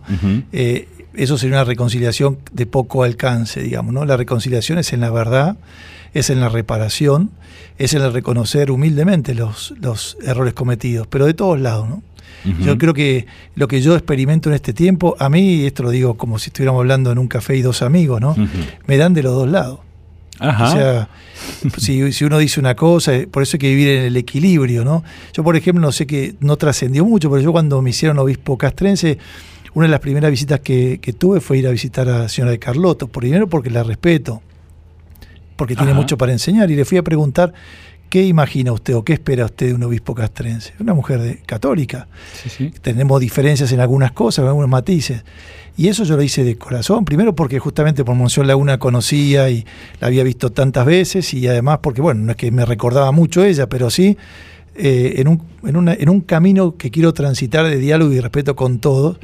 Eh, 0.51 0.87
eso 1.13 1.37
sería 1.37 1.57
una 1.57 1.63
reconciliación 1.65 2.37
de 2.51 2.65
poco 2.65 3.03
alcance, 3.03 3.61
digamos, 3.61 3.93
¿no? 3.93 4.05
La 4.05 4.17
reconciliación 4.17 4.79
es 4.79 4.93
en 4.93 5.01
la 5.01 5.09
verdad 5.09 5.57
es 6.13 6.29
en 6.29 6.39
la 6.39 6.49
reparación, 6.49 7.31
es 7.77 7.93
en 7.93 8.01
el 8.01 8.13
reconocer 8.13 8.71
humildemente 8.71 9.33
los, 9.33 9.73
los 9.81 10.17
errores 10.23 10.53
cometidos, 10.53 11.07
pero 11.07 11.25
de 11.25 11.33
todos 11.33 11.59
lados, 11.59 11.89
¿no? 11.89 12.03
Yo 12.63 12.75
creo 12.79 12.95
que 12.95 13.27
lo 13.53 13.67
que 13.67 13.81
yo 13.81 13.93
experimento 13.95 14.49
en 14.49 14.55
este 14.55 14.73
tiempo, 14.73 15.15
a 15.19 15.29
mí, 15.29 15.63
esto 15.63 15.83
lo 15.83 15.91
digo 15.91 16.17
como 16.17 16.39
si 16.39 16.49
estuviéramos 16.49 16.79
hablando 16.79 17.11
en 17.11 17.19
un 17.19 17.27
café 17.27 17.55
y 17.55 17.61
dos 17.61 17.83
amigos, 17.83 18.19
¿no? 18.19 18.35
Me 18.87 18.97
dan 18.97 19.13
de 19.13 19.21
los 19.21 19.35
dos 19.35 19.47
lados. 19.47 19.79
O 20.39 20.71
sea, 20.71 21.07
si, 21.77 22.11
si, 22.11 22.25
uno 22.25 22.39
dice 22.39 22.59
una 22.59 22.75
cosa, 22.75 23.11
por 23.29 23.43
eso 23.43 23.57
hay 23.57 23.59
que 23.59 23.69
vivir 23.69 23.89
en 23.89 24.05
el 24.05 24.17
equilibrio, 24.17 24.83
¿no? 24.83 25.03
Yo, 25.33 25.43
por 25.43 25.55
ejemplo, 25.55 25.81
no 25.83 25.91
sé 25.91 26.07
que 26.07 26.33
no 26.39 26.57
trascendió 26.57 27.05
mucho, 27.05 27.29
pero 27.29 27.43
yo 27.43 27.51
cuando 27.51 27.79
me 27.83 27.91
hicieron 27.91 28.17
obispo 28.17 28.57
castrense, 28.57 29.19
una 29.73 29.85
de 29.85 29.91
las 29.91 29.99
primeras 29.99 30.31
visitas 30.31 30.59
que, 30.59 30.99
que, 31.01 31.13
tuve 31.13 31.39
fue 31.39 31.57
ir 31.57 31.67
a 31.67 31.71
visitar 31.71 32.09
a 32.09 32.19
la 32.19 32.29
señora 32.29 32.51
de 32.51 32.59
Carlotto, 32.59 33.07
primero 33.07 33.47
porque 33.47 33.69
la 33.69 33.83
respeto, 33.83 34.41
porque 35.55 35.75
tiene 35.75 35.93
mucho 35.93 36.17
para 36.17 36.31
enseñar, 36.31 36.71
y 36.71 36.75
le 36.75 36.85
fui 36.85 36.97
a 36.97 37.03
preguntar 37.03 37.53
¿Qué 38.11 38.25
imagina 38.25 38.73
usted 38.73 38.93
o 38.93 39.05
qué 39.05 39.13
espera 39.13 39.45
usted 39.45 39.67
de 39.67 39.73
un 39.73 39.83
obispo 39.83 40.13
castrense? 40.13 40.73
Una 40.81 40.93
mujer 40.93 41.21
de, 41.21 41.37
católica. 41.45 42.09
Tenemos 42.81 43.21
diferencias 43.21 43.71
en 43.71 43.79
algunas 43.79 44.11
cosas, 44.11 44.43
en 44.43 44.49
algunos 44.49 44.69
matices. 44.69 45.23
Y 45.77 45.87
eso 45.87 46.03
yo 46.03 46.17
lo 46.17 46.21
hice 46.21 46.43
de 46.43 46.57
corazón, 46.57 47.05
primero 47.05 47.33
porque 47.33 47.57
justamente 47.57 48.03
por 48.03 48.15
Monción 48.15 48.47
Laguna 48.47 48.79
conocía 48.79 49.49
y 49.49 49.65
la 50.01 50.07
había 50.07 50.25
visto 50.25 50.51
tantas 50.51 50.85
veces, 50.85 51.33
y 51.33 51.47
además 51.47 51.79
porque, 51.81 52.01
bueno, 52.01 52.19
no 52.19 52.31
es 52.31 52.35
que 52.35 52.51
me 52.51 52.65
recordaba 52.65 53.13
mucho 53.13 53.45
ella, 53.45 53.69
pero 53.69 53.89
sí 53.89 54.17
eh, 54.75 55.13
en, 55.15 55.29
un, 55.29 55.41
en, 55.63 55.87
en 55.87 56.09
un 56.09 56.19
camino 56.19 56.75
que 56.75 56.91
quiero 56.91 57.13
transitar 57.13 57.65
de 57.65 57.77
diálogo 57.77 58.11
y 58.11 58.19
respeto 58.19 58.57
con 58.57 58.79
todos. 58.79 59.19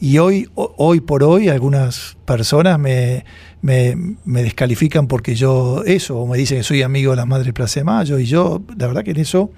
Y 0.00 0.18
hoy, 0.18 0.48
hoy 0.54 1.00
por 1.00 1.22
hoy, 1.22 1.48
algunas 1.48 2.16
personas 2.26 2.78
me, 2.78 3.24
me, 3.62 3.96
descalifican 4.42 5.06
porque 5.06 5.34
yo 5.34 5.82
eso, 5.84 6.18
o 6.18 6.26
me 6.26 6.36
dicen 6.36 6.58
que 6.58 6.64
soy 6.64 6.82
amigo 6.82 7.12
de 7.12 7.16
la 7.16 7.26
Madre 7.26 7.52
Plaza 7.52 7.80
de 7.80 7.84
Mayo, 7.84 8.18
y 8.18 8.26
yo, 8.26 8.62
la 8.76 8.86
verdad 8.86 9.04
que 9.04 9.12
en 9.12 9.20
eso 9.20 9.50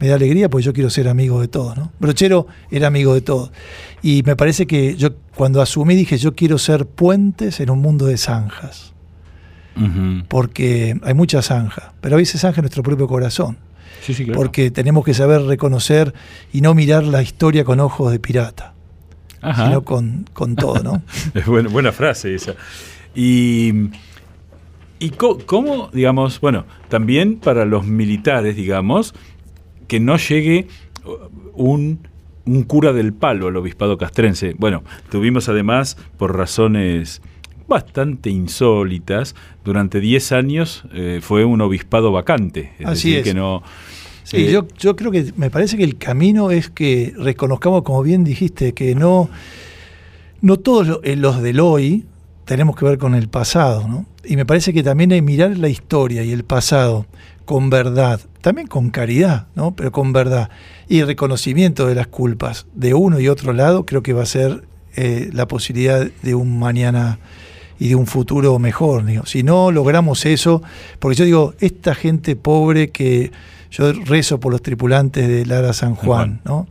me 0.00 0.08
da 0.08 0.14
alegría 0.14 0.48
porque 0.48 0.64
yo 0.64 0.72
quiero 0.72 0.90
ser 0.90 1.08
amigo 1.08 1.40
de 1.40 1.48
todos. 1.48 1.76
¿no? 1.76 1.92
Brochero 1.98 2.46
era 2.70 2.86
amigo 2.86 3.14
de 3.14 3.20
todos. 3.20 3.50
Y 4.02 4.22
me 4.24 4.36
parece 4.36 4.66
que 4.66 4.96
yo 4.96 5.10
cuando 5.34 5.60
asumí 5.60 5.94
dije, 5.94 6.18
yo 6.18 6.34
quiero 6.34 6.58
ser 6.58 6.86
puentes 6.86 7.60
en 7.60 7.70
un 7.70 7.80
mundo 7.80 8.06
de 8.06 8.16
zanjas. 8.16 8.92
Porque 10.26 10.98
hay 11.04 11.14
mucha 11.14 11.40
zanja, 11.40 11.92
pero 12.00 12.16
a 12.16 12.18
veces 12.18 12.40
zanja 12.40 12.58
en 12.58 12.62
nuestro 12.62 12.82
propio 12.82 13.06
corazón. 13.06 13.58
Porque 14.34 14.72
tenemos 14.72 15.04
que 15.04 15.14
saber 15.14 15.42
reconocer 15.42 16.14
y 16.52 16.62
no 16.62 16.74
mirar 16.74 17.04
la 17.04 17.22
historia 17.22 17.62
con 17.62 17.78
ojos 17.78 18.10
de 18.10 18.18
pirata, 18.18 18.74
sino 19.40 19.82
con, 19.84 20.26
con 20.32 20.56
todo, 20.56 20.82
¿no? 20.82 21.02
es 21.34 21.46
buena, 21.46 21.68
buena 21.68 21.92
frase 21.92 22.34
esa. 22.34 22.54
Y 23.14 23.90
¿Y 25.00 25.10
cómo, 25.10 25.90
digamos, 25.92 26.40
bueno, 26.40 26.64
también 26.88 27.38
para 27.38 27.64
los 27.64 27.86
militares, 27.86 28.56
digamos, 28.56 29.14
que 29.86 30.00
no 30.00 30.16
llegue 30.16 30.66
un, 31.54 32.00
un 32.44 32.62
cura 32.64 32.92
del 32.92 33.12
palo 33.12 33.46
al 33.46 33.56
obispado 33.56 33.96
castrense? 33.96 34.56
Bueno, 34.58 34.82
tuvimos 35.08 35.48
además, 35.48 35.96
por 36.16 36.36
razones 36.36 37.22
bastante 37.68 38.30
insólitas, 38.30 39.36
durante 39.64 40.00
10 40.00 40.32
años 40.32 40.84
eh, 40.92 41.20
fue 41.22 41.44
un 41.44 41.60
obispado 41.60 42.10
vacante. 42.10 42.72
Es 42.78 42.86
Así 42.86 43.10
decir, 43.10 43.24
que 43.24 43.34
no... 43.34 43.62
Sí, 44.30 44.50
yo, 44.50 44.68
yo 44.78 44.94
creo 44.94 45.10
que 45.10 45.32
me 45.36 45.48
parece 45.48 45.78
que 45.78 45.84
el 45.84 45.96
camino 45.96 46.50
es 46.50 46.68
que 46.68 47.14
reconozcamos, 47.16 47.82
como 47.82 48.02
bien 48.02 48.24
dijiste, 48.24 48.74
que 48.74 48.94
no, 48.94 49.30
no 50.42 50.58
todos 50.58 51.00
eh, 51.02 51.16
los 51.16 51.40
del 51.40 51.60
hoy 51.60 52.04
tenemos 52.44 52.76
que 52.76 52.84
ver 52.84 52.98
con 52.98 53.14
el 53.14 53.28
pasado, 53.28 53.88
¿no? 53.88 54.04
Y 54.24 54.36
me 54.36 54.44
parece 54.44 54.74
que 54.74 54.82
también 54.82 55.12
hay 55.12 55.22
mirar 55.22 55.56
la 55.56 55.70
historia 55.70 56.24
y 56.24 56.32
el 56.32 56.44
pasado 56.44 57.06
con 57.46 57.70
verdad, 57.70 58.20
también 58.42 58.68
con 58.68 58.90
caridad, 58.90 59.46
¿no? 59.54 59.74
Pero 59.74 59.92
con 59.92 60.12
verdad. 60.12 60.50
Y 60.88 61.02
reconocimiento 61.04 61.86
de 61.86 61.94
las 61.94 62.08
culpas 62.08 62.66
de 62.74 62.92
uno 62.92 63.20
y 63.20 63.28
otro 63.28 63.54
lado, 63.54 63.86
creo 63.86 64.02
que 64.02 64.12
va 64.12 64.24
a 64.24 64.26
ser 64.26 64.64
eh, 64.94 65.30
la 65.32 65.48
posibilidad 65.48 66.06
de 66.22 66.34
un 66.34 66.58
mañana 66.58 67.18
y 67.78 67.88
de 67.88 67.94
un 67.94 68.06
futuro 68.06 68.58
mejor. 68.58 69.06
Digo. 69.06 69.24
Si 69.24 69.42
no 69.42 69.72
logramos 69.72 70.26
eso, 70.26 70.62
porque 70.98 71.16
yo 71.16 71.24
digo, 71.24 71.54
esta 71.60 71.94
gente 71.94 72.36
pobre 72.36 72.90
que 72.90 73.30
yo 73.70 73.92
rezo 73.92 74.40
por 74.40 74.52
los 74.52 74.62
tripulantes 74.62 75.28
de 75.28 75.44
Lara 75.44 75.72
San 75.72 75.94
Juan, 75.94 76.40
¿no? 76.44 76.66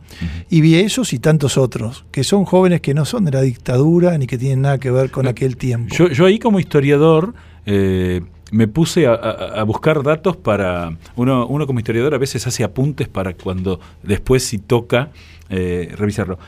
Y 0.50 0.60
vi 0.60 0.76
esos 0.76 1.12
y 1.12 1.18
tantos 1.18 1.56
otros, 1.56 2.04
que 2.10 2.24
son 2.24 2.44
jóvenes 2.44 2.80
que 2.80 2.94
no 2.94 3.04
son 3.04 3.24
de 3.24 3.30
la 3.32 3.42
dictadura 3.42 4.16
ni 4.18 4.26
que 4.26 4.38
tienen 4.38 4.62
nada 4.62 4.78
que 4.78 4.90
ver 4.90 5.10
con 5.10 5.26
aquel 5.26 5.56
tiempo. 5.56 5.94
Yo, 5.94 6.26
ahí 6.26 6.38
como 6.38 6.60
historiador... 6.60 7.34
Eh, 7.70 8.22
me 8.50 8.66
puse 8.66 9.06
a, 9.06 9.62
buscar 9.64 10.02
datos 10.02 10.34
para. 10.34 10.96
Uno, 11.16 11.46
uno 11.46 11.66
como 11.66 11.80
historiador 11.80 12.14
a 12.14 12.18
veces 12.18 12.46
hace 12.46 12.64
apuntes 12.64 13.06
para 13.06 13.34
cuando 13.34 13.78
después, 14.02 14.42
si 14.42 14.56
toca, 14.56 15.10
eh, 15.50 15.94
revisarlo. 15.94 16.38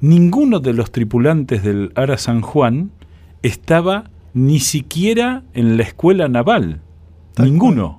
Ninguno 0.00 0.60
de 0.60 0.72
los 0.72 0.92
tripulantes 0.92 1.64
del 1.64 1.90
Ara 1.96 2.16
San 2.16 2.42
Juan 2.42 2.92
estaba 3.42 4.10
ni 4.34 4.60
siquiera 4.60 5.42
en 5.52 5.76
la 5.76 5.82
escuela 5.82 6.28
naval. 6.28 6.80
Ninguno 7.38 7.97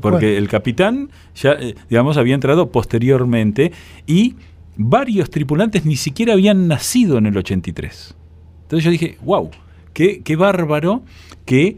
porque 0.00 0.36
el 0.36 0.48
capitán 0.48 1.10
ya, 1.34 1.52
eh, 1.52 1.74
digamos, 1.88 2.16
había 2.16 2.34
entrado 2.34 2.70
posteriormente 2.70 3.72
y 4.06 4.36
varios 4.76 5.30
tripulantes 5.30 5.84
ni 5.84 5.96
siquiera 5.96 6.32
habían 6.32 6.68
nacido 6.68 7.18
en 7.18 7.26
el 7.26 7.36
83. 7.36 8.14
Entonces 8.62 8.84
yo 8.84 8.90
dije, 8.90 9.18
wow, 9.22 9.50
qué, 9.92 10.22
qué 10.22 10.36
bárbaro 10.36 11.02
que 11.44 11.76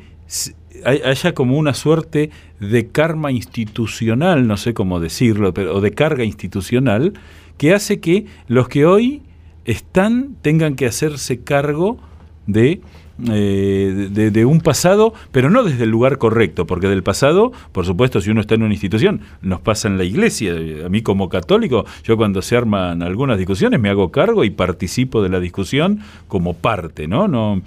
haya 0.84 1.34
como 1.34 1.58
una 1.58 1.74
suerte 1.74 2.30
de 2.60 2.88
karma 2.88 3.32
institucional, 3.32 4.46
no 4.46 4.56
sé 4.56 4.74
cómo 4.74 5.00
decirlo, 5.00 5.54
pero, 5.54 5.74
o 5.74 5.80
de 5.80 5.92
carga 5.92 6.24
institucional, 6.24 7.14
que 7.58 7.72
hace 7.72 8.00
que 8.00 8.26
los 8.48 8.68
que 8.68 8.84
hoy 8.84 9.22
están 9.64 10.36
tengan 10.42 10.76
que 10.76 10.86
hacerse 10.86 11.40
cargo 11.40 11.98
de 12.46 12.80
eh, 13.24 14.08
de, 14.10 14.44
un 14.44 14.60
pasado, 14.60 15.14
pero 15.32 15.48
no 15.48 15.64
desde 15.64 15.84
el 15.84 15.90
lugar 15.90 16.18
correcto, 16.18 16.66
porque 16.66 16.86
del 16.88 17.02
pasado, 17.02 17.50
por 17.72 17.86
supuesto, 17.86 18.20
si 18.20 18.30
uno 18.30 18.42
está 18.42 18.56
en 18.56 18.62
una 18.62 18.74
institución, 18.74 19.22
nos 19.40 19.60
pasa 19.60 19.88
en 19.88 19.96
la 19.96 20.04
iglesia. 20.04 20.54
A 20.84 20.88
mí 20.90 21.00
como 21.00 21.30
católico, 21.30 21.86
yo 22.04 22.18
cuando 22.18 22.42
se 22.42 22.56
arman 22.56 23.02
algunas 23.02 23.38
discusiones 23.38 23.80
me 23.80 23.88
hago 23.88 24.10
cargo 24.10 24.44
y 24.44 24.50
participo 24.50 25.22
de 25.22 25.30
la 25.30 25.40
discusión 25.40 26.00
como 26.28 26.54
parte, 26.54 27.08
¿no? 27.08 27.26
no 27.26 27.62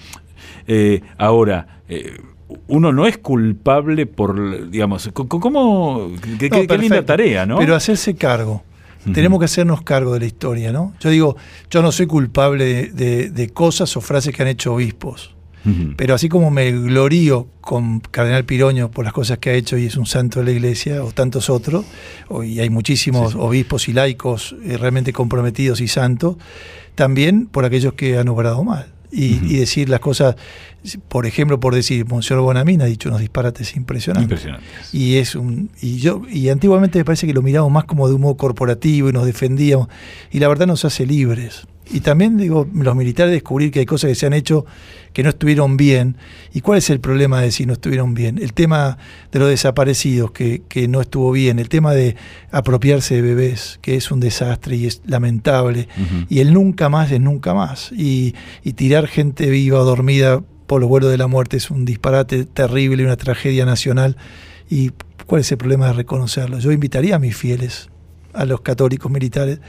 eh, 0.68 1.02
ahora, 1.18 1.82
eh, 1.90 2.22
uno 2.68 2.92
no 2.92 3.08
es 3.08 3.18
culpable 3.18 4.06
por, 4.06 4.70
digamos, 4.70 5.10
¿cómo? 5.14 6.12
Qué, 6.38 6.78
linda 6.78 7.04
tarea, 7.04 7.48
¿no? 7.48 7.58
Pero 7.58 7.76
hacerse 7.76 8.16
cargo. 8.16 8.64
Tenemos 9.14 9.40
que 9.40 9.46
hacernos 9.46 9.82
cargo 9.82 10.14
de 10.14 10.20
la 10.20 10.26
historia, 10.26 10.72
¿no? 10.72 10.94
Yo 11.00 11.10
digo, 11.10 11.38
yo 11.72 11.82
no 11.82 11.92
soy 11.92 12.06
culpable 12.06 12.92
de 12.92 13.50
cosas 13.52 13.96
o 13.98 14.02
frases 14.02 14.36
que 14.36 14.44
han 14.44 14.50
hecho 14.50 14.74
obispos. 14.74 15.39
Pero 15.96 16.16
así 16.16 16.30
como 16.30 16.52
me 16.52 16.72
glorío 16.72 17.48
con 17.62 18.00
Cardenal 18.00 18.46
Piroño 18.46 18.92
por 18.92 19.04
las 19.06 19.14
cosas 19.14 19.40
que 19.40 19.50
ha 19.50 19.54
hecho 19.54 19.78
y 19.78 19.86
es 19.86 19.98
un 19.98 20.06
santo 20.06 20.40
de 20.40 20.46
la 20.46 20.52
iglesia, 20.52 21.04
o 21.04 21.12
tantos 21.12 21.50
otros, 21.50 21.86
y 22.44 22.60
hay 22.60 22.70
muchísimos 22.70 23.36
obispos 23.36 23.88
y 23.90 23.94
laicos 23.94 24.56
eh, 24.64 24.78
realmente 24.78 25.14
comprometidos 25.14 25.82
y 25.82 25.88
santos, 25.88 26.38
también 26.96 27.48
por 27.48 27.66
aquellos 27.66 27.94
que 27.94 28.18
han 28.18 28.28
obrado 28.30 28.64
mal. 28.64 28.94
Y, 29.12 29.58
decir 29.58 29.90
las 29.90 30.02
cosas, 30.02 30.36
por 31.08 31.26
ejemplo, 31.26 31.60
por 31.60 31.74
decir, 31.74 32.06
Monseñor 32.06 32.44
Bonamín 32.44 32.84
ha 32.84 32.86
dicho 32.86 33.10
unos 33.10 33.22
disparates 33.22 33.76
impresionantes. 33.76 34.24
impresionantes. 34.24 34.94
Y 34.94 35.18
es 35.18 35.34
un, 35.34 35.72
y 35.82 35.98
yo, 35.98 36.22
y 36.30 36.50
antiguamente 36.50 37.00
me 37.00 37.06
parece 37.06 37.26
que 37.26 37.34
lo 37.34 37.42
miramos 37.42 37.72
más 37.72 37.86
como 37.86 38.08
de 38.08 38.14
un 38.14 38.22
modo 38.22 38.38
corporativo 38.38 39.10
y 39.10 39.12
nos 39.12 39.26
defendíamos, 39.26 39.88
y 40.32 40.38
la 40.38 40.48
verdad 40.48 40.68
nos 40.68 40.86
hace 40.86 41.08
libres. 41.08 41.66
Y 41.92 42.02
también 42.02 42.38
digo, 42.38 42.68
los 42.72 42.96
militares 42.96 43.32
descubrir 43.32 43.72
que 43.72 43.80
hay 43.80 43.86
cosas 43.88 44.10
que 44.10 44.16
se 44.16 44.28
han 44.28 44.34
hecho 44.34 44.66
que 45.14 45.24
no 45.24 45.30
estuvieron 45.30 45.78
bien. 45.78 46.18
¿Y 46.54 46.62
cuál 46.62 46.78
es 46.80 46.90
el 46.90 47.00
problema 47.00 47.42
de 47.42 47.52
si 47.52 47.66
no 47.66 47.74
estuvieron 47.74 48.14
bien? 48.14 48.38
El 48.38 48.54
tema 48.54 48.98
de 49.32 49.40
los 49.40 49.50
desaparecidos, 49.50 50.32
que, 50.32 50.62
que 50.68 50.88
no 50.88 51.02
estuvo 51.02 51.32
bien. 51.32 51.60
El 51.60 51.70
tema 51.70 51.94
de 51.94 52.16
apropiarse 52.52 53.16
de 53.16 53.22
bebés, 53.22 53.80
que 53.82 53.96
es 53.96 54.12
un 54.12 54.20
desastre 54.20 54.76
y 54.76 54.86
es 54.86 55.02
lamentable. 55.06 55.88
Y 56.30 56.40
el 56.40 56.54
nunca 56.54 56.90
más 56.90 57.12
es 57.12 57.22
nunca 57.22 57.54
más. 57.54 57.92
Y, 57.92 58.36
y 58.64 58.74
tirar 58.74 59.08
gente 59.08 59.50
viva 59.50 59.80
o 59.80 59.84
dormida 59.84 60.42
por 60.68 60.82
los 60.82 60.90
vuelos 60.90 61.10
de 61.10 61.18
la 61.18 61.28
muerte 61.28 61.58
es 61.58 61.72
un 61.72 61.84
disparate 61.84 62.46
terrible, 62.46 63.04
una 63.04 63.18
tragedia 63.18 63.66
nacional. 63.66 64.18
¿Y 64.70 64.92
cuál 65.26 65.42
es 65.42 65.52
el 65.52 65.58
problema 65.58 65.88
de 65.88 65.94
reconocerlo? 65.94 66.60
Yo 66.60 66.72
invitaría 66.72 67.16
a 67.16 67.20
mis 67.20 67.36
fieles, 67.36 67.90
a 68.34 68.46
los 68.46 68.62
católicos 68.62 69.12
militares, 69.12 69.60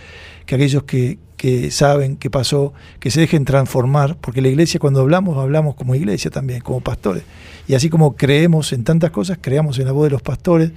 que 0.45 0.57
aquellos 0.57 0.83
que, 0.83 1.19
que 1.41 1.71
saben 1.71 2.19
qué 2.19 2.29
pasó, 2.29 2.75
que 2.99 3.11
se 3.11 3.19
dejen 3.19 3.47
transformar, 3.47 4.19
porque 4.21 4.43
la 4.43 4.49
iglesia 4.49 4.79
cuando 4.79 5.01
hablamos, 5.01 5.39
hablamos 5.39 5.75
como 5.75 5.95
iglesia 5.95 6.31
también, 6.31 6.61
como 6.61 6.83
pastores. 6.83 7.23
Y 7.67 7.73
así 7.73 7.89
como 7.89 8.15
creemos 8.15 8.75
en 8.75 8.85
tantas 8.85 9.11
cosas, 9.11 9.39
creamos 9.41 9.79
en 9.79 9.87
la 9.87 9.93
voz 9.93 10.05
de 10.05 10.11
los 10.11 10.21
pastores 10.21 10.73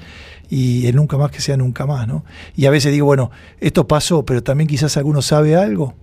y 0.50 0.88
en 0.88 0.96
nunca 0.96 1.18
más 1.18 1.32
que 1.32 1.42
sea 1.42 1.58
nunca 1.58 1.86
más, 1.86 2.08
¿no? 2.08 2.24
Y 2.56 2.66
a 2.66 2.70
veces 2.70 2.94
digo, 2.94 3.08
bueno, 3.08 3.30
esto 3.60 3.90
pasó, 3.90 4.24
pero 4.24 4.42
también 4.42 4.70
quizás 4.70 4.96
alguno 4.96 5.22
sabe 5.22 5.58
algo, 5.58 5.96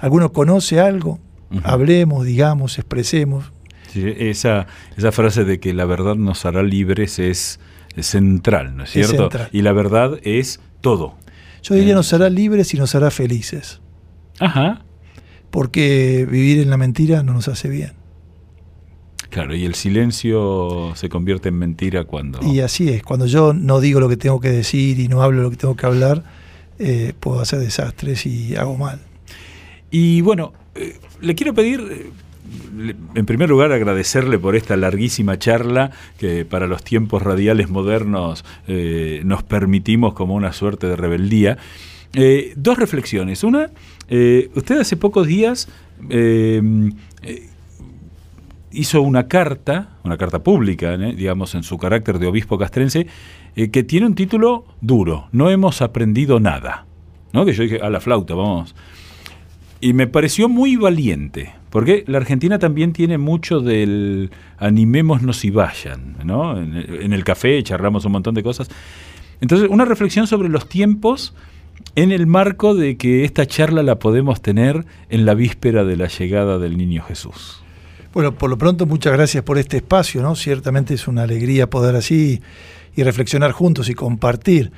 alguno 0.00 0.32
conoce 0.32 0.80
algo, 0.80 1.20
hablemos, 1.62 2.26
digamos, 2.26 2.80
expresemos. 2.80 3.52
esa, 3.94 4.66
esa 4.96 5.12
frase 5.12 5.44
de 5.44 5.60
que 5.60 5.72
la 5.72 5.84
verdad 5.84 6.16
nos 6.16 6.44
hará 6.46 6.64
libres 6.64 7.20
es, 7.20 7.60
central, 8.00 8.76
¿no 8.76 8.82
es 8.82 8.90
cierto? 8.90 9.28
y 9.52 9.62
la 9.62 9.72
verdad 9.72 10.18
es 10.24 10.58
todo. 10.80 11.14
Yo 11.62 11.76
diría 11.76 11.94
nos 11.94 12.12
hará 12.12 12.28
libres 12.28 12.74
y 12.74 12.76
nos 12.76 12.96
hará 12.96 13.12
felices. 13.12 13.80
Ajá. 14.40 14.82
Porque 15.50 16.26
vivir 16.28 16.58
en 16.58 16.70
la 16.70 16.76
mentira 16.76 17.22
no 17.22 17.32
nos 17.34 17.48
hace 17.48 17.68
bien. 17.68 18.00
Claro, 19.30 19.54
y 19.54 19.64
el 19.64 19.76
silencio 19.76 20.92
se 20.96 21.08
convierte 21.08 21.50
en 21.50 21.58
mentira 21.58 22.02
cuando... 22.02 22.40
Y 22.42 22.60
así 22.60 22.88
es, 22.88 23.04
cuando 23.04 23.26
yo 23.26 23.52
no 23.52 23.80
digo 23.80 24.00
lo 24.00 24.08
que 24.08 24.16
tengo 24.16 24.40
que 24.40 24.50
decir 24.50 24.98
y 24.98 25.06
no 25.06 25.22
hablo 25.22 25.42
lo 25.42 25.50
que 25.50 25.56
tengo 25.56 25.76
que 25.76 25.86
hablar, 25.86 26.24
eh, 26.80 27.12
puedo 27.18 27.40
hacer 27.40 27.60
desastres 27.60 28.26
y 28.26 28.56
hago 28.56 28.76
mal. 28.76 28.98
Y 29.92 30.20
bueno, 30.22 30.52
eh, 30.74 30.98
le 31.20 31.36
quiero 31.36 31.54
pedir, 31.54 31.80
eh, 31.80 32.94
en 33.14 33.26
primer 33.26 33.48
lugar, 33.48 33.70
agradecerle 33.70 34.36
por 34.36 34.56
esta 34.56 34.76
larguísima 34.76 35.38
charla 35.38 35.92
que 36.18 36.44
para 36.44 36.66
los 36.66 36.82
tiempos 36.82 37.22
radiales 37.22 37.68
modernos 37.68 38.44
nos 38.66 39.42
permitimos 39.44 40.14
como 40.14 40.34
una 40.34 40.52
suerte 40.52 40.88
de 40.88 40.96
rebeldía. 40.96 41.58
dos 42.56 42.78
reflexiones. 42.78 43.44
Una, 43.44 43.70
eh, 44.10 44.50
usted 44.54 44.80
hace 44.80 44.96
pocos 44.96 45.26
días 45.26 45.68
eh, 46.10 46.60
eh, 47.22 47.48
hizo 48.72 49.02
una 49.02 49.28
carta, 49.28 49.96
una 50.04 50.18
carta 50.18 50.42
pública, 50.42 50.96
digamos, 50.96 51.54
en 51.54 51.62
su 51.62 51.78
carácter 51.78 52.18
de 52.18 52.26
obispo 52.26 52.58
castrense, 52.58 53.06
que 53.54 53.82
tiene 53.82 54.06
un 54.06 54.14
título 54.14 54.64
duro, 54.80 55.28
No 55.32 55.50
hemos 55.50 55.80
aprendido 55.82 56.40
nada. 56.40 56.86
¿no? 57.32 57.44
Que 57.44 57.52
yo 57.52 57.62
dije, 57.62 57.80
a 57.80 57.90
la 57.90 58.00
flauta, 58.00 58.34
vamos. 58.34 58.74
Y 59.80 59.92
me 59.92 60.06
pareció 60.06 60.48
muy 60.48 60.76
valiente, 60.76 61.52
porque 61.70 62.04
la 62.06 62.18
Argentina 62.18 62.58
también 62.58 62.92
tiene 62.92 63.18
mucho 63.18 63.60
del 63.60 64.30
animémonos 64.58 65.44
y 65.44 65.50
vayan, 65.50 66.16
¿no? 66.24 66.58
En 66.60 67.12
el 67.12 67.24
café 67.24 67.62
charlamos 67.62 68.04
un 68.04 68.12
montón 68.12 68.34
de 68.34 68.42
cosas. 68.42 68.68
Entonces, 69.40 69.68
una 69.70 69.86
reflexión 69.86 70.26
sobre 70.26 70.48
los 70.48 70.68
tiempos 70.68 71.34
en 71.94 72.12
el 72.12 72.26
marco 72.26 72.74
de 72.74 72.96
que 72.96 73.24
esta 73.24 73.46
charla 73.46 73.82
la 73.82 73.98
podemos 73.98 74.40
tener 74.40 74.84
en 75.08 75.26
la 75.26 75.34
víspera 75.34 75.84
de 75.84 75.96
la 75.96 76.08
llegada 76.08 76.58
del 76.58 76.76
niño 76.76 77.02
Jesús. 77.02 77.62
Bueno, 78.12 78.34
por 78.34 78.50
lo 78.50 78.58
pronto 78.58 78.86
muchas 78.86 79.12
gracias 79.12 79.44
por 79.44 79.58
este 79.58 79.76
espacio, 79.78 80.22
¿no? 80.22 80.34
Ciertamente 80.34 80.94
es 80.94 81.06
una 81.06 81.22
alegría 81.22 81.70
poder 81.70 81.94
así 81.94 82.40
y 82.96 83.02
reflexionar 83.02 83.52
juntos 83.52 83.88
y 83.88 83.94
compartir. 83.94 84.72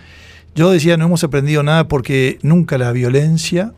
Yo 0.55 0.71
decía, 0.71 0.97
no 0.99 1.07
hemos 1.07 1.25
aprendido 1.25 1.63
nada 1.63 1.89
porque 1.89 2.39
nunca 2.43 2.77
la 2.77 2.93
violencia 2.93 3.73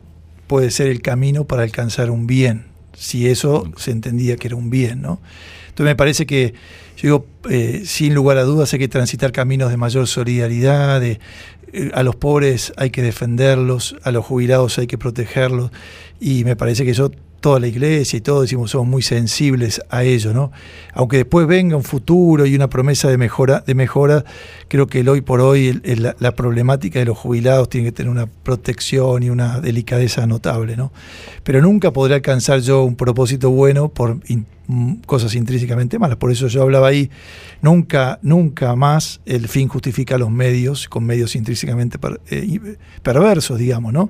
puede 0.47 0.71
ser 0.71 0.87
el 0.87 1.01
camino 1.01 1.45
para 1.45 1.63
alcanzar 1.63 2.11
un 2.11 2.27
bien, 2.27 2.65
si 2.93 3.27
eso 3.27 3.71
se 3.77 3.91
entendía 3.91 4.35
que 4.35 4.47
era 4.47 4.57
un 4.57 4.69
bien, 4.69 5.01
¿no? 5.01 5.19
Entonces 5.75 5.91
me 5.91 5.95
parece 5.97 6.25
que, 6.25 6.53
yo 6.95 7.01
digo, 7.01 7.25
eh, 7.49 7.81
sin 7.83 8.13
lugar 8.13 8.37
a 8.37 8.43
dudas 8.43 8.71
hay 8.71 8.79
que 8.79 8.87
transitar 8.87 9.33
caminos 9.33 9.71
de 9.71 9.75
mayor 9.75 10.07
solidaridad, 10.07 11.01
de, 11.01 11.19
eh, 11.73 11.91
a 11.93 12.01
los 12.01 12.15
pobres 12.15 12.71
hay 12.77 12.91
que 12.91 13.01
defenderlos, 13.01 13.97
a 14.03 14.11
los 14.11 14.23
jubilados 14.23 14.79
hay 14.79 14.87
que 14.87 14.97
protegerlos, 14.97 15.71
y 16.21 16.45
me 16.45 16.55
parece 16.55 16.85
que 16.85 16.91
eso 16.91 17.11
toda 17.41 17.59
la 17.59 17.67
iglesia 17.67 18.17
y 18.17 18.21
todos 18.21 18.41
decimos 18.41 18.71
somos 18.71 18.87
muy 18.87 19.01
sensibles 19.03 19.79
a 19.89 20.03
ello, 20.03 20.33
¿no? 20.33 20.51
Aunque 20.93 21.17
después 21.17 21.45
venga 21.45 21.75
un 21.75 21.83
futuro 21.83 22.45
y 22.47 22.55
una 22.55 22.69
promesa 22.69 23.07
de 23.07 23.17
mejora, 23.19 23.63
de 23.67 23.75
mejora 23.75 24.25
creo 24.67 24.87
que 24.87 25.01
el 25.01 25.09
hoy 25.09 25.21
por 25.21 25.41
hoy 25.41 25.79
la, 25.83 26.31
problemática 26.31 26.97
de 26.97 27.05
los 27.05 27.17
jubilados 27.17 27.69
tiene 27.69 27.87
que 27.87 27.91
tener 27.91 28.09
una 28.09 28.25
protección 28.25 29.21
y 29.21 29.29
una 29.29 29.59
delicadeza 29.59 30.25
notable, 30.25 30.75
¿no? 30.75 30.91
Pero 31.43 31.61
nunca 31.61 31.91
podré 31.91 32.15
alcanzar 32.15 32.61
yo 32.61 32.83
un 32.83 32.95
propósito 32.95 33.51
bueno 33.51 33.89
por 33.89 34.21
cosas 35.05 35.35
intrínsecamente 35.35 35.99
malas. 35.99 36.17
Por 36.17 36.31
eso 36.31 36.47
yo 36.47 36.61
hablaba 36.61 36.87
ahí, 36.87 37.09
nunca, 37.61 38.19
nunca 38.21 38.75
más 38.75 39.21
el 39.25 39.47
fin 39.47 39.67
justifica 39.67 40.17
los 40.17 40.31
medios, 40.31 40.87
con 40.89 41.05
medios 41.05 41.35
intrínsecamente 41.35 41.97
eh, 42.29 42.77
perversos, 43.03 43.59
digamos, 43.59 43.93
¿no? 43.93 44.09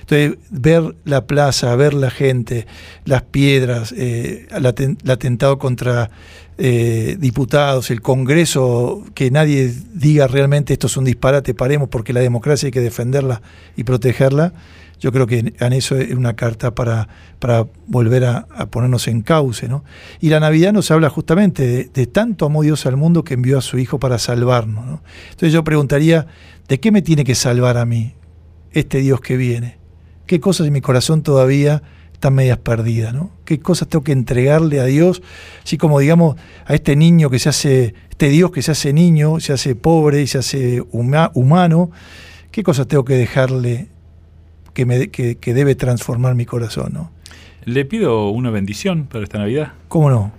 Entonces, 0.00 0.38
ver 0.50 0.94
la 1.04 1.26
plaza, 1.26 1.74
ver 1.76 1.94
la 1.94 2.10
gente, 2.10 2.66
las 3.04 3.22
piedras, 3.22 3.92
eh, 3.96 4.46
el 4.50 4.66
atentado 5.10 5.58
contra 5.58 6.10
eh, 6.58 7.16
diputados, 7.18 7.90
el 7.90 8.00
Congreso, 8.00 9.04
que 9.14 9.30
nadie 9.30 9.74
diga 9.92 10.26
realmente 10.26 10.72
esto 10.72 10.86
es 10.86 10.96
un 10.96 11.04
disparate, 11.04 11.52
paremos 11.52 11.88
porque 11.88 12.12
la 12.12 12.20
democracia 12.20 12.68
hay 12.68 12.70
que 12.70 12.80
defenderla 12.80 13.42
y 13.76 13.84
protegerla 13.84 14.54
yo 14.98 15.12
creo 15.12 15.26
que 15.26 15.52
en 15.58 15.72
eso 15.72 15.96
es 15.96 16.14
una 16.14 16.36
carta 16.36 16.74
para, 16.74 17.08
para 17.38 17.66
volver 17.86 18.24
a, 18.24 18.46
ponernos 18.70 19.08
en 19.08 19.22
cauce. 19.22 19.68
¿no? 19.68 19.84
Y 20.20 20.30
la 20.30 20.40
Navidad 20.40 20.72
nos 20.72 20.90
habla 20.90 21.10
justamente 21.10 21.90
de, 21.92 22.06
tanto 22.06 22.46
amó 22.46 22.62
Dios 22.62 22.86
al 22.86 22.96
mundo 22.96 23.22
que 23.22 23.34
envió 23.34 23.58
a 23.58 23.60
su 23.60 23.78
Hijo 23.78 23.98
para 23.98 24.18
salvarnos. 24.18 24.86
¿no? 24.86 25.02
Entonces 25.24 25.52
yo 25.52 25.64
preguntaría, 25.64 26.26
¿de 26.68 26.80
qué 26.80 26.92
me 26.92 27.02
tiene 27.02 27.24
que 27.24 27.34
salvar 27.34 27.76
a 27.76 27.84
mí 27.84 28.14
este 28.72 28.98
Dios 28.98 29.20
que 29.20 29.36
viene? 29.36 29.76
¿Qué 30.26 30.40
cosas 30.40 30.66
en 30.66 30.72
mi 30.72 30.80
corazón 30.80 31.22
todavía 31.22 31.82
están 32.12 32.34
medias 32.34 32.58
perdidas? 32.58 33.12
¿no? 33.12 33.30
¿Qué 33.44 33.60
cosas 33.60 33.88
tengo 33.88 34.02
que 34.02 34.12
entregarle 34.12 34.80
a 34.80 34.84
Dios? 34.84 35.22
Así 35.62 35.76
como 35.76 36.00
digamos 36.00 36.36
a 36.64 36.74
este 36.74 36.96
niño 36.96 37.28
que 37.28 37.38
se 37.38 37.50
hace, 37.50 37.94
este 38.08 38.30
Dios 38.30 38.50
que 38.50 38.62
se 38.62 38.72
hace 38.72 38.94
niño, 38.94 39.40
se 39.40 39.52
hace 39.52 39.74
pobre 39.74 40.22
y 40.22 40.26
se 40.26 40.38
hace 40.38 40.82
humano, 40.90 41.90
¿qué 42.50 42.62
cosas 42.62 42.88
tengo 42.88 43.04
que 43.04 43.14
dejarle 43.14 43.88
que, 44.76 44.84
me, 44.84 45.08
que, 45.08 45.54
debe 45.54 45.74
transformar 45.74 46.34
mi 46.34 46.44
corazón. 46.44 46.92
¿no? 46.92 47.10
Le 47.64 47.86
pido 47.86 48.28
una 48.28 48.50
bendición 48.50 49.06
para 49.06 49.24
esta 49.24 49.38
Navidad. 49.38 49.72
¿Cómo 49.88 50.10
no? 50.10 50.32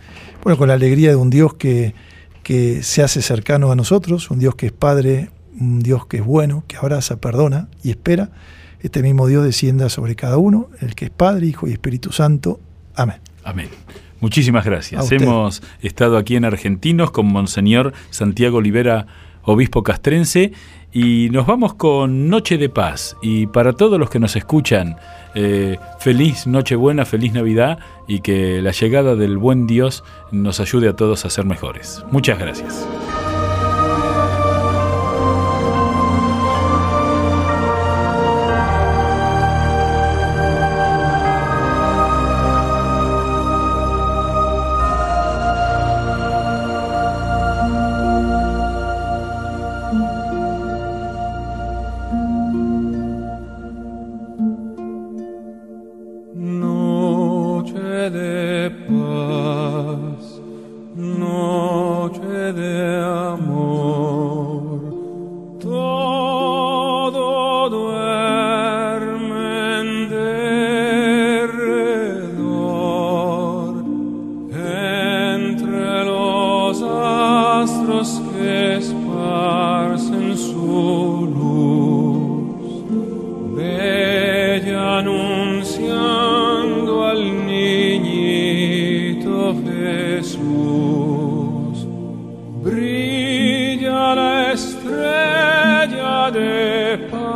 Bueno, 0.44 0.60
con 0.60 0.68
la 0.68 0.76
alegría 0.76 1.10
de 1.10 1.16
un 1.16 1.32
Dios 1.32 1.56
que, 1.56 1.96
que 2.44 2.84
se 2.84 3.02
hace 3.02 3.24
cercano 3.24 3.72
a 3.72 3.76
nosotros, 3.76 4.30
un 4.30 4.38
Dios 4.38 4.54
que 4.54 4.68
es 4.68 4.72
Padre, 4.72 5.32
un 5.60 5.80
Dios 5.80 6.06
que 6.06 6.18
es 6.18 6.24
bueno, 6.24 6.64
que 6.68 6.78
abraza, 6.78 7.20
perdona 7.20 7.68
y 7.84 7.90
espera. 7.90 8.30
Este 8.80 9.02
mismo 9.02 9.26
Dios 9.26 9.44
descienda 9.44 9.90
sobre 9.90 10.16
cada 10.16 10.38
uno, 10.38 10.70
el 10.82 10.94
que 10.94 11.06
es 11.06 11.12
Padre, 11.12 11.48
Hijo 11.48 11.68
y 11.68 11.72
Espíritu 11.72 12.12
Santo. 12.12 12.60
Amén. 12.94 13.18
Amén. 13.44 13.70
Muchísimas 14.20 14.66
gracias. 14.66 15.12
Hemos 15.12 15.64
estado 15.82 16.18
aquí 16.18 16.36
en 16.36 16.46
Argentinos 16.46 17.10
con 17.10 17.26
Monseñor 17.26 17.94
Santiago 18.12 18.58
Olivera, 18.58 19.08
obispo 19.48 19.82
castrense, 19.82 20.52
y 20.92 21.30
nos 21.32 21.46
vamos 21.46 21.74
con 21.74 22.30
Noche 22.30 22.58
de 22.58 22.70
Paz. 22.70 23.18
Y 23.22 23.48
para 23.48 23.74
todos 23.74 24.00
los 24.00 24.10
que 24.10 24.20
nos 24.20 24.36
escuchan, 24.36 24.98
eh, 25.36 25.78
feliz 26.00 26.48
Nochebuena, 26.48 27.06
feliz 27.06 27.34
Navidad 27.34 27.80
y 28.08 28.22
que 28.22 28.62
la 28.62 28.72
llegada 28.72 29.16
del 29.16 29.38
buen 29.38 29.68
Dios 29.68 30.04
nos 30.32 30.60
ayude 30.60 30.90
a 30.90 30.96
todos 30.96 31.26
a 31.26 31.30
ser 31.30 31.46
mejores. 31.46 32.04
Muchas 32.12 32.40
gracias. 32.40 32.88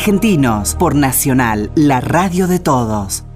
Argentinos 0.00 0.76
por 0.76 0.94
Nacional, 0.94 1.70
la 1.74 2.00
radio 2.00 2.48
de 2.48 2.58
todos. 2.58 3.29